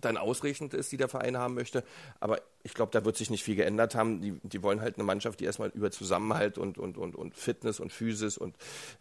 dann 0.00 0.16
ausreichend 0.16 0.74
ist, 0.74 0.92
die 0.92 0.96
der 0.96 1.08
Verein 1.08 1.36
haben 1.36 1.54
möchte. 1.54 1.84
Aber 2.20 2.40
ich 2.62 2.74
glaube, 2.74 2.92
da 2.92 3.04
wird 3.04 3.16
sich 3.16 3.30
nicht 3.30 3.44
viel 3.44 3.56
geändert 3.56 3.94
haben. 3.94 4.20
Die, 4.20 4.38
die 4.42 4.62
wollen 4.62 4.80
halt 4.80 4.96
eine 4.96 5.04
Mannschaft, 5.04 5.40
die 5.40 5.44
erstmal 5.44 5.70
über 5.70 5.90
Zusammenhalt 5.90 6.58
und, 6.58 6.78
und, 6.78 6.98
und, 6.98 7.14
und 7.16 7.34
Fitness 7.34 7.80
und 7.80 7.92
Physis 7.92 8.38
und 8.38 8.56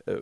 äh, 0.06 0.22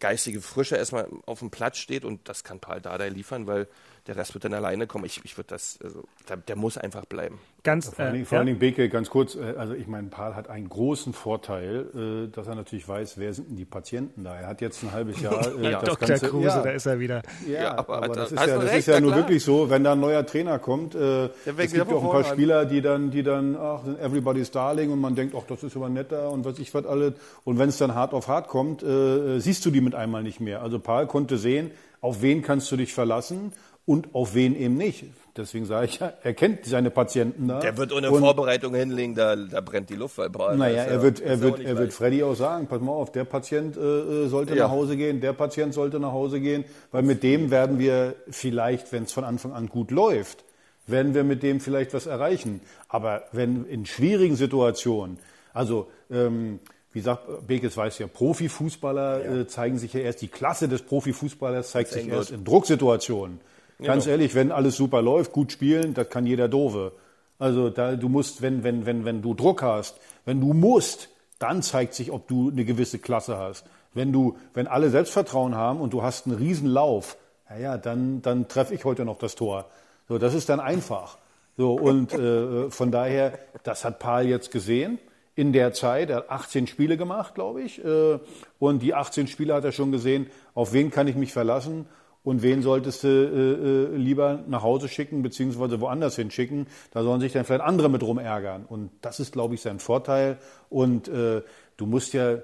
geistige 0.00 0.40
Frische 0.40 0.76
erstmal 0.76 1.08
auf 1.26 1.40
dem 1.40 1.50
Platz 1.50 1.78
steht 1.78 2.04
und 2.04 2.28
das 2.28 2.44
kann 2.44 2.60
Paul 2.60 2.80
Dardai 2.80 3.08
liefern, 3.08 3.46
weil 3.46 3.68
der 4.08 4.16
Rest 4.16 4.34
wird 4.34 4.44
dann 4.44 4.54
alleine 4.54 4.86
kommen. 4.86 5.04
Ich, 5.04 5.20
ich 5.22 5.36
würde 5.36 5.48
das, 5.48 5.78
also, 5.84 6.02
der, 6.28 6.38
der, 6.38 6.56
muss 6.56 6.78
einfach 6.78 7.04
bleiben. 7.04 7.38
Ganz, 7.62 7.90
vor 7.90 8.06
allen 8.06 8.14
Dingen, 8.14 8.24
äh, 8.24 8.26
vor 8.26 8.38
allen 8.38 8.46
Dingen 8.46 8.58
Beke, 8.58 8.88
ganz 8.88 9.10
kurz, 9.10 9.34
äh, 9.36 9.54
also 9.58 9.74
ich 9.74 9.86
meine, 9.86 10.08
Paul 10.08 10.34
hat 10.34 10.48
einen 10.48 10.68
großen 10.70 11.12
Vorteil, 11.12 12.26
äh, 12.26 12.34
dass 12.34 12.46
er 12.46 12.54
natürlich 12.54 12.88
weiß, 12.88 13.18
wer 13.18 13.34
sind 13.34 13.50
denn 13.50 13.56
die 13.56 13.66
Patienten 13.66 14.24
da. 14.24 14.34
Er 14.34 14.46
hat 14.48 14.62
jetzt 14.62 14.82
ein 14.82 14.92
halbes 14.92 15.20
Jahr 15.20 15.46
äh, 15.58 15.70
ja. 15.70 15.80
das 15.80 15.90
Dr. 15.90 16.08
Ganze, 16.08 16.28
Kruse, 16.28 16.46
ja, 16.46 16.62
da 16.62 16.70
ist 16.70 16.86
er 16.86 16.98
wieder. 16.98 17.22
Ja, 17.46 17.60
ja 17.60 17.78
aber, 17.78 17.96
aber, 17.98 18.08
das 18.08 18.32
ist 18.32 18.46
ja, 18.46 18.58
das 18.58 18.76
ist 18.76 18.88
ja 18.88 18.98
nur 18.98 19.14
wirklich 19.14 19.44
so, 19.44 19.68
wenn 19.68 19.84
da 19.84 19.92
ein 19.92 20.00
neuer 20.00 20.24
Trainer 20.24 20.58
kommt, 20.58 20.94
äh, 20.94 21.26
es 21.44 21.72
gibt 21.72 21.92
auch 21.92 22.02
ein 22.02 22.10
paar 22.10 22.24
Spieler, 22.24 22.64
die 22.64 22.80
dann, 22.80 23.10
die 23.10 23.22
dann, 23.22 23.56
ach, 23.56 23.84
sind 23.84 24.00
everybody's 24.00 24.50
darling 24.50 24.90
und 24.90 25.00
man 25.00 25.14
denkt, 25.14 25.34
ach, 25.38 25.44
das 25.46 25.62
ist 25.62 25.76
aber 25.76 25.90
netter 25.90 26.30
und 26.30 26.46
was 26.46 26.58
ich 26.58 26.72
was 26.72 26.86
alles. 26.86 27.12
Und 27.44 27.58
wenn 27.58 27.68
es 27.68 27.76
dann 27.76 27.94
hart 27.94 28.14
auf 28.14 28.26
hart 28.28 28.48
kommt, 28.48 28.82
äh, 28.82 29.38
siehst 29.38 29.66
du 29.66 29.70
die 29.70 29.82
mit 29.82 29.94
einmal 29.94 30.22
nicht 30.22 30.40
mehr. 30.40 30.62
Also 30.62 30.78
Paul 30.78 31.06
konnte 31.06 31.36
sehen, 31.36 31.72
auf 32.00 32.22
wen 32.22 32.42
kannst 32.42 32.70
du 32.70 32.76
dich 32.76 32.94
verlassen 32.94 33.52
und 33.88 34.14
auf 34.14 34.34
wen 34.34 34.54
eben 34.54 34.76
nicht. 34.76 35.06
Deswegen 35.34 35.64
sage 35.64 35.86
ich 35.86 35.98
ja, 35.98 36.12
er 36.22 36.34
kennt 36.34 36.66
seine 36.66 36.90
Patienten 36.90 37.48
da. 37.48 37.60
Der 37.60 37.78
wird 37.78 37.90
ohne 37.92 38.10
und, 38.10 38.20
Vorbereitung 38.20 38.74
hinlegen, 38.74 39.14
da, 39.14 39.34
da 39.34 39.62
brennt 39.62 39.88
die 39.88 39.94
Luft. 39.94 40.18
Weil 40.18 40.56
naja, 40.58 40.82
er 40.82 41.00
wird, 41.00 41.20
er 41.20 41.40
wird, 41.40 41.60
er 41.60 41.78
wird 41.78 41.94
Freddy 41.94 42.22
auch 42.22 42.34
sagen, 42.34 42.66
pass 42.66 42.82
mal 42.82 42.92
auf, 42.92 43.12
der 43.12 43.24
Patient 43.24 43.78
äh, 43.78 43.80
äh, 43.80 44.28
sollte 44.28 44.54
ja. 44.54 44.64
nach 44.64 44.72
Hause 44.72 44.98
gehen, 44.98 45.22
der 45.22 45.32
Patient 45.32 45.72
sollte 45.72 46.00
nach 46.00 46.12
Hause 46.12 46.40
gehen, 46.40 46.64
weil 46.90 47.02
mit 47.02 47.22
dem 47.22 47.50
werden 47.50 47.78
wir 47.78 48.14
vielleicht, 48.28 48.92
wenn 48.92 49.04
es 49.04 49.12
von 49.12 49.24
Anfang 49.24 49.52
an 49.54 49.68
gut 49.68 49.90
läuft, 49.90 50.44
werden 50.86 51.14
wir 51.14 51.24
mit 51.24 51.42
dem 51.42 51.60
vielleicht 51.60 51.94
was 51.94 52.04
erreichen. 52.04 52.60
Aber 52.88 53.22
wenn 53.32 53.64
in 53.64 53.86
schwierigen 53.86 54.36
Situationen, 54.36 55.18
also 55.54 55.86
ähm, 56.10 56.58
wie 56.92 57.00
sagt 57.00 57.46
Bekes 57.46 57.76
weiß 57.76 58.00
ja, 58.00 58.06
Profifußballer 58.06 59.24
Ja. 59.24 59.40
Äh, 59.40 59.46
zeigen 59.46 59.78
sich 59.78 59.94
ja 59.94 60.00
erst, 60.00 60.20
die 60.20 60.28
Klasse 60.28 60.68
des 60.68 60.82
Profifußballers 60.82 61.70
zeigt 61.70 61.90
sich 61.90 62.06
erst 62.08 62.32
in 62.32 62.44
Drucksituationen. 62.44 63.40
Ganz 63.82 64.04
Genau. 64.04 64.12
ehrlich, 64.12 64.34
wenn 64.34 64.50
alles 64.50 64.76
super 64.76 65.02
läuft, 65.02 65.32
gut 65.32 65.52
spielen, 65.52 65.94
das 65.94 66.08
kann 66.10 66.26
jeder 66.26 66.48
Doofe. 66.48 66.92
Also 67.38 67.70
da, 67.70 67.94
du 67.94 68.08
musst, 68.08 68.42
wenn, 68.42 68.64
wenn, 68.64 68.86
wenn, 68.86 69.04
wenn 69.04 69.22
du 69.22 69.34
Druck 69.34 69.62
hast, 69.62 70.00
wenn 70.24 70.40
du 70.40 70.52
musst, 70.52 71.10
dann 71.38 71.62
zeigt 71.62 71.94
sich, 71.94 72.10
ob 72.10 72.26
du 72.26 72.50
eine 72.50 72.64
gewisse 72.64 72.98
Klasse 72.98 73.38
hast. 73.38 73.64
Wenn 73.94 74.12
du, 74.12 74.36
wenn 74.54 74.66
alle 74.66 74.90
Selbstvertrauen 74.90 75.54
haben 75.54 75.80
und 75.80 75.92
du 75.92 76.02
hast 76.02 76.26
einen 76.26 76.36
Riesenlauf, 76.36 77.16
naja, 77.48 77.78
dann, 77.78 78.20
dann 78.22 78.48
treffe 78.48 78.74
ich 78.74 78.84
heute 78.84 79.04
noch 79.04 79.18
das 79.18 79.36
Tor. 79.36 79.66
So, 80.08 80.18
das 80.18 80.34
ist 80.34 80.48
dann 80.48 80.60
einfach. 80.60 81.16
So, 81.56 81.74
und 81.74 82.12
äh, 82.12 82.70
von 82.70 82.90
daher, 82.90 83.38
das 83.62 83.84
hat 83.84 83.98
Paul 84.00 84.24
jetzt 84.24 84.50
gesehen 84.50 84.98
in 85.36 85.52
der 85.52 85.72
Zeit. 85.72 86.10
Er 86.10 86.16
hat 86.16 86.30
18 86.30 86.66
Spiele 86.66 86.96
gemacht, 86.96 87.34
glaube 87.34 87.62
ich. 87.62 87.84
Äh, 87.84 88.18
und 88.58 88.80
die 88.80 88.94
18 88.94 89.28
Spiele 89.28 89.54
hat 89.54 89.64
er 89.64 89.72
schon 89.72 89.92
gesehen, 89.92 90.28
auf 90.54 90.72
wen 90.72 90.90
kann 90.90 91.06
ich 91.06 91.14
mich 91.14 91.32
verlassen 91.32 91.86
und 92.28 92.42
wen 92.42 92.60
solltest 92.60 93.04
du 93.04 93.08
äh, 93.08 93.94
äh, 93.94 93.96
lieber 93.96 94.40
nach 94.48 94.62
Hause 94.62 94.86
schicken, 94.86 95.22
beziehungsweise 95.22 95.80
woanders 95.80 96.16
hinschicken. 96.16 96.66
Da 96.90 97.02
sollen 97.02 97.22
sich 97.22 97.32
dann 97.32 97.46
vielleicht 97.46 97.62
andere 97.62 97.88
mit 97.88 98.02
rumärgern. 98.02 98.66
Und 98.68 98.90
das 99.00 99.18
ist, 99.18 99.32
glaube 99.32 99.54
ich, 99.54 99.62
sein 99.62 99.78
Vorteil. 99.78 100.36
Und 100.68 101.08
äh, 101.08 101.40
du 101.78 101.86
musst 101.86 102.12
ja, 102.12 102.36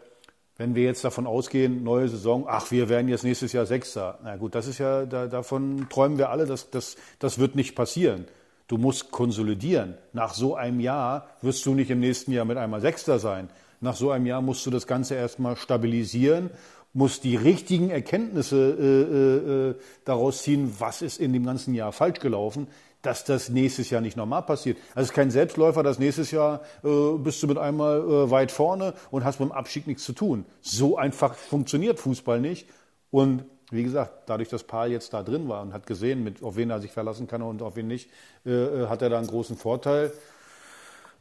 wenn 0.56 0.74
wir 0.74 0.84
jetzt 0.84 1.04
davon 1.04 1.26
ausgehen, 1.26 1.84
neue 1.84 2.08
Saison, 2.08 2.46
ach, 2.48 2.70
wir 2.70 2.88
werden 2.88 3.08
jetzt 3.08 3.24
nächstes 3.24 3.52
Jahr 3.52 3.66
Sechster. 3.66 4.18
Na 4.24 4.36
gut, 4.36 4.54
das 4.54 4.68
ist 4.68 4.78
ja, 4.78 5.04
da, 5.04 5.26
davon 5.26 5.86
träumen 5.90 6.16
wir 6.16 6.30
alle, 6.30 6.46
das, 6.46 6.70
das, 6.70 6.96
das 7.18 7.38
wird 7.38 7.54
nicht 7.54 7.74
passieren. 7.74 8.24
Du 8.68 8.78
musst 8.78 9.10
konsolidieren. 9.10 9.98
Nach 10.14 10.32
so 10.32 10.54
einem 10.54 10.80
Jahr 10.80 11.28
wirst 11.42 11.66
du 11.66 11.74
nicht 11.74 11.90
im 11.90 12.00
nächsten 12.00 12.32
Jahr 12.32 12.46
mit 12.46 12.56
einmal 12.56 12.80
Sechster 12.80 13.18
sein. 13.18 13.50
Nach 13.82 13.96
so 13.96 14.10
einem 14.10 14.24
Jahr 14.24 14.40
musst 14.40 14.64
du 14.64 14.70
das 14.70 14.86
Ganze 14.86 15.14
erstmal 15.14 15.56
stabilisieren, 15.56 16.48
musst 16.94 17.24
die 17.24 17.36
richtigen 17.36 17.90
Erkenntnisse 17.90 18.56
äh, 18.56 19.70
äh, 19.70 19.74
daraus 20.04 20.42
ziehen, 20.42 20.74
was 20.78 21.02
ist 21.02 21.20
in 21.20 21.32
dem 21.32 21.44
ganzen 21.44 21.74
Jahr 21.74 21.92
falsch 21.92 22.20
gelaufen, 22.20 22.68
dass 23.02 23.24
das 23.24 23.50
nächstes 23.50 23.90
Jahr 23.90 24.00
nicht 24.00 24.16
normal 24.16 24.42
passiert. 24.42 24.78
Also 24.94 25.02
es 25.02 25.10
ist 25.10 25.14
kein 25.14 25.30
Selbstläufer, 25.30 25.82
dass 25.82 25.98
nächstes 25.98 26.30
Jahr 26.30 26.62
äh, 26.82 27.18
bist 27.18 27.42
du 27.42 27.46
mit 27.46 27.58
einmal 27.58 27.98
äh, 27.98 28.30
weit 28.30 28.50
vorne 28.50 28.94
und 29.10 29.24
hast 29.24 29.40
mit 29.40 29.50
dem 29.50 29.52
Abstieg 29.52 29.86
nichts 29.86 30.04
zu 30.04 30.14
tun. 30.14 30.46
So 30.62 30.96
einfach 30.96 31.34
funktioniert 31.34 31.98
Fußball 31.98 32.40
nicht. 32.40 32.66
Und 33.10 33.44
wie 33.70 33.82
gesagt, 33.82 34.28
dadurch, 34.28 34.48
dass 34.48 34.64
Paul 34.64 34.88
jetzt 34.88 35.12
da 35.12 35.22
drin 35.22 35.48
war 35.48 35.62
und 35.62 35.72
hat 35.72 35.86
gesehen, 35.86 36.22
mit, 36.22 36.42
auf 36.42 36.56
wen 36.56 36.70
er 36.70 36.80
sich 36.80 36.92
verlassen 36.92 37.26
kann 37.26 37.42
und 37.42 37.60
auf 37.60 37.76
wen 37.76 37.88
nicht, 37.88 38.08
äh, 38.46 38.50
äh, 38.50 38.86
hat 38.88 39.02
er 39.02 39.10
da 39.10 39.18
einen 39.18 39.26
großen 39.26 39.56
Vorteil. 39.56 40.12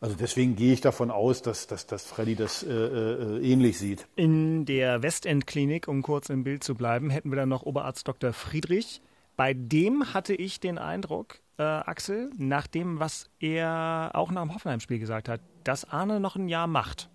Also 0.03 0.17
deswegen 0.17 0.57
gehe 0.57 0.73
ich 0.73 0.81
davon 0.81 1.11
aus, 1.11 1.41
dass, 1.41 1.65
dass, 1.65 1.87
dass 1.87 2.03
Freddy 2.03 2.35
das 2.35 2.61
äh, 2.61 2.73
äh, 2.73 3.39
ähnlich 3.39 3.79
sieht. 3.79 4.05
In 4.17 4.65
der 4.65 5.01
Westend-Klinik, 5.01 5.87
um 5.87 6.01
kurz 6.01 6.27
im 6.27 6.43
Bild 6.43 6.61
zu 6.61 6.75
bleiben, 6.75 7.09
hätten 7.09 7.31
wir 7.31 7.37
dann 7.37 7.47
noch 7.47 7.63
Oberarzt 7.63 8.05
Dr. 8.05 8.33
Friedrich. 8.33 9.01
Bei 9.37 9.53
dem 9.53 10.13
hatte 10.13 10.33
ich 10.33 10.59
den 10.59 10.77
Eindruck, 10.77 11.39
äh, 11.57 11.63
Axel, 11.63 12.31
nach 12.37 12.67
dem, 12.67 12.99
was 12.99 13.29
er 13.39 14.11
auch 14.13 14.29
nach 14.29 14.41
dem 14.41 14.53
Hoffenheim-Spiel 14.53 14.99
gesagt 14.99 15.29
hat, 15.29 15.39
dass 15.63 15.89
Arne 15.89 16.19
noch 16.19 16.35
ein 16.35 16.49
Jahr 16.49 16.67
macht. 16.67 17.09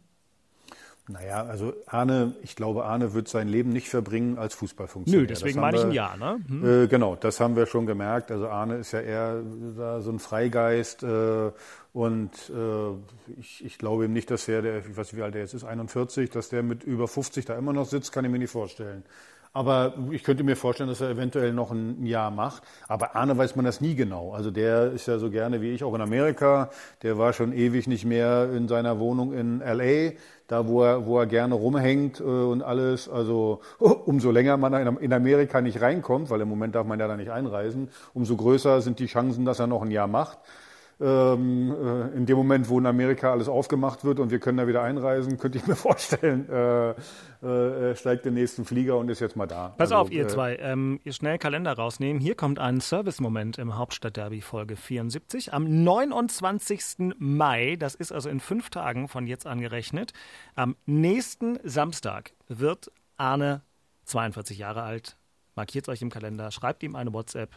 Naja, 1.09 1.43
also 1.45 1.73
Arne, 1.87 2.35
ich 2.43 2.55
glaube, 2.55 2.85
Arne 2.85 3.15
wird 3.15 3.29
sein 3.29 3.49
Leben 3.49 3.71
nicht 3.71 3.89
verbringen 3.89 4.39
als 4.39 4.55
Fußballfunktionär. 4.55 5.23
Nö, 5.23 5.27
deswegen 5.27 5.61
meine 5.61 5.79
ich 5.79 5.85
ein 5.85 5.93
Jahr, 5.93 6.17
ne? 6.19 6.41
Hm. 6.47 6.85
Äh, 6.85 6.87
genau, 6.87 7.17
das 7.17 7.41
haben 7.41 7.57
wir 7.57 7.67
schon 7.67 7.87
gemerkt. 7.87 8.31
Also 8.31 8.49
Arne 8.49 8.77
ist 8.77 8.93
ja 8.93 9.01
eher 9.01 9.43
so 10.01 10.11
ein 10.11 10.19
Freigeist 10.19 11.03
äh, 11.03 11.51
und 11.95 12.31
äh, 12.51 13.41
ich, 13.41 13.65
ich 13.65 13.79
glaube 13.79 14.05
ihm 14.05 14.13
nicht, 14.13 14.31
dass 14.31 14.47
er, 14.49 14.61
der, 14.61 14.79
ich 14.79 14.97
weiß 14.97 15.13
nicht, 15.13 15.17
wie 15.17 15.23
alt 15.23 15.35
er 15.35 15.41
jetzt 15.41 15.55
ist, 15.55 15.65
41, 15.65 16.29
dass 16.31 16.51
der 16.51 16.63
mit 16.63 16.85
über 16.85 17.09
50 17.09 17.47
da 17.47 17.57
immer 17.57 17.73
noch 17.73 17.87
sitzt, 17.87 18.13
kann 18.13 18.25
ich 18.27 18.31
mir 18.31 18.39
nicht 18.39 18.51
vorstellen. 18.53 19.03
Aber 19.59 19.95
ich 20.13 20.23
könnte 20.23 20.45
mir 20.45 20.55
vorstellen, 20.55 20.89
dass 20.89 21.01
er 21.01 21.11
eventuell 21.11 21.53
noch 21.53 21.73
ein 21.73 22.07
Jahr 22.07 22.31
macht. 22.31 22.63
Aber 22.87 23.17
Arne 23.17 23.37
weiß 23.37 23.57
man 23.57 23.65
das 23.65 23.81
nie 23.81 23.97
genau. 23.97 24.31
Also 24.31 24.53
der 24.53 24.93
ist 24.93 25.09
ja 25.09 25.19
so 25.19 25.31
gerne 25.31 25.61
wie 25.61 25.73
ich 25.73 25.83
auch 25.83 25.93
in 25.97 26.01
Amerika. 26.01 26.71
Der 27.03 27.19
war 27.19 27.33
schon 27.33 27.53
ewig 27.53 27.89
nicht 27.89 28.05
mehr 28.05 28.53
in 28.55 28.69
seiner 28.69 29.01
Wohnung 29.01 29.33
in 29.33 29.59
LA, 29.59 30.13
da 30.47 30.69
wo 30.69 30.85
er, 30.85 31.07
wo 31.07 31.19
er 31.19 31.27
gerne 31.27 31.57
rumhängt 31.57 32.21
äh, 32.21 32.23
und 32.23 32.63
alles. 32.63 33.09
Also 33.09 33.59
umso 33.81 34.31
länger 34.31 34.57
man 34.59 34.75
in 34.75 34.97
in 34.99 35.13
Amerika 35.13 35.61
nicht 35.61 35.81
reinkommt, 35.81 36.31
weil 36.31 36.41
im 36.41 36.49
Moment 36.49 36.77
darf 36.77 36.87
man 36.87 37.01
ja 37.01 37.09
da 37.09 37.17
nicht 37.17 37.33
einreisen, 37.33 37.89
umso 38.15 38.37
größer 38.37 38.81
sind 38.81 39.01
die 39.01 39.07
Chancen, 39.07 39.45
dass 39.45 39.59
er 39.59 39.67
noch 39.67 39.83
ein 39.83 39.91
Jahr 39.91 40.07
macht. 40.07 40.39
Ähm, 41.01 41.71
äh, 41.71 42.17
in 42.17 42.27
dem 42.27 42.37
Moment, 42.37 42.69
wo 42.69 42.79
in 42.79 42.87
Amerika 42.87 43.31
alles 43.31 43.49
aufgemacht 43.49 44.05
wird 44.05 44.19
und 44.19 44.33
wir 44.33 44.41
können 44.41 44.59
da 44.59 44.67
wieder 44.67 44.83
einreisen, 44.83 45.39
könnte 45.39 45.59
ich 45.59 45.67
mir 45.67 45.77
vorstellen, 45.77 46.49
äh, 46.49 46.91
äh, 47.47 47.95
steigt 47.95 48.25
den 48.25 48.35
nächsten 48.35 48.65
Flieger 48.65 48.99
und 48.99 49.09
ist 49.09 49.21
jetzt 49.21 49.37
mal 49.37 49.47
da. 49.47 49.69
Pass 49.69 49.93
Also, 49.93 49.95
auf, 49.95 50.11
ihr 50.11 50.25
äh, 50.25 50.29
zwei. 50.29 50.57
Ähm, 50.57 50.99
ihr 51.05 51.13
schnell 51.13 51.39
Kalender 51.39 51.73
rausnehmen. 51.75 52.21
Hier 52.21 52.35
kommt 52.35 52.59
ein 52.59 52.81
Service-Moment 52.81 53.59
im 53.59 53.77
Hauptstadtderby 53.77 54.41
Folge 54.41 54.75
74. 54.75 55.55
Am 55.55 55.85
29. 55.85 57.15
Mai, 57.19 57.77
das 57.79 57.95
ist 57.95 58.11
also 58.11 58.29
in 58.29 58.41
fünf 58.41 58.71
Tagen 58.71 59.07
von 59.07 59.29
jetzt 59.29 59.47
angerechnet, 59.47 60.13
am 60.57 60.75
nächsten 60.85 61.61
Samstag 61.63 62.33
wird 62.49 62.91
Arne 63.17 63.63
42 64.07 64.59
Jahre 64.59 64.83
alt. 64.83 65.17
Markiert 65.55 65.89
euch 65.89 66.03
im 66.03 66.11
Kalender, 66.11 66.51
schreibt 66.51 66.83
ihm 66.83 66.97
eine 66.97 67.13
WhatsApp. 67.13 67.51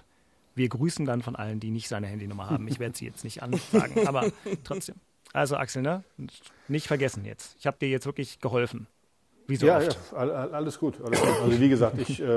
Wir 0.56 0.68
grüßen 0.70 1.06
dann 1.06 1.22
von 1.22 1.36
allen, 1.36 1.60
die 1.60 1.72
nicht 1.72 1.88
seine 1.88 2.08
Handynummer 2.08 2.50
haben. 2.50 2.68
Ich 2.68 2.80
werde 2.80 2.98
sie 2.98 3.06
jetzt 3.06 3.24
nicht 3.24 3.42
anfragen, 3.42 4.06
aber 4.08 4.32
trotzdem. 4.64 4.96
Also 5.34 5.56
Axel, 5.56 5.82
ne? 5.82 6.04
Nicht 6.68 6.88
vergessen 6.88 7.24
jetzt. 7.26 7.56
Ich 7.60 7.66
habe 7.68 7.78
dir 7.80 7.88
jetzt 7.90 8.06
wirklich 8.06 8.40
geholfen. 8.42 8.88
Wie 9.48 9.56
so 9.56 9.66
ja, 9.66 9.78
oft. 9.78 9.98
ja, 10.12 10.18
all- 10.18 10.32
all- 10.32 10.54
alles 10.54 10.78
gut, 10.80 11.02
alles 11.04 11.20
gut. 11.20 11.30
Also 11.42 11.60
wie 11.60 11.70
gesagt, 11.70 11.98
ich 12.00 12.20
äh, 12.20 12.24
äh, 12.24 12.28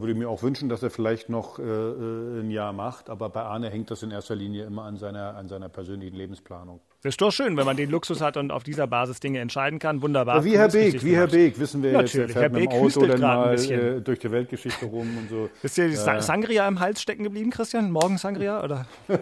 würde 0.00 0.14
mir 0.14 0.28
auch 0.28 0.42
wünschen, 0.42 0.68
dass 0.68 0.82
er 0.82 0.90
vielleicht 0.90 1.28
noch 1.28 1.58
äh, 1.58 1.62
äh, 1.62 2.40
ein 2.40 2.50
Jahr 2.50 2.72
macht, 2.72 3.10
aber 3.10 3.30
bei 3.30 3.42
Arne 3.42 3.70
hängt 3.70 3.90
das 3.90 4.02
in 4.02 4.10
erster 4.10 4.34
Linie 4.36 4.64
immer 4.66 4.84
an 4.84 4.96
seiner, 4.96 5.34
an 5.36 5.48
seiner 5.48 5.68
persönlichen 5.68 6.16
Lebensplanung. 6.16 6.80
Das 7.02 7.14
ist 7.14 7.20
doch 7.22 7.30
schön, 7.32 7.56
wenn 7.56 7.64
man 7.64 7.78
den 7.78 7.88
Luxus 7.90 8.20
hat 8.20 8.36
und 8.36 8.50
auf 8.52 8.62
dieser 8.62 8.86
Basis 8.86 9.20
Dinge 9.20 9.38
entscheiden 9.38 9.78
kann. 9.78 10.02
Wunderbar. 10.02 10.36
Ja, 10.38 10.44
wie 10.44 10.58
Herr 10.58 10.66
Das 10.66 10.74
ist 10.74 10.92
Beek, 10.92 11.04
wie 11.04 11.16
Herr. 11.16 11.26
Beek, 11.28 11.58
wissen 11.58 11.82
wir 11.82 11.92
Natürlich. 11.92 12.14
jetzt, 12.14 12.28
er 12.30 12.34
Herr 12.34 12.40
fährt 12.42 12.52
mit 12.52 12.60
Beek 12.62 12.70
dem 12.70 12.86
Auto 12.86 13.06
dann 13.06 13.20
mal 13.22 13.50
bisschen. 13.52 13.96
äh, 13.98 14.00
durch 14.02 14.18
die 14.18 14.30
Weltgeschichte 14.30 14.84
rum 14.84 15.08
und 15.16 15.30
so. 15.30 15.48
Ist 15.62 15.78
dir 15.78 15.88
die 15.88 15.94
Äh, 15.94 16.20
Sangria 16.20 16.68
im 16.68 16.78
Hals 16.78 17.00
stecken 17.00 17.24
geblieben, 17.24 17.50
Christian? 17.50 17.90
Morgen 17.90 18.18
Sangria? 18.18 18.62
Oder? 18.62 18.86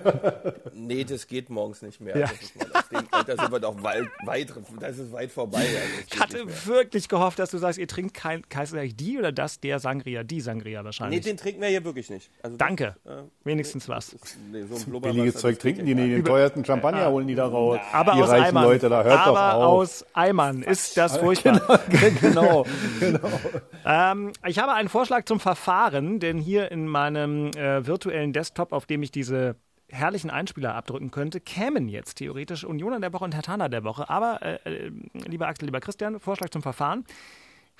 Nee, 0.74 1.04
das 1.04 1.26
geht 1.26 1.50
morgens 1.50 1.82
nicht 1.82 2.00
mehr. 2.00 2.16
Ja. 2.16 2.26
Das 2.26 2.40
ist 2.40 2.56
mal 2.56 2.66
auf 2.72 2.88
dem 2.88 3.08
Alter 3.10 3.36
sind 3.36 3.52
wir 3.52 3.60
doch 3.60 3.82
weit, 3.82 4.04
weit, 4.24 4.52
das 4.80 4.98
ist 4.98 5.12
weit 5.12 5.30
vorbei. 5.30 5.58
Also 5.58 5.76
das 6.08 6.14
Ich 6.14 6.20
hatte 6.20 6.66
wirklich 6.66 7.08
gehofft, 7.08 7.38
dass 7.38 7.50
du 7.50 7.58
sagst, 7.58 7.78
ihr 7.78 7.88
trinkt 7.88 8.14
kein, 8.14 8.42
heißt 8.54 8.72
das 8.72 8.78
eigentlich 8.80 8.96
die 8.96 9.18
oder 9.18 9.32
das, 9.32 9.60
der 9.60 9.78
Sangria? 9.80 10.22
Die 10.24 10.40
Sangria 10.40 10.80
Nee, 10.80 10.84
wahrscheinlich. 10.84 11.20
den 11.22 11.36
trinken 11.36 11.60
wir 11.60 11.68
hier 11.68 11.84
wirklich 11.84 12.08
nicht. 12.10 12.30
Also 12.42 12.56
das, 12.56 12.66
Danke. 12.66 12.96
äh, 13.04 13.10
Wenigstens 13.44 13.88
was. 13.88 14.16
nee, 14.50 14.62
so 14.62 14.76
ein 14.96 15.00
billiges 15.02 15.34
das 15.34 15.42
Zeug 15.42 15.58
trinke 15.58 15.78
trinken 15.82 15.86
die 15.86 15.92
ich 16.02 16.08
nicht, 16.08 16.16
den 16.18 16.24
teuersten 16.24 16.64
Champagner 16.64 17.10
holen 17.10 17.26
die 17.28 17.34
da 17.34 17.46
raus. 17.46 17.67
Aber 17.92 18.12
die 18.12 18.22
aus 18.22 18.30
Eimern. 18.30 18.64
Leute, 18.64 18.88
da 18.88 19.02
hört 19.02 19.26
Aber 19.26 19.54
aus 19.54 20.04
Eimern 20.14 20.62
ist 20.62 20.96
das 20.96 21.16
furchtbar. 21.18 21.80
genau, 22.20 22.64
genau. 23.00 23.42
Ähm, 23.84 24.32
ich 24.46 24.58
habe 24.58 24.72
einen 24.72 24.88
Vorschlag 24.88 25.24
zum 25.24 25.40
Verfahren, 25.40 26.20
denn 26.20 26.38
hier 26.38 26.70
in 26.70 26.86
meinem 26.86 27.48
äh, 27.48 27.86
virtuellen 27.86 28.32
Desktop, 28.32 28.72
auf 28.72 28.86
dem 28.86 29.02
ich 29.02 29.10
diese 29.10 29.56
herrlichen 29.90 30.30
Einspieler 30.30 30.74
abdrücken 30.74 31.10
könnte, 31.10 31.40
kämen 31.40 31.88
jetzt 31.88 32.16
theoretisch 32.16 32.64
Unioner 32.64 33.00
der 33.00 33.12
Woche 33.12 33.24
und 33.24 33.34
Hertaner 33.34 33.68
der 33.68 33.84
Woche. 33.84 34.08
Aber, 34.10 34.42
äh, 34.42 34.58
äh, 34.64 34.92
lieber 35.26 35.48
Axel, 35.48 35.66
lieber 35.66 35.80
Christian, 35.80 36.20
Vorschlag 36.20 36.50
zum 36.50 36.62
Verfahren. 36.62 37.04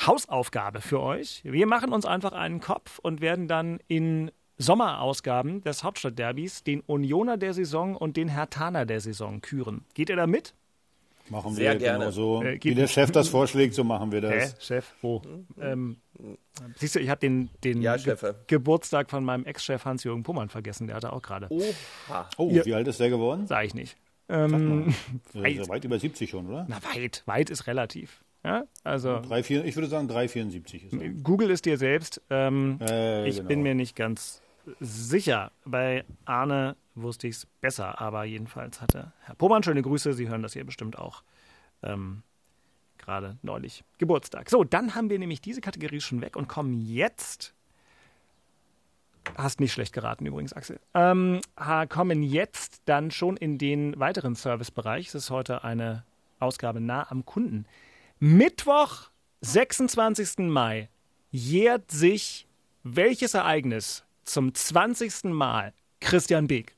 Hausaufgabe 0.06 0.80
für 0.80 1.00
euch. 1.00 1.42
Wir 1.44 1.66
machen 1.66 1.92
uns 1.92 2.06
einfach 2.06 2.32
einen 2.32 2.60
Kopf 2.60 2.98
und 3.00 3.20
werden 3.20 3.48
dann 3.48 3.80
in 3.88 4.30
Sommerausgaben 4.58 5.62
des 5.62 5.84
Hauptstadtderbys 5.84 6.64
den 6.64 6.80
Unioner 6.80 7.36
der 7.36 7.54
Saison 7.54 7.96
und 7.96 8.16
den 8.16 8.28
Hertaner 8.28 8.86
der 8.86 9.00
Saison 9.00 9.40
küren. 9.40 9.84
Geht 9.94 10.10
ihr 10.10 10.16
da 10.16 10.26
mit? 10.26 10.54
Machen 11.30 11.52
Sehr 11.54 11.72
wir 11.74 11.78
gerne. 11.78 11.98
genau 11.98 12.10
so. 12.10 12.42
Äh, 12.42 12.58
Wie 12.62 12.74
der. 12.74 12.86
Chef 12.86 13.10
das 13.10 13.28
vorschlägt, 13.28 13.74
so 13.74 13.84
machen 13.84 14.10
wir 14.12 14.22
Hä, 14.22 14.38
das. 14.40 14.56
Chef? 14.64 14.94
Wo? 15.02 15.20
Ähm, 15.60 15.98
siehst 16.76 16.94
du, 16.94 17.00
ich 17.00 17.10
habe 17.10 17.20
den, 17.20 17.50
den 17.64 17.82
Ja, 17.82 17.96
Ge. 17.96 18.16
Geburtstag 18.46 19.10
von 19.10 19.24
meinem 19.24 19.44
Ex-Chef 19.44 19.84
Hans-Jürgen 19.84 20.22
Pummern 20.22 20.48
vergessen. 20.48 20.86
Der 20.86 20.96
hatte 20.96 21.12
auch 21.12 21.20
gerade. 21.22 21.48
Oha. 21.50 22.28
Oh, 22.38 22.48
Ja. 22.50 22.64
wie 22.64 22.74
alt 22.74 22.88
ist 22.88 22.98
der 22.98 23.10
geworden? 23.10 23.46
Sag 23.46 23.64
ich 23.66 23.74
nicht. 23.74 23.96
Ähm, 24.30 24.94
Äh, 25.34 25.52
ist 25.52 25.58
ja 25.66 25.68
weit 25.68 25.84
über 25.84 25.98
70 25.98 26.30
schon, 26.30 26.46
oder? 26.48 26.64
na, 26.68 26.78
weit. 26.94 27.22
Weit 27.26 27.50
ist 27.50 27.66
relativ. 27.66 28.24
Ja? 28.44 28.64
Also, 28.82 29.20
Drei, 29.20 29.42
vier, 29.42 29.64
ich 29.66 29.76
würde 29.76 29.88
sagen 29.88 30.08
3,74 30.08 30.86
ist 30.86 30.92
er. 30.94 31.08
Google 31.10 31.50
ist 31.50 31.66
dir 31.66 31.76
selbst. 31.76 32.22
Ähm, 32.30 32.78
Äh, 32.80 33.28
ich 33.28 33.36
genau. 33.36 33.48
bin 33.48 33.62
mir 33.62 33.74
nicht 33.74 33.96
ganz 33.96 34.40
sicher. 34.80 35.52
Bei 35.64 36.04
Arne 36.24 36.76
wusste 36.94 37.28
ich 37.28 37.36
es 37.36 37.46
besser, 37.46 38.00
aber 38.00 38.24
jedenfalls 38.24 38.80
hatte 38.80 39.12
Herr 39.20 39.34
Pummern 39.34 39.62
schöne 39.62 39.82
Grüße. 39.82 40.12
Sie 40.12 40.28
hören 40.28 40.42
das 40.42 40.52
hier 40.52 40.64
bestimmt 40.64 40.98
auch 40.98 41.22
ähm, 41.82 42.22
gerade 42.98 43.38
neulich 43.42 43.84
Geburtstag. 43.98 44.50
So, 44.50 44.64
dann 44.64 44.94
haben 44.94 45.10
wir 45.10 45.18
nämlich 45.18 45.40
diese 45.40 45.60
Kategorie 45.60 46.00
schon 46.00 46.20
weg 46.20 46.36
und 46.36 46.48
kommen 46.48 46.80
jetzt. 46.80 47.54
Hast 49.36 49.60
nicht 49.60 49.72
schlecht 49.72 49.92
geraten 49.92 50.24
übrigens, 50.24 50.54
Axel. 50.54 50.80
Ähm, 50.94 51.40
kommen 51.90 52.22
jetzt 52.22 52.82
dann 52.86 53.10
schon 53.10 53.36
in 53.36 53.58
den 53.58 53.98
weiteren 53.98 54.34
Servicebereich. 54.34 55.08
Es 55.08 55.14
ist 55.14 55.30
heute 55.30 55.64
eine 55.64 56.04
Ausgabe 56.38 56.80
nah 56.80 57.10
am 57.10 57.26
Kunden. 57.26 57.66
Mittwoch, 58.20 59.10
26. 59.42 60.48
Mai, 60.48 60.88
jährt 61.30 61.90
sich 61.90 62.46
welches 62.82 63.34
Ereignis 63.34 64.04
zum 64.28 64.54
20. 64.54 65.24
Mal 65.24 65.72
Christian 66.00 66.46
Beek? 66.46 66.76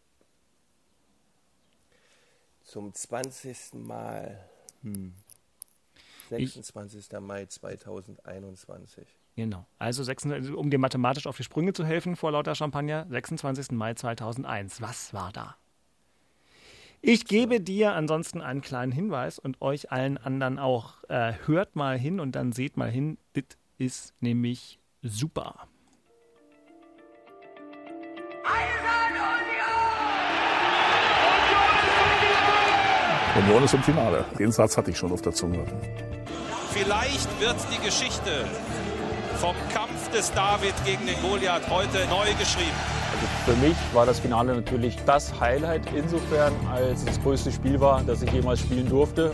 Zum 2.64 2.94
20. 2.94 3.74
Mal. 3.74 4.48
Hm. 4.82 5.12
26. 6.30 7.12
Ich, 7.12 7.20
Mai 7.20 7.46
2021. 7.46 9.06
Genau. 9.34 9.66
Also, 9.78 10.04
26, 10.04 10.54
um 10.54 10.70
dir 10.70 10.78
mathematisch 10.78 11.26
auf 11.26 11.36
die 11.36 11.42
Sprünge 11.42 11.72
zu 11.72 11.84
helfen 11.84 12.14
vor 12.14 12.30
lauter 12.30 12.54
Champagner, 12.54 13.06
26. 13.10 13.72
Mai 13.72 13.94
2001. 13.94 14.80
Was 14.80 15.12
war 15.12 15.32
da? 15.32 15.56
Ich 17.02 17.24
gebe 17.24 17.60
dir 17.60 17.94
ansonsten 17.94 18.42
einen 18.42 18.60
kleinen 18.60 18.92
Hinweis 18.92 19.38
und 19.38 19.60
euch 19.60 19.90
allen 19.90 20.18
anderen 20.18 20.58
auch. 20.58 21.02
Äh, 21.08 21.32
hört 21.46 21.74
mal 21.74 21.98
hin 21.98 22.20
und 22.20 22.32
dann 22.32 22.52
seht 22.52 22.76
mal 22.76 22.90
hin. 22.90 23.18
Das 23.32 23.44
ist 23.78 24.14
nämlich 24.20 24.78
super. 25.02 25.66
Union 33.40 33.64
ist 33.64 33.72
im 33.74 33.82
Finale. 33.82 34.24
Den 34.38 34.52
Satz 34.52 34.76
hatte 34.76 34.90
ich 34.90 34.98
schon 34.98 35.12
auf 35.12 35.22
der 35.22 35.32
Zunge. 35.32 35.64
Vielleicht 36.72 37.40
wird 37.40 37.56
die 37.72 37.82
Geschichte 37.84 38.44
vom 39.38 39.54
Kampf 39.72 40.10
des 40.10 40.30
David 40.32 40.74
gegen 40.84 41.06
den 41.06 41.20
Goliath 41.22 41.68
heute 41.70 42.06
neu 42.10 42.26
geschrieben. 42.38 42.76
Also 43.12 43.26
für 43.46 43.66
mich 43.66 43.76
war 43.94 44.04
das 44.04 44.20
Finale 44.20 44.54
natürlich 44.54 44.98
das 45.06 45.32
Highlight 45.40 45.82
insofern, 45.94 46.52
als 46.70 47.00
es 47.00 47.04
das 47.06 47.22
größte 47.22 47.50
Spiel 47.50 47.80
war, 47.80 48.02
das 48.06 48.20
ich 48.20 48.30
jemals 48.30 48.60
spielen 48.60 48.88
durfte. 48.88 49.32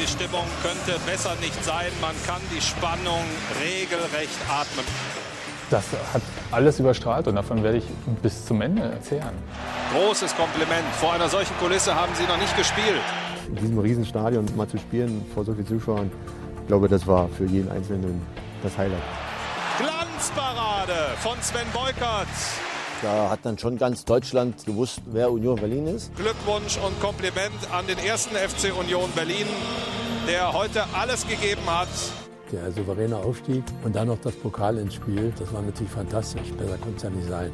Die 0.00 0.06
Stimmung 0.06 0.44
könnte 0.62 0.98
besser 1.04 1.34
nicht 1.40 1.64
sein. 1.64 1.90
Man 2.00 2.14
kann 2.26 2.40
die 2.56 2.60
Spannung 2.60 3.24
regelrecht 3.60 4.38
atmen. 4.48 4.84
Das 5.70 5.84
hat 6.14 6.22
alles 6.52 6.78
überstrahlt 6.78 7.26
und 7.26 7.34
davon 7.34 7.62
werde 7.62 7.78
ich 7.78 7.84
bis 8.22 8.46
zum 8.46 8.62
Ende 8.62 8.82
erzählen. 8.82 9.34
Großes 9.92 10.36
Kompliment. 10.36 10.86
Vor 11.00 11.14
einer 11.14 11.28
solchen 11.28 11.56
Kulisse 11.58 11.94
haben 11.94 12.14
Sie 12.14 12.22
noch 12.24 12.38
nicht 12.38 12.56
gespielt. 12.56 13.02
In 13.48 13.56
diesem 13.56 13.78
Riesenstadion 13.78 14.46
mal 14.56 14.68
zu 14.68 14.78
spielen 14.78 15.24
vor 15.34 15.44
so 15.44 15.52
vielen 15.52 15.66
Zuschauern, 15.66 16.10
ich 16.60 16.66
glaube, 16.68 16.88
das 16.88 17.04
war 17.08 17.28
für 17.28 17.46
jeden 17.46 17.68
Einzelnen 17.68 18.22
das 18.62 18.78
Highlight. 18.78 19.02
Glanzparade 19.78 21.16
von 21.18 21.36
Sven 21.42 21.66
Beukert. 21.72 22.28
Da 23.02 23.30
hat 23.30 23.40
dann 23.42 23.58
schon 23.58 23.78
ganz 23.78 24.04
Deutschland 24.04 24.64
gewusst, 24.64 25.00
wer 25.06 25.32
Union 25.32 25.56
Berlin 25.56 25.88
ist. 25.88 26.14
Glückwunsch 26.14 26.78
und 26.78 27.00
Kompliment 27.00 27.50
an 27.72 27.86
den 27.88 27.98
ersten 27.98 28.36
FC 28.36 28.72
Union 28.78 29.10
Berlin, 29.16 29.46
der 30.28 30.52
heute 30.52 30.84
alles 30.92 31.26
gegeben 31.26 31.62
hat. 31.66 31.88
Der 32.52 32.70
souveräne 32.70 33.16
Aufstieg 33.16 33.64
und 33.82 33.96
dann 33.96 34.06
noch 34.08 34.18
das 34.22 34.36
Pokal 34.36 34.78
ins 34.78 34.94
Spiel, 34.94 35.32
das 35.36 35.52
war 35.52 35.62
natürlich 35.62 35.90
fantastisch. 35.90 36.52
Besser 36.58 36.76
konnte 36.78 36.96
es 36.96 37.02
ja 37.02 37.10
nicht 37.10 37.28
sein. 37.28 37.52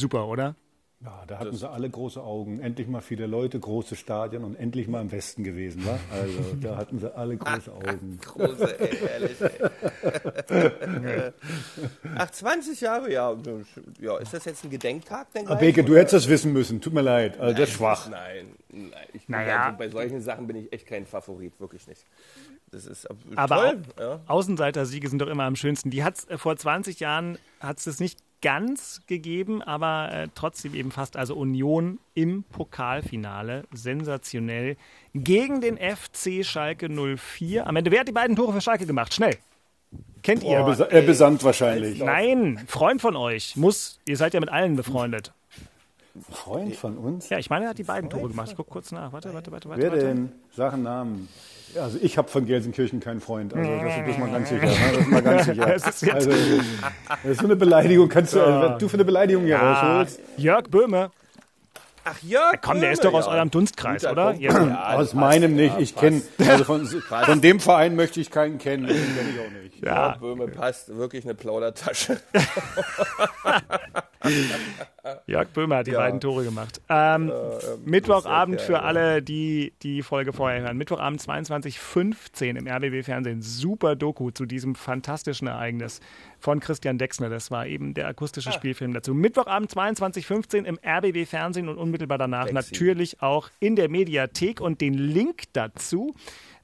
Super, 0.00 0.26
oder? 0.26 0.56
Ja, 1.02 1.24
da 1.26 1.38
hatten 1.38 1.56
sie 1.56 1.68
alle 1.68 1.88
große 1.88 2.22
Augen. 2.22 2.60
Endlich 2.60 2.86
mal 2.86 3.00
viele 3.00 3.26
Leute, 3.26 3.58
große 3.58 3.96
Stadien 3.96 4.44
und 4.44 4.54
endlich 4.56 4.86
mal 4.86 5.00
im 5.00 5.12
Westen 5.12 5.44
gewesen, 5.44 5.84
wa? 5.86 5.98
Also 6.10 6.38
da 6.60 6.76
hatten 6.76 6.98
sie 6.98 7.14
alle 7.14 7.36
große 7.36 7.72
Augen. 7.72 8.18
große, 8.24 8.80
ey, 8.80 8.98
ehrlich, 9.08 9.40
ey. 9.40 11.32
Ach, 12.16 12.30
20 12.30 12.80
Jahre, 12.80 13.12
ja. 13.12 13.34
ja. 13.98 14.18
Ist 14.18 14.34
das 14.34 14.44
jetzt 14.46 14.64
ein 14.64 14.70
Gedenktag? 14.70 15.32
Denn 15.32 15.46
gleich, 15.46 15.60
Beke, 15.60 15.84
du 15.84 15.96
hättest 15.96 16.14
das 16.14 16.28
wissen 16.28 16.52
müssen. 16.52 16.82
Tut 16.82 16.92
mir 16.92 17.02
leid. 17.02 17.32
Also, 17.32 17.44
nein, 17.44 17.56
das 17.56 17.68
ist 17.70 17.74
schwach. 17.76 18.08
Nein, 18.10 18.46
nein. 18.68 18.90
Ich 19.14 19.26
naja. 19.26 19.64
also, 19.64 19.78
bei 19.78 19.88
solchen 19.88 20.20
Sachen 20.20 20.46
bin 20.46 20.56
ich 20.56 20.72
echt 20.72 20.86
kein 20.86 21.06
Favorit, 21.06 21.58
wirklich 21.60 21.86
nicht. 21.86 22.04
Das 22.70 22.84
ist 22.86 23.06
Aber 23.36 23.56
toll. 23.56 23.82
Ja. 23.98 24.20
Außenseiter-Siege 24.26 25.08
sind 25.08 25.20
doch 25.20 25.28
immer 25.28 25.44
am 25.44 25.56
schönsten. 25.56 25.90
Die 25.90 26.04
hat's 26.04 26.26
äh, 26.26 26.36
vor 26.36 26.56
20 26.56 27.00
Jahren 27.00 27.38
hat 27.58 27.78
es 27.78 27.84
das 27.84 28.00
nicht 28.00 28.18
ganz 28.42 29.02
gegeben, 29.06 29.62
aber 29.62 30.10
äh, 30.12 30.28
trotzdem 30.34 30.74
eben 30.74 30.90
fast. 30.90 31.16
Also 31.16 31.34
Union 31.34 31.98
im 32.14 32.44
Pokalfinale. 32.44 33.64
Sensationell. 33.72 34.76
Gegen 35.14 35.60
den 35.60 35.76
FC 35.76 36.44
Schalke 36.44 36.88
04. 36.88 37.66
Am 37.66 37.76
Ende, 37.76 37.90
wer 37.90 38.00
hat 38.00 38.08
die 38.08 38.12
beiden 38.12 38.36
Tore 38.36 38.52
für 38.52 38.60
Schalke 38.60 38.86
gemacht? 38.86 39.14
Schnell. 39.14 39.36
Kennt 40.22 40.42
ihr? 40.42 40.64
Oh, 40.64 40.82
er 40.82 41.02
besandt 41.02 41.42
wahrscheinlich. 41.42 41.98
Nein, 41.98 42.62
Freund 42.66 43.00
von 43.00 43.16
euch. 43.16 43.56
Muss, 43.56 43.98
ihr 44.04 44.16
seid 44.16 44.34
ja 44.34 44.40
mit 44.40 44.50
allen 44.50 44.76
befreundet. 44.76 45.32
Freund 46.30 46.76
von 46.76 46.98
uns? 46.98 47.28
Ja, 47.28 47.38
ich 47.38 47.50
meine, 47.50 47.66
er 47.66 47.70
hat 47.70 47.78
die 47.78 47.84
beiden 47.84 48.10
Tore 48.10 48.28
gemacht. 48.28 48.48
Ich 48.50 48.56
guck 48.56 48.68
kurz 48.68 48.92
nach. 48.92 49.12
Warte, 49.12 49.32
warte, 49.32 49.50
warte. 49.50 49.68
Wer 49.68 49.90
warte. 49.90 50.04
denn? 50.04 50.32
Sachen, 50.54 50.82
Namen. 50.82 51.28
Also 51.80 51.98
ich 52.02 52.18
habe 52.18 52.28
von 52.28 52.46
Gelsenkirchen 52.46 52.98
keinen 52.98 53.20
Freund. 53.20 53.54
Also 53.54 53.70
das, 53.70 54.08
ist 54.08 54.18
mal 54.18 54.30
ganz 54.30 54.48
sicher. 54.48 54.66
Ne? 54.66 54.72
Das 54.92 55.00
ist 55.00 55.08
mal 55.08 55.22
ganz 55.22 55.44
sicher. 55.46 55.66
das, 55.66 56.02
ist 56.02 56.10
also, 56.10 56.30
das 56.30 57.24
ist 57.24 57.40
so 57.40 57.46
eine 57.46 57.56
Beleidigung. 57.56 58.08
Kannst 58.08 58.34
du, 58.34 58.40
also, 58.40 58.78
du 58.78 58.88
für 58.88 58.94
eine 58.94 59.04
Beleidigung 59.04 59.44
hier 59.44 59.56
ja. 59.56 59.72
rausholst? 59.72 60.20
Jörg 60.36 60.68
Böhme. 60.68 61.10
Ach 62.04 62.18
Jörg, 62.22 62.60
komm, 62.62 62.80
der 62.80 62.92
ist 62.92 63.04
doch 63.04 63.12
aus 63.12 63.26
ja. 63.26 63.32
eurem 63.32 63.50
Dunstkreis, 63.50 64.06
oder? 64.06 64.34
Ja, 64.34 64.94
aus 64.94 65.14
meinem 65.14 65.54
nicht. 65.54 65.78
Ich 65.78 65.94
kenne, 65.94 66.22
also 66.38 66.64
von, 66.64 66.86
von, 66.86 67.40
dem 67.40 67.60
Verein 67.60 67.94
möchte 67.94 68.20
ich 68.20 68.30
keinen 68.30 68.58
kennen. 68.58 68.86
Den 68.86 68.96
kenne 68.96 69.30
ich 69.34 69.40
auch 69.40 69.50
nicht. 69.62 69.84
Ja. 69.84 70.06
Jörg 70.08 70.18
Böhme 70.18 70.48
passt 70.48 70.96
wirklich 70.96 71.24
eine 71.24 71.34
Plaudertasche. 71.34 72.20
Jörg 75.26 75.48
Böhme 75.48 75.76
hat 75.76 75.86
die 75.86 75.92
ja. 75.92 75.98
beiden 75.98 76.20
Tore 76.20 76.44
gemacht. 76.44 76.80
Ähm, 76.88 77.30
äh, 77.30 77.32
Mittwochabend 77.84 78.60
für 78.60 78.82
alle, 78.82 79.22
die 79.22 79.72
die 79.82 80.02
Folge 80.02 80.32
vorher 80.32 80.62
hören. 80.62 80.76
Mittwochabend 80.76 81.20
22.15 81.20 82.56
im 82.58 82.66
RBB-Fernsehen. 82.66 83.42
Super 83.42 83.96
Doku 83.96 84.30
zu 84.30 84.46
diesem 84.46 84.74
fantastischen 84.74 85.48
Ereignis 85.48 86.00
von 86.40 86.60
Christian 86.60 86.98
Dexner. 86.98 87.28
Das 87.28 87.50
war 87.50 87.66
eben 87.66 87.94
der 87.94 88.08
akustische 88.08 88.50
ah. 88.50 88.52
Spielfilm 88.52 88.92
dazu. 88.92 89.14
Mittwochabend 89.14 89.70
22.15 89.70 90.64
im 90.64 90.78
RBB-Fernsehen 90.84 91.68
und 91.68 91.78
unmittelbar 91.78 92.18
danach 92.18 92.48
Sexy. 92.48 92.54
natürlich 92.54 93.22
auch 93.22 93.50
in 93.60 93.76
der 93.76 93.88
Mediathek. 93.88 94.60
Und 94.60 94.80
den 94.80 94.94
Link 94.94 95.44
dazu 95.52 96.14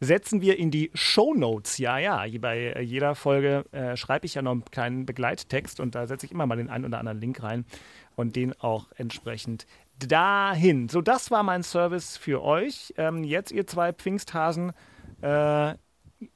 setzen 0.01 0.41
wir 0.41 0.59
in 0.59 0.70
die 0.70 0.91
Show 0.95 1.35
Notes. 1.35 1.79
Ja, 1.79 1.99
ja, 1.99 2.24
bei 2.41 2.81
jeder 2.83 3.14
Folge 3.14 3.64
äh, 3.72 3.97
schreibe 3.97 4.27
ich 4.27 4.35
ja 4.35 4.43
noch 4.43 4.59
keinen 4.70 5.07
Begleittext 5.07 5.81
und 5.81 5.95
da 5.95 6.07
setze 6.07 6.27
ich 6.27 6.33
immer 6.33 6.47
mal 6.47 6.57
den 6.57 6.68
einen 6.68 6.85
oder 6.85 6.99
anderen 6.99 7.20
Link 7.20 7.43
rein 7.43 7.64
und 8.14 8.37
den 8.37 8.59
auch 8.61 8.89
entsprechend 8.97 9.66
dahin. 9.99 10.89
So, 10.89 11.01
das 11.01 11.31
war 11.31 11.43
mein 11.43 11.62
Service 11.62 12.16
für 12.16 12.43
euch. 12.43 12.93
Ähm, 12.97 13.24
jetzt, 13.24 13.53
ihr 13.53 13.66
zwei 13.66 13.93
Pfingsthasen, 13.93 14.72
äh, 15.22 15.74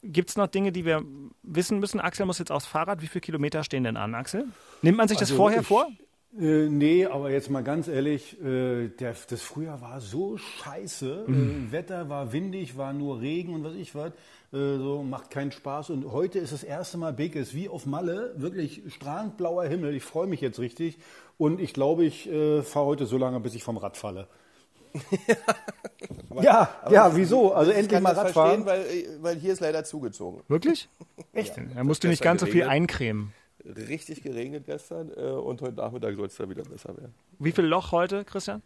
gibt 0.03 0.31
es 0.31 0.37
noch 0.37 0.47
Dinge, 0.47 0.73
die 0.73 0.85
wir 0.85 1.03
wissen 1.43 1.79
müssen? 1.79 2.01
Axel 2.01 2.27
muss 2.27 2.39
jetzt 2.39 2.53
aufs 2.53 2.67
Fahrrad. 2.67 3.03
Wie 3.03 3.07
viele 3.07 3.21
Kilometer 3.21 3.65
stehen 3.65 3.85
denn 3.85 3.97
an, 3.97 4.15
Axel? 4.15 4.47
Nimmt 4.83 4.99
man 4.99 5.09
sich 5.09 5.19
das 5.19 5.31
also 5.31 5.43
vorher 5.43 5.61
ich, 5.61 5.67
vor? 5.67 5.89
Äh, 6.39 6.69
nee, 6.69 7.07
aber 7.07 7.31
jetzt 7.31 7.51
mal 7.51 7.65
ganz 7.65 7.89
ehrlich, 7.89 8.41
äh, 8.41 8.89
der, 8.89 9.17
das 9.29 9.43
Frühjahr 9.43 9.81
war 9.81 10.01
so 10.01 10.37
scheiße. 10.37 11.25
Mhm. 11.27 11.69
Äh, 11.69 11.73
Wetter 11.73 12.09
war 12.09 12.33
windig, 12.33 12.77
war 12.77 12.93
nur 12.93 13.21
Regen 13.21 13.55
und 13.55 13.65
was 13.65 13.75
ich 13.75 13.95
was. 13.95 14.13
Äh, 14.53 14.79
so 14.79 15.03
macht 15.03 15.31
keinen 15.31 15.51
Spaß. 15.51 15.91
Und 15.91 16.13
heute 16.13 16.39
ist 16.39 16.53
das 16.53 16.63
erste 16.63 16.99
Mal 16.99 17.13
Big 17.13 17.35
ist 17.35 17.55
wie 17.55 17.69
auf 17.69 17.87
Malle, 17.87 18.35
wirklich 18.37 18.83
strahlend 18.89 19.37
blauer 19.37 19.65
Himmel. 19.65 19.95
Ich 19.95 20.05
freue 20.05 20.27
mich 20.27 20.41
jetzt 20.41 20.61
richtig. 20.61 20.99
Und 21.37 21.61
ich 21.61 21.73
glaube, 21.73 22.05
ich 22.05 22.31
äh, 22.31 22.63
fahre 22.63 22.87
heute 22.87 23.07
so 23.07 23.17
lange, 23.17 23.41
bis 23.41 23.55
ich 23.55 23.65
vom 23.65 23.77
Rad 23.77 23.97
falle. 23.97 24.29
Ja, 26.41 26.69
ja, 26.91 27.17
wieso? 27.17 27.53
Also 27.53 27.71
endlich 27.71 28.01
mal 28.01 28.13
Radfahren. 28.13 28.65
Weil, 28.67 28.85
weil 29.21 29.37
hier 29.37 29.53
ist 29.53 29.61
leider 29.61 29.85
zugezogen. 29.85 30.43
Wirklich? 30.49 30.89
Echt? 31.33 31.57
Ja. 31.57 31.63
Da 31.75 31.85
musst 31.85 32.05
du 32.05 32.09
nicht 32.09 32.23
ganz 32.23 32.41
so 32.41 32.47
viel 32.47 32.65
eincremen 32.65 33.33
richtig 33.65 34.23
geregnet 34.23 34.65
gestern 34.67 35.11
äh, 35.17 35.21
und 35.21 35.61
heute 35.63 35.77
Nachmittag 35.77 36.17
soll 36.17 36.27
es 36.27 36.37
dann 36.37 36.51
wieder 36.51 36.63
besser 36.63 36.97
werden. 36.97 37.15
Wie 37.39 37.53
viel 37.53 37.65
Loch 37.65 37.93
heute, 37.93 38.25
Christian? 38.25 38.63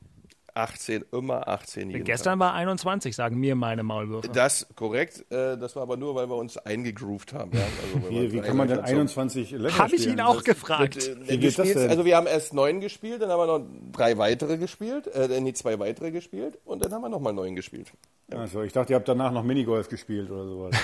18, 0.54 1.04
immer 1.12 1.48
18 1.48 1.90
jeden 1.90 2.04
Gestern 2.04 2.38
Tag. 2.38 2.46
war 2.46 2.54
21, 2.54 3.14
sagen 3.14 3.38
mir 3.38 3.56
meine 3.56 3.82
Maulwürfe. 3.82 4.28
Das 4.28 4.66
korrekt, 4.76 5.24
äh, 5.30 5.58
das 5.58 5.74
war 5.74 5.82
aber 5.82 5.96
nur, 5.96 6.14
weil 6.14 6.28
wir 6.28 6.36
uns 6.36 6.56
eingegroovt 6.56 7.32
haben. 7.32 7.50
Ja? 7.52 7.64
Also, 7.82 8.10
wie, 8.10 8.32
wie 8.32 8.40
kann 8.40 8.56
man 8.56 8.68
denn 8.68 8.80
21 8.80 9.50
Länder 9.50 9.76
Habe 9.76 9.96
ich 9.96 10.06
ihn 10.06 10.20
auch 10.20 10.36
das, 10.36 10.44
gefragt. 10.44 10.96
Das, 10.96 11.08
äh, 11.08 11.16
wie 11.28 11.38
geht 11.38 11.58
das 11.58 11.72
denn? 11.72 11.90
Also 11.90 12.04
wir 12.04 12.16
haben 12.16 12.26
erst 12.26 12.54
neun 12.54 12.80
gespielt, 12.80 13.20
dann 13.20 13.30
haben 13.30 13.40
wir 13.40 13.58
noch 13.58 13.66
drei 13.92 14.16
weitere 14.16 14.56
gespielt, 14.56 15.08
äh, 15.08 15.40
nee, 15.40 15.52
zwei 15.54 15.78
weitere 15.78 16.12
gespielt 16.12 16.58
und 16.64 16.84
dann 16.84 16.92
haben 16.92 17.02
wir 17.02 17.08
nochmal 17.08 17.32
neun 17.32 17.56
gespielt. 17.56 17.92
Ja. 18.32 18.38
Also 18.38 18.62
ich 18.62 18.72
dachte, 18.72 18.92
ihr 18.92 18.96
habt 18.96 19.06
danach 19.06 19.32
noch 19.32 19.42
Minigolf 19.42 19.88
gespielt 19.88 20.30
oder 20.30 20.46
sowas. 20.46 20.74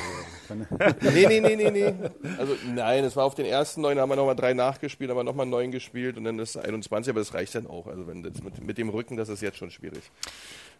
nee, 1.01 1.27
nee, 1.27 1.41
nee, 1.41 1.57
nee, 1.57 1.71
nee. 1.71 1.95
Also 2.39 2.55
nein, 2.67 3.03
es 3.05 3.17
war 3.17 3.25
auf 3.25 3.35
den 3.35 3.47
ersten 3.47 3.81
neun, 3.81 3.97
da 3.97 4.03
haben 4.03 4.11
wir 4.11 4.17
nochmal 4.17 4.37
drei 4.37 4.53
nachgespielt, 4.53 5.11
aber 5.11 5.25
nochmal 5.25 5.47
neun 5.47 5.71
gespielt 5.71 6.19
und 6.19 6.25
dann 6.25 6.39
ist 6.39 6.57
21, 6.57 7.11
aber 7.11 7.21
das 7.21 7.33
reicht 7.33 7.55
dann 7.55 7.67
auch. 7.67 7.87
Also 7.87 8.07
wenn 8.07 8.23
das 8.23 8.43
mit, 8.43 8.63
mit 8.63 8.77
dem 8.77 8.91
Rücken, 8.91 9.17
das 9.17 9.31
ist 9.31 9.41
jetzt 9.41 9.57
schon 9.57 9.71
schwierig. 9.71 10.03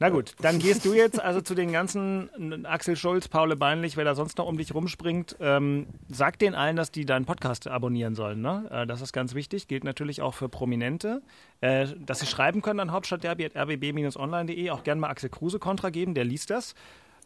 Na 0.03 0.09
gut, 0.09 0.33
dann 0.41 0.59
gehst 0.59 0.87
du 0.87 0.95
jetzt 0.95 1.21
also 1.21 1.43
zu 1.43 1.55
den 1.55 1.73
ganzen 1.73 2.65
Axel 2.65 2.97
Schulz, 2.97 3.29
Paul 3.29 3.55
Beinlich, 3.55 3.99
wer 3.99 4.05
da 4.07 4.15
sonst 4.15 4.39
noch 4.39 4.47
um 4.47 4.57
dich 4.57 4.75
rumspringt. 4.75 5.37
Ähm, 5.41 5.89
sag 6.09 6.39
den 6.39 6.55
allen, 6.55 6.77
dass 6.77 6.91
die 6.91 7.05
deinen 7.05 7.27
Podcast 7.27 7.69
abonnieren 7.69 8.15
sollen. 8.15 8.41
Ne? 8.41 8.67
Äh, 8.71 8.87
das 8.87 9.03
ist 9.03 9.13
ganz 9.13 9.35
wichtig, 9.35 9.69
gilt 9.69 9.85
natürlich 9.85 10.23
auch 10.23 10.33
für 10.33 10.49
Prominente. 10.49 11.21
Äh, 11.61 11.87
dass 11.99 12.21
sie 12.21 12.27
schreiben 12.27 12.63
können 12.63 12.81
an 12.81 12.93
hauptstadtderby.rbb-online.de, 12.93 14.71
auch 14.71 14.85
gerne 14.85 15.03
mal 15.03 15.11
Axel 15.11 15.29
Kruse 15.29 15.59
kontra 15.59 15.91
geben, 15.91 16.15
der 16.15 16.25
liest 16.25 16.49
das. 16.49 16.75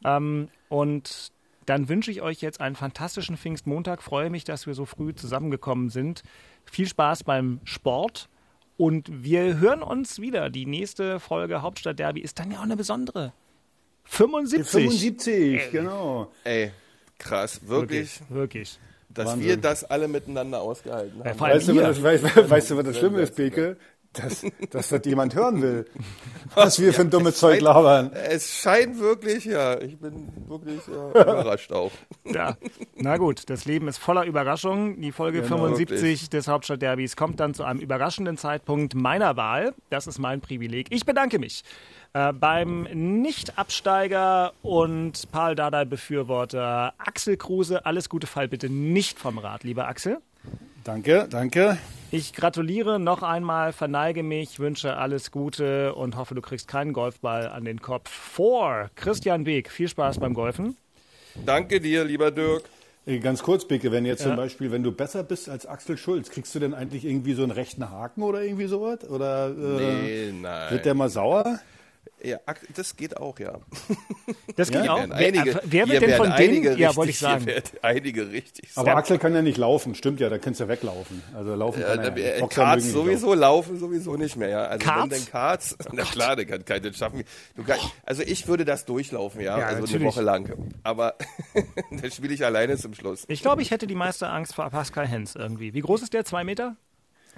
Ähm, 0.04 0.48
und 0.68 1.30
dann 1.66 1.88
wünsche 1.88 2.10
ich 2.10 2.22
euch 2.22 2.40
jetzt 2.40 2.60
einen 2.60 2.74
fantastischen 2.74 3.36
Pfingstmontag. 3.36 4.02
Freue 4.02 4.30
mich, 4.30 4.42
dass 4.42 4.66
wir 4.66 4.74
so 4.74 4.84
früh 4.84 5.14
zusammengekommen 5.14 5.90
sind. 5.90 6.24
Viel 6.64 6.88
Spaß 6.88 7.22
beim 7.22 7.60
Sport 7.62 8.28
und 8.76 9.24
wir 9.24 9.58
hören 9.58 9.82
uns 9.82 10.20
wieder. 10.20 10.50
Die 10.50 10.66
nächste 10.66 11.20
Folge 11.20 11.62
Hauptstadt 11.62 11.98
Derby 11.98 12.20
ist 12.20 12.38
dann 12.38 12.50
ja 12.50 12.58
auch 12.58 12.62
eine 12.62 12.76
besondere. 12.76 13.32
75. 14.04 14.70
75, 14.70 15.34
Ey. 15.34 15.70
genau. 15.70 16.32
Ey, 16.44 16.72
krass, 17.18 17.66
wirklich. 17.66 18.20
Wirklich. 18.28 18.28
wirklich. 18.28 18.78
Dass 19.08 19.26
Wahnsinn. 19.28 19.48
wir 19.48 19.56
das 19.56 19.84
alle 19.84 20.08
miteinander 20.08 20.60
ausgehalten 20.60 21.20
haben. 21.20 21.28
Ja, 21.28 21.40
weißt, 21.40 21.68
du, 21.68 21.74
das, 21.74 22.02
weißt, 22.02 22.50
weißt, 22.50 22.70
du, 22.70 22.76
was 22.76 22.84
das 22.84 22.98
Schlimme 22.98 23.20
ist, 23.20 23.36
Beke? 23.36 23.76
Dass, 24.14 24.44
dass 24.70 24.88
das 24.88 25.00
jemand 25.04 25.34
hören 25.34 25.62
will, 25.62 25.86
was 26.54 26.80
wir 26.80 26.92
für 26.92 27.02
ein 27.02 27.10
dummes 27.10 27.36
Zeug 27.38 27.60
labern. 27.60 28.12
Es 28.12 28.54
scheint 28.54 28.98
wirklich, 28.98 29.44
ja, 29.44 29.80
ich 29.80 29.98
bin 29.98 30.28
wirklich 30.48 30.80
ja, 30.86 31.10
überrascht 31.22 31.72
auch. 31.72 31.92
Ja, 32.24 32.56
na 32.96 33.16
gut, 33.16 33.50
das 33.50 33.64
Leben 33.64 33.88
ist 33.88 33.98
voller 33.98 34.24
Überraschungen. 34.24 35.00
Die 35.00 35.12
Folge 35.12 35.42
genau, 35.42 35.56
75 35.56 35.88
wirklich. 35.90 36.30
des 36.30 36.48
Hauptstadtderbys 36.48 37.16
kommt 37.16 37.40
dann 37.40 37.54
zu 37.54 37.64
einem 37.64 37.80
überraschenden 37.80 38.36
Zeitpunkt 38.38 38.94
meiner 38.94 39.36
Wahl. 39.36 39.74
Das 39.90 40.06
ist 40.06 40.18
mein 40.18 40.40
Privileg. 40.40 40.86
Ich 40.90 41.04
bedanke 41.04 41.38
mich 41.38 41.64
äh, 42.12 42.32
beim 42.32 42.82
Nicht-Absteiger 42.92 44.52
und 44.62 45.30
Paul 45.32 45.54
Dardai-Befürworter 45.54 46.94
Axel 46.98 47.36
Kruse. 47.36 47.84
Alles 47.84 48.08
Gute 48.08 48.26
Fall 48.26 48.48
bitte 48.48 48.68
nicht 48.70 49.18
vom 49.18 49.38
Rad, 49.38 49.64
lieber 49.64 49.88
Axel. 49.88 50.18
Danke, 50.84 51.26
danke. 51.30 51.78
Ich 52.10 52.34
gratuliere 52.34 53.00
noch 53.00 53.22
einmal, 53.22 53.72
verneige 53.72 54.22
mich, 54.22 54.60
wünsche 54.60 54.96
alles 54.96 55.30
Gute 55.30 55.94
und 55.94 56.16
hoffe, 56.16 56.34
du 56.34 56.42
kriegst 56.42 56.68
keinen 56.68 56.92
Golfball 56.92 57.48
an 57.48 57.64
den 57.64 57.80
Kopf. 57.80 58.10
Vor 58.10 58.90
Christian 58.94 59.46
Weg, 59.46 59.70
viel 59.70 59.88
Spaß 59.88 60.20
beim 60.20 60.34
Golfen. 60.34 60.76
Danke 61.44 61.80
dir, 61.80 62.04
lieber 62.04 62.30
Dirk. 62.30 62.64
Ganz 63.22 63.42
kurz, 63.42 63.66
Bicke, 63.66 63.92
wenn 63.92 64.06
jetzt 64.06 64.20
ja. 64.20 64.28
zum 64.28 64.36
Beispiel, 64.36 64.70
wenn 64.70 64.82
du 64.82 64.92
besser 64.92 65.24
bist 65.24 65.48
als 65.48 65.66
Axel 65.66 65.98
Schulz, 65.98 66.30
kriegst 66.30 66.54
du 66.54 66.58
denn 66.58 66.72
eigentlich 66.72 67.04
irgendwie 67.04 67.34
so 67.34 67.42
einen 67.42 67.52
rechten 67.52 67.90
Haken 67.90 68.22
oder 68.22 68.42
irgendwie 68.42 68.66
sowas? 68.66 69.08
Oder 69.08 69.48
äh, 69.48 70.30
nee, 70.30 70.32
nein. 70.40 70.70
wird 70.70 70.84
der 70.84 70.94
mal 70.94 71.08
sauer? 71.08 71.58
Ja, 72.24 72.38
das 72.74 72.96
geht 72.96 73.16
auch, 73.18 73.38
ja. 73.38 73.58
Das 74.56 74.70
geht 74.70 74.84
ja? 74.84 74.94
auch. 74.94 75.10
Einige, 75.10 75.60
wer, 75.64 75.88
wird 75.88 76.02
denn 76.02 76.16
von 76.16 76.34
denen? 76.36 76.78
Ja, 76.78 76.94
wollte 76.96 77.10
ich 77.10 77.18
sagen. 77.18 77.44
Einige 77.82 78.30
richtig. 78.30 78.70
Aber 78.76 78.96
Axel 78.96 79.18
kann 79.18 79.34
ja 79.34 79.42
nicht 79.42 79.58
laufen, 79.58 79.94
stimmt 79.94 80.20
ja, 80.20 80.28
da 80.30 80.38
kannst 80.38 80.60
du 80.60 80.64
ja 80.64 80.68
weglaufen. 80.68 81.22
Also 81.34 81.54
laufen 81.54 81.82
kann 81.82 81.98
er 81.98 82.38
ja. 82.38 82.46
Karts 82.46 82.90
sowieso, 82.92 83.34
laufen. 83.34 83.74
laufen 83.74 83.78
sowieso 83.78 84.16
nicht 84.16 84.36
mehr, 84.36 84.48
ja. 84.48 84.64
Also 84.64 84.86
Karts? 84.86 85.02
wenn 85.02 85.18
denn 85.18 85.28
Karts, 85.28 85.76
oh 85.84 85.90
na 85.92 86.04
klar, 86.04 86.36
der 86.36 86.46
kann 86.46 86.64
keinen 86.64 86.94
schaffen. 86.94 87.24
Kann, 87.66 87.78
also 88.04 88.22
ich 88.22 88.46
würde 88.46 88.64
das 88.64 88.84
durchlaufen, 88.84 89.40
ja, 89.40 89.58
ja 89.58 89.66
also 89.66 89.80
natürlich. 89.82 90.02
eine 90.02 90.04
Woche 90.04 90.22
lang. 90.22 90.72
Aber 90.82 91.16
dann 91.90 92.10
spiele 92.10 92.32
ich 92.32 92.44
alleine 92.44 92.78
zum 92.78 92.94
Schluss. 92.94 93.24
Ich 93.28 93.42
glaube, 93.42 93.60
ich 93.60 93.70
hätte 93.70 93.86
die 93.86 93.96
meiste 93.96 94.28
Angst 94.28 94.54
vor 94.54 94.70
Pascal 94.70 95.06
Hens 95.06 95.34
irgendwie. 95.34 95.74
Wie 95.74 95.80
groß 95.80 96.02
ist 96.02 96.12
der? 96.14 96.24
Zwei 96.24 96.44
Meter? 96.44 96.76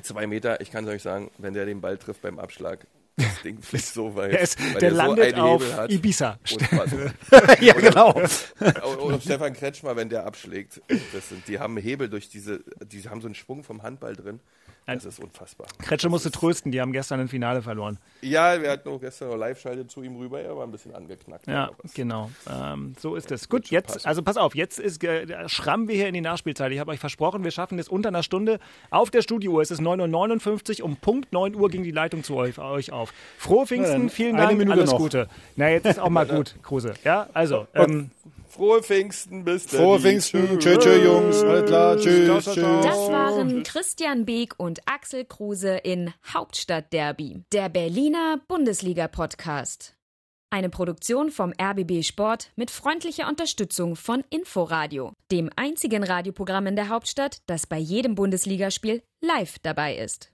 Zwei 0.02 0.26
Meter, 0.26 0.60
ich 0.60 0.70
kann 0.70 0.84
es 0.86 0.90
euch 0.90 1.02
sagen, 1.02 1.30
wenn 1.38 1.54
der 1.54 1.64
den 1.64 1.80
Ball 1.80 1.96
trifft 1.96 2.22
beim 2.22 2.38
Abschlag, 2.38 2.86
das 3.16 3.42
Ding 3.42 3.60
fliegt 3.60 3.86
so 3.86 4.14
weit. 4.14 4.32
Der, 4.32 4.40
ist, 4.40 4.58
der, 4.58 4.78
der 4.78 4.90
landet 4.90 5.36
so 5.36 5.42
auf 5.42 5.88
Ibiza. 5.88 6.38
ja, 7.60 7.72
genau. 7.72 8.12
Und, 8.12 8.98
und, 8.98 9.22
Stefan 9.22 9.54
Kretschmer, 9.54 9.96
wenn 9.96 10.10
der 10.10 10.26
abschlägt, 10.26 10.82
das 11.12 11.30
sind, 11.30 11.48
die 11.48 11.58
haben 11.58 11.76
Hebel 11.78 12.10
durch 12.10 12.28
diese, 12.28 12.62
die 12.84 13.02
haben 13.08 13.22
so 13.22 13.28
einen 13.28 13.34
Schwung 13.34 13.64
vom 13.64 13.82
Handball 13.82 14.14
drin. 14.14 14.40
Das 14.86 15.04
ist 15.04 15.18
unfassbar. 15.18 15.66
Kretsche 15.78 16.08
musste 16.08 16.30
trösten, 16.30 16.70
die 16.70 16.80
haben 16.80 16.92
gestern 16.92 17.18
ein 17.18 17.26
Finale 17.26 17.60
verloren. 17.60 17.98
Ja, 18.20 18.62
wir 18.62 18.70
hatten 18.70 18.88
auch 18.88 19.00
gestern 19.00 19.30
noch 19.30 19.36
Live-Schalte 19.36 19.88
zu 19.88 20.02
ihm 20.02 20.16
rüber, 20.16 20.40
er 20.40 20.56
war 20.56 20.64
ein 20.64 20.70
bisschen 20.70 20.94
angeknackt. 20.94 21.48
Ja, 21.48 21.70
genau. 21.94 22.30
Ähm, 22.48 22.94
so 23.00 23.16
ist 23.16 23.32
es. 23.32 23.48
Gut, 23.48 23.68
jetzt, 23.70 23.94
passen. 23.94 24.06
also 24.06 24.22
pass 24.22 24.36
auf, 24.36 24.54
jetzt 24.54 24.78
ist, 24.78 25.02
äh, 25.02 25.48
schrammen 25.48 25.88
wir 25.88 25.96
hier 25.96 26.06
in 26.06 26.14
die 26.14 26.20
Nachspielzeit. 26.20 26.70
Ich 26.70 26.78
habe 26.78 26.92
euch 26.92 27.00
versprochen, 27.00 27.42
wir 27.42 27.50
schaffen 27.50 27.80
es 27.80 27.88
unter 27.88 28.10
einer 28.10 28.22
Stunde 28.22 28.60
auf 28.90 29.10
der 29.10 29.22
Studiouhr. 29.22 29.60
Es 29.60 29.72
ist 29.72 29.80
9.59 29.80 30.80
Uhr, 30.80 30.86
um 30.86 30.96
Punkt 30.96 31.32
9 31.32 31.56
Uhr 31.56 31.68
ging 31.68 31.82
die 31.82 31.90
Leitung 31.90 32.22
zu 32.22 32.36
euch, 32.36 32.58
euch 32.58 32.92
auf. 32.92 33.12
Frohe 33.38 33.66
Pfingsten, 33.66 34.04
ja, 34.04 34.08
vielen 34.08 34.36
Dank, 34.36 34.56
Minute 34.56 34.78
alles 34.78 34.92
noch. 34.92 34.98
Gute. 34.98 35.28
Na, 35.56 35.68
jetzt 35.68 35.86
ist 35.86 35.98
auch 35.98 36.10
mal 36.10 36.26
gut, 36.26 36.54
Kruse. 36.62 36.94
Ja, 37.02 37.28
also, 37.32 37.66
ähm, 37.74 38.12
Frohe 38.56 38.82
Pfingsten, 38.82 39.44
bis 39.44 39.66
dann. 39.66 39.80
Frohe 39.80 40.00
Pfingsten, 40.00 40.58
tschö, 40.58 40.78
tschö, 40.78 41.04
Jungs, 41.04 41.42
alles 41.42 41.66
klar, 41.66 41.96
tschüss, 41.98 42.44
tschüss. 42.44 42.54
Das 42.54 42.96
waren 43.10 43.62
Christian 43.62 44.24
Beek 44.24 44.54
und 44.56 44.80
Axel 44.86 45.26
Kruse 45.26 45.76
in 45.76 46.14
Hauptstadtderby, 46.32 47.42
der 47.52 47.68
Berliner 47.68 48.40
Bundesliga-Podcast. 48.48 49.94
Eine 50.50 50.70
Produktion 50.70 51.30
vom 51.30 51.52
RBB 51.60 52.02
Sport 52.02 52.50
mit 52.56 52.70
freundlicher 52.70 53.28
Unterstützung 53.28 53.94
von 53.94 54.24
Inforadio, 54.30 55.12
dem 55.30 55.50
einzigen 55.56 56.02
Radioprogramm 56.02 56.66
in 56.68 56.76
der 56.76 56.88
Hauptstadt, 56.88 57.42
das 57.46 57.66
bei 57.66 57.78
jedem 57.78 58.14
Bundesligaspiel 58.14 59.02
live 59.22 59.58
dabei 59.58 59.96
ist. 59.96 60.30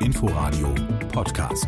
Inforadio 0.00 0.72
Podcast. 1.12 1.66